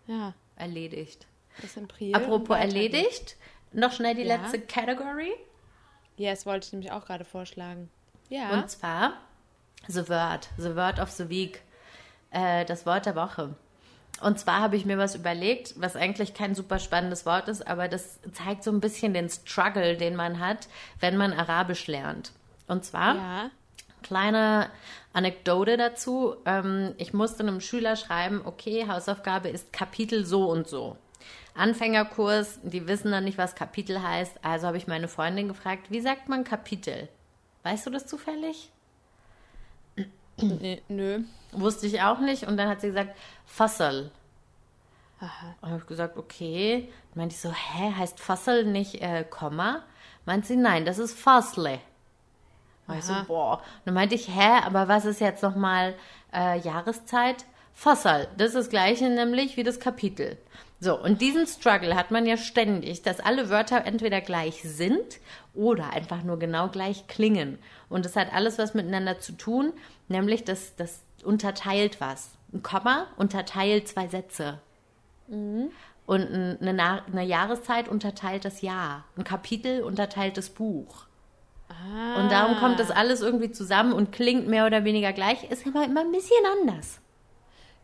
Ja, 0.08 0.34
Erledigt. 0.56 1.28
das 1.62 1.76
Priel. 1.88 2.16
Apropos 2.16 2.58
erledigt. 2.58 3.36
Noch 3.72 3.92
schnell 3.92 4.16
die 4.16 4.24
Ja. 4.24 4.38
letzte 4.38 4.60
Category. 4.62 5.32
Ja, 6.18 6.32
das 6.32 6.48
wollte 6.48 6.66
ich 6.66 6.74
nämlich 6.74 6.92
auch 6.92 7.06
gerade 7.06 7.24
vorschlagen. 7.24 7.92
Ja. 8.30 8.50
Und 8.50 8.68
zwar 8.72 9.14
The 9.88 10.10
Word. 10.10 10.50
The 10.58 10.76
Word 10.76 11.00
of 11.00 11.12
the 11.12 11.30
Week. 11.30 11.62
Äh, 12.32 12.66
das 12.66 12.88
Wort 12.88 13.06
der 13.06 13.16
Woche. 13.16 13.56
Und 14.22 14.40
zwar 14.40 14.60
habe 14.62 14.76
ich 14.76 14.86
mir 14.86 14.98
was 14.98 15.14
überlegt, 15.14 15.76
was 15.80 15.96
eigentlich 15.96 16.34
kein 16.34 16.56
super 16.56 16.80
spannendes 16.80 17.28
Wort 17.28 17.48
ist, 17.48 17.68
aber 17.68 17.88
das 17.88 18.20
zeigt 18.32 18.64
so 18.64 18.72
ein 18.72 18.80
bisschen 18.80 19.14
den 19.14 19.30
Struggle, 19.30 19.98
den 19.98 20.16
man 20.16 20.40
hat, 20.40 20.68
wenn 21.00 21.16
man 21.18 21.32
Arabisch 21.32 21.86
lernt. 21.86 22.32
Und 22.68 22.84
zwar, 22.84 23.16
ja. 23.16 23.52
kleine 24.04 24.70
Anekdote 25.14 25.78
dazu. 25.78 26.36
Ähm, 26.46 26.94
ich 26.98 27.14
musste 27.14 27.44
einem 27.44 27.62
Schüler 27.62 27.96
schreiben, 27.96 28.42
okay, 28.46 28.88
Hausaufgabe 28.88 29.50
ist 29.50 29.72
Kapitel 29.72 30.26
so 30.26 30.50
und 30.50 30.68
so. 30.68 30.98
Anfängerkurs, 31.54 32.60
die 32.64 32.88
wissen 32.88 33.12
dann 33.12 33.24
nicht, 33.24 33.38
was 33.38 33.56
Kapitel 33.56 34.02
heißt. 34.02 34.44
Also 34.44 34.68
habe 34.68 34.78
ich 34.78 34.88
meine 34.88 35.08
Freundin 35.08 35.48
gefragt, 35.48 35.90
wie 35.90 36.02
sagt 36.02 36.28
man 36.28 36.44
Kapitel? 36.44 37.08
Weißt 37.64 37.86
du 37.86 37.90
das 37.90 38.06
zufällig? 38.06 38.72
Nee, 40.38 40.82
nö. 40.90 41.24
Wusste 41.54 41.88
ich 41.88 42.02
auch 42.02 42.20
nicht. 42.20 42.44
Und 42.46 42.58
dann 42.58 42.68
hat 42.68 42.82
sie 42.82 42.88
gesagt, 42.88 43.16
Fassel. 43.46 44.12
Aha. 45.20 45.56
Und 45.62 45.70
habe 45.70 45.80
ich 45.80 45.88
gesagt, 45.88 46.18
okay. 46.18 46.90
Dann 47.12 47.22
meinte 47.22 47.36
ich 47.36 47.42
so, 47.42 47.52
hä, 47.52 47.94
heißt 47.98 48.20
Fassel 48.20 48.66
nicht 48.66 49.02
äh, 49.02 49.24
Komma? 49.24 49.84
Meint 50.26 50.46
sie, 50.46 50.58
nein, 50.58 50.86
das 50.86 51.00
ist 51.00 51.18
Fasle. 51.18 51.80
War 52.88 52.98
ich 52.98 53.04
so, 53.04 53.14
boah. 53.28 53.58
Und 53.58 53.64
dann 53.86 53.94
meinte 53.96 54.16
ich, 54.16 54.28
hä, 54.28 54.62
aber 54.64 54.88
was 54.88 55.06
ist 55.06 55.20
jetzt 55.22 55.42
nochmal 55.44 55.96
äh, 56.34 56.60
Jahreszeit? 56.60 57.46
Fassal. 57.74 58.28
Das 58.38 58.50
ist 58.50 58.56
das 58.56 58.70
gleiche 58.70 59.10
nämlich 59.10 59.58
wie 59.58 59.64
das 59.64 59.80
Kapitel. 59.80 60.38
So, 60.80 61.02
und 61.02 61.22
diesen 61.22 61.48
Struggle 61.48 61.96
hat 61.96 62.12
man 62.12 62.26
ja 62.26 62.38
ständig, 62.38 63.02
dass 63.02 63.20
alle 63.20 63.50
Wörter 63.50 63.86
entweder 63.86 64.22
gleich 64.22 64.62
sind 64.64 65.20
oder 65.54 65.92
einfach 65.92 66.24
nur 66.24 66.38
genau 66.38 66.68
gleich 66.68 67.08
klingen. 67.08 67.58
Und 67.90 68.06
das 68.06 68.16
hat 68.16 68.34
alles 68.34 68.58
was 68.60 68.74
miteinander 68.76 69.20
zu 69.20 69.32
tun, 69.34 69.74
nämlich 70.10 70.44
das, 70.44 70.76
das 70.76 71.00
unterteilt 71.24 72.00
was. 72.02 72.30
Ein 72.54 72.62
Komma 72.62 73.08
unterteilt 73.18 73.88
zwei 73.88 74.08
Sätze. 74.08 74.60
Und 75.28 75.72
ein- 76.08 76.58
eine, 76.62 77.04
eine 77.08 77.24
Jahreszeit 77.24 77.88
unterteilt 77.88 78.46
das 78.46 78.62
Jahr. 78.62 79.06
Ein 79.18 79.24
Kapitel 79.24 79.82
unterteilt 79.82 80.38
das 80.38 80.50
Buch. 80.50 81.06
Und 82.18 82.32
darum 82.32 82.58
kommt 82.58 82.80
das 82.80 82.92
alles 82.92 83.22
irgendwie 83.22 83.52
zusammen 83.52 83.94
und 83.94 84.12
klingt 84.12 84.48
mehr 84.48 84.66
oder 84.66 84.84
weniger 84.84 85.14
gleich, 85.14 85.44
ist 85.50 85.66
aber 85.68 85.86
immer 85.86 86.02
ein 86.02 86.12
bisschen 86.12 86.38
anders. 86.60 87.00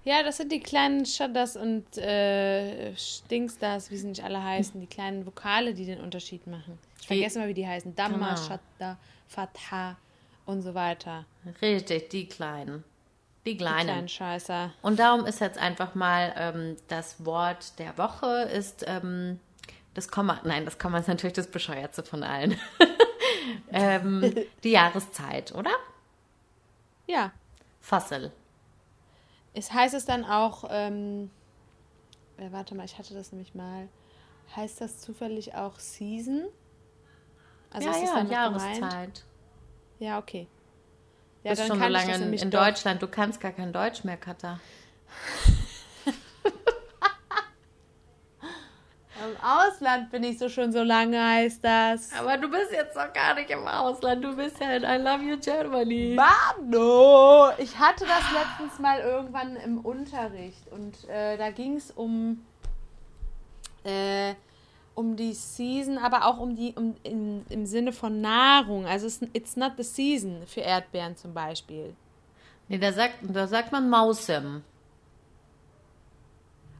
Ja, 0.03 0.23
das 0.23 0.37
sind 0.37 0.51
die 0.51 0.59
kleinen 0.59 1.05
Shudders 1.05 1.55
und 1.55 1.97
äh, 1.97 2.95
Stinkstars, 2.95 3.91
wie 3.91 3.97
sie 3.97 4.07
nicht 4.07 4.23
alle 4.23 4.43
heißen, 4.43 4.79
die 4.81 4.87
kleinen 4.87 5.25
Vokale, 5.27 5.73
die 5.75 5.85
den 5.85 6.01
Unterschied 6.01 6.47
machen. 6.47 6.79
Ich 6.95 7.01
Die- 7.01 7.07
vergesse 7.07 7.39
mal, 7.39 7.47
wie 7.47 7.53
die 7.53 7.67
heißen. 7.67 7.93
Damma, 7.95 8.33
Genau. 8.35 8.35
Shadda, 8.47 8.97
Fatha 9.27 9.97
und 10.47 10.61
so 10.63 10.73
weiter. 10.73 11.25
Richtig, 11.61 12.09
die 12.09 12.25
Kleinen. 12.27 12.83
Die 13.45 13.51
Die 13.51 13.57
Kleinen. 13.57 13.85
kleinen 13.87 14.07
Scheißer. 14.09 14.71
Und 14.81 14.97
darum 14.99 15.25
ist 15.25 15.39
jetzt 15.39 15.59
einfach 15.59 15.93
mal 15.95 16.33
ähm, 16.37 16.77
das 16.87 17.23
Wort 17.25 17.77
der 17.79 17.95
Woche 17.99 18.49
ist 18.53 18.83
ähm, 18.87 19.39
das 19.93 20.09
Komma. 20.09 20.39
Nein, 20.43 20.65
das 20.65 20.79
Komma 20.79 20.97
ist 20.97 21.07
natürlich 21.07 21.33
das 21.33 21.47
bescheuertste 21.47 22.01
von 22.03 22.23
allen. 22.23 22.55
ähm, 23.71 24.33
die 24.63 24.71
Jahreszeit, 24.71 25.53
oder? 25.53 25.71
Ja. 27.07 27.31
Fassel. 27.79 28.31
Es 29.53 29.71
heißt 29.73 29.93
es 29.93 30.05
dann 30.05 30.23
auch, 30.23 30.65
ähm, 30.69 31.29
äh, 32.37 32.51
warte 32.51 32.75
mal, 32.75 32.85
ich 32.85 32.97
hatte 32.97 33.13
das 33.13 33.31
nämlich 33.31 33.53
mal. 33.53 33.89
Heißt 34.55 34.81
das 34.81 34.99
zufällig 34.99 35.55
auch 35.55 35.79
Season? 35.79 36.45
Also 37.69 37.87
ja, 37.87 37.95
ist 37.95 38.03
ja, 38.03 38.15
damit 38.15 38.29
gemeint? 38.31 38.79
Jahreszeit. 38.79 39.23
Ja, 39.99 40.19
okay. 40.19 40.47
Ja, 41.43 41.51
bist 41.51 41.67
schon 41.67 41.79
so 41.79 41.87
lange 41.87 42.15
in, 42.15 42.49
doch. 42.49 42.65
Deutschland, 42.65 43.01
du 43.01 43.07
kannst 43.07 43.39
gar 43.39 43.51
kein 43.51 43.73
Deutsch 43.73 44.03
mehr, 44.03 44.17
Katha. 44.17 44.59
Im 49.23 49.30
Ausland 49.43 50.11
bin 50.11 50.23
ich 50.23 50.37
so 50.39 50.49
schon 50.49 50.71
so 50.71 50.83
lange, 50.83 51.21
heißt 51.21 51.63
das. 51.63 52.11
Aber 52.17 52.37
du 52.37 52.49
bist 52.49 52.71
jetzt 52.71 52.95
noch 52.95 53.11
gar 53.13 53.35
nicht 53.35 53.49
im 53.49 53.67
Ausland, 53.67 54.23
du 54.23 54.35
bist 54.35 54.59
ja 54.59 54.71
in 54.71 54.83
I 54.83 55.03
Love 55.03 55.23
You 55.23 55.37
Germany. 55.37 56.15
Mano! 56.15 57.51
Ich 57.57 57.77
hatte 57.77 58.05
das 58.05 58.23
letztens 58.31 58.79
mal 58.79 58.99
irgendwann 58.99 59.55
im 59.57 59.79
Unterricht 59.79 60.67
und 60.71 61.09
äh, 61.09 61.37
da 61.37 61.51
ging 61.51 61.75
es 61.75 61.91
um, 61.91 62.45
äh, 63.83 64.33
um 64.95 65.15
die 65.15 65.33
Season, 65.33 65.97
aber 65.97 66.25
auch 66.25 66.39
um 66.39 66.55
die 66.55 66.73
um, 66.75 66.95
in, 67.03 67.45
im 67.49 67.65
Sinne 67.65 67.93
von 67.93 68.21
Nahrung. 68.21 68.85
Also 68.85 69.07
es, 69.07 69.21
it's 69.33 69.55
not 69.55 69.73
the 69.77 69.83
season 69.83 70.43
für 70.45 70.61
Erdbeeren 70.61 71.17
zum 71.17 71.33
Beispiel. 71.33 71.95
Nee, 72.67 72.77
da 72.77 72.93
sagt, 72.93 73.15
da 73.21 73.47
sagt 73.47 73.71
man 73.71 73.89
Mausem. 73.89 74.63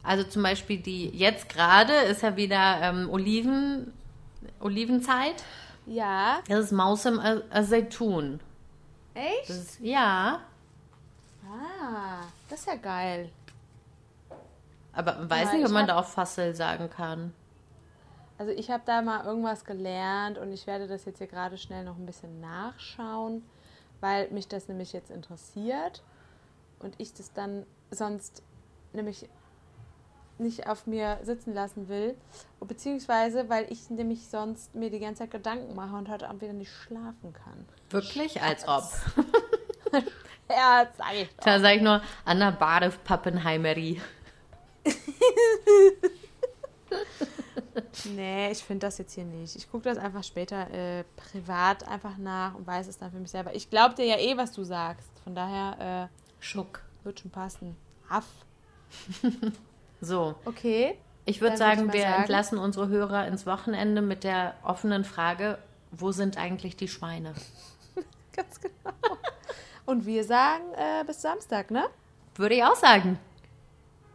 Also 0.02 0.24
zum 0.24 0.42
Beispiel 0.42 0.78
die, 0.80 1.08
jetzt 1.10 1.48
gerade 1.48 1.92
ist 1.94 2.22
ja 2.22 2.36
wieder 2.36 2.80
ähm, 2.82 3.08
Oliven, 3.10 3.92
Olivenzeit. 4.60 5.44
Ja. 5.86 6.40
Das 6.48 6.66
ist 6.66 6.72
Mausem 6.72 7.20
Azeitun. 7.50 8.40
Echt? 9.14 9.50
Ist, 9.50 9.80
ja, 9.80 10.40
Ah, 11.44 12.22
das 12.48 12.60
ist 12.60 12.66
ja 12.66 12.76
geil. 12.76 13.28
aber 14.92 15.14
man 15.16 15.30
weiß 15.30 15.48
Ja, 15.48 15.54
nicht, 15.54 15.66
ob 15.66 15.72
man 15.72 15.82
hab- 15.82 15.88
da 15.88 15.98
auch 15.98 16.06
Fassel 16.06 16.54
sagen 16.54 16.88
kann. 16.88 17.34
Also 18.38 18.52
ich 18.52 18.70
habe 18.70 18.82
da 18.86 19.02
mal 19.02 19.24
irgendwas 19.24 19.64
gelernt 19.64 20.38
und 20.38 20.52
ich 20.52 20.66
werde 20.66 20.86
das 20.88 21.04
jetzt 21.04 21.18
hier 21.18 21.26
gerade 21.26 21.58
schnell 21.58 21.84
noch 21.84 21.96
ein 21.96 22.06
bisschen 22.06 22.40
nachschauen, 22.40 23.44
weil 24.00 24.30
mich 24.30 24.48
das 24.48 24.68
nämlich 24.68 24.92
jetzt 24.92 25.10
interessiert 25.10 26.02
und 26.80 26.94
ich 26.98 27.12
das 27.14 27.32
dann 27.32 27.66
sonst 27.90 28.42
nämlich 28.92 29.28
nicht 30.42 30.66
auf 30.66 30.86
mir 30.86 31.18
sitzen 31.22 31.54
lassen 31.54 31.88
will, 31.88 32.16
beziehungsweise 32.60 33.48
weil 33.48 33.70
ich 33.70 33.90
nämlich 33.90 34.28
sonst 34.28 34.74
mir 34.74 34.90
die 34.90 35.00
ganze 35.00 35.20
Zeit 35.20 35.30
Gedanken 35.30 35.74
mache 35.74 35.96
und 35.96 36.08
heute 36.08 36.28
Abend 36.28 36.42
wieder 36.42 36.52
nicht 36.52 36.72
schlafen 36.72 37.32
kann. 37.32 37.66
Wirklich? 37.90 38.40
Als 38.42 38.66
ob. 38.66 38.84
Ja, 40.48 40.86
sag 40.98 41.14
ich 41.14 41.28
doch. 41.36 41.44
Da 41.44 41.60
sage 41.60 41.76
ich 41.76 41.82
nur 41.82 42.02
Anna 42.26 42.50
Badew 42.50 42.92
Pappenheimeri. 43.04 44.02
Nee, 48.14 48.50
ich 48.50 48.58
finde 48.58 48.86
das 48.86 48.98
jetzt 48.98 49.14
hier 49.14 49.24
nicht. 49.24 49.56
Ich 49.56 49.70
gucke 49.70 49.84
das 49.84 49.96
einfach 49.96 50.24
später 50.24 50.70
äh, 50.70 51.04
privat 51.16 51.86
einfach 51.88 52.18
nach 52.18 52.54
und 52.54 52.66
weiß 52.66 52.86
es 52.88 52.98
dann 52.98 53.10
für 53.10 53.18
mich 53.18 53.30
selber. 53.30 53.54
Ich 53.54 53.70
glaube 53.70 53.94
dir 53.94 54.04
ja 54.04 54.18
eh, 54.18 54.36
was 54.36 54.52
du 54.52 54.64
sagst. 54.64 55.10
Von 55.24 55.34
daher 55.34 56.10
Schuck. 56.40 56.82
äh, 57.00 57.04
wird 57.04 57.20
schon 57.20 57.30
passen. 57.30 57.76
Aff. 58.08 58.26
So, 60.01 60.35
Okay. 60.45 60.97
ich 61.25 61.41
würde 61.41 61.57
Dann 61.57 61.67
würd 61.67 61.77
sagen, 61.77 61.81
ich 61.81 61.87
mal 61.87 61.93
wir 61.93 62.01
sagen- 62.01 62.21
entlassen 62.21 62.57
unsere 62.59 62.87
Hörer 62.87 63.27
ins 63.27 63.45
Wochenende 63.45 64.01
mit 64.01 64.23
der 64.23 64.53
offenen 64.63 65.03
Frage, 65.03 65.57
wo 65.91 66.11
sind 66.11 66.37
eigentlich 66.37 66.75
die 66.75 66.87
Schweine? 66.87 67.33
Ganz 68.35 68.59
genau. 68.61 68.93
Und 69.85 70.05
wir 70.05 70.23
sagen 70.23 70.63
äh, 70.75 71.03
bis 71.05 71.21
Samstag, 71.21 71.71
ne? 71.71 71.85
Würde 72.35 72.55
ich 72.55 72.63
auch 72.63 72.75
sagen. 72.75 73.17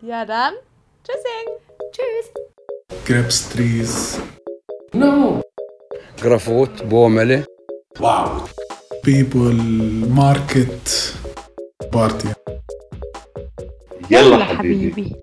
Ja, 0.01 0.25
dann. 0.25 0.55
Tschüssing. 1.05 1.49
Tschüss. 1.93 2.27
grapes 3.07 3.49
trees, 3.51 4.21
No. 4.93 5.41
جرافوت 6.23 6.83
بومله 6.83 7.45
Wow. 8.01 8.55
people, 9.03 9.55
market, 10.09 11.15
party. 11.93 12.29
يلا 14.11 14.45
حبيبي 14.45 15.17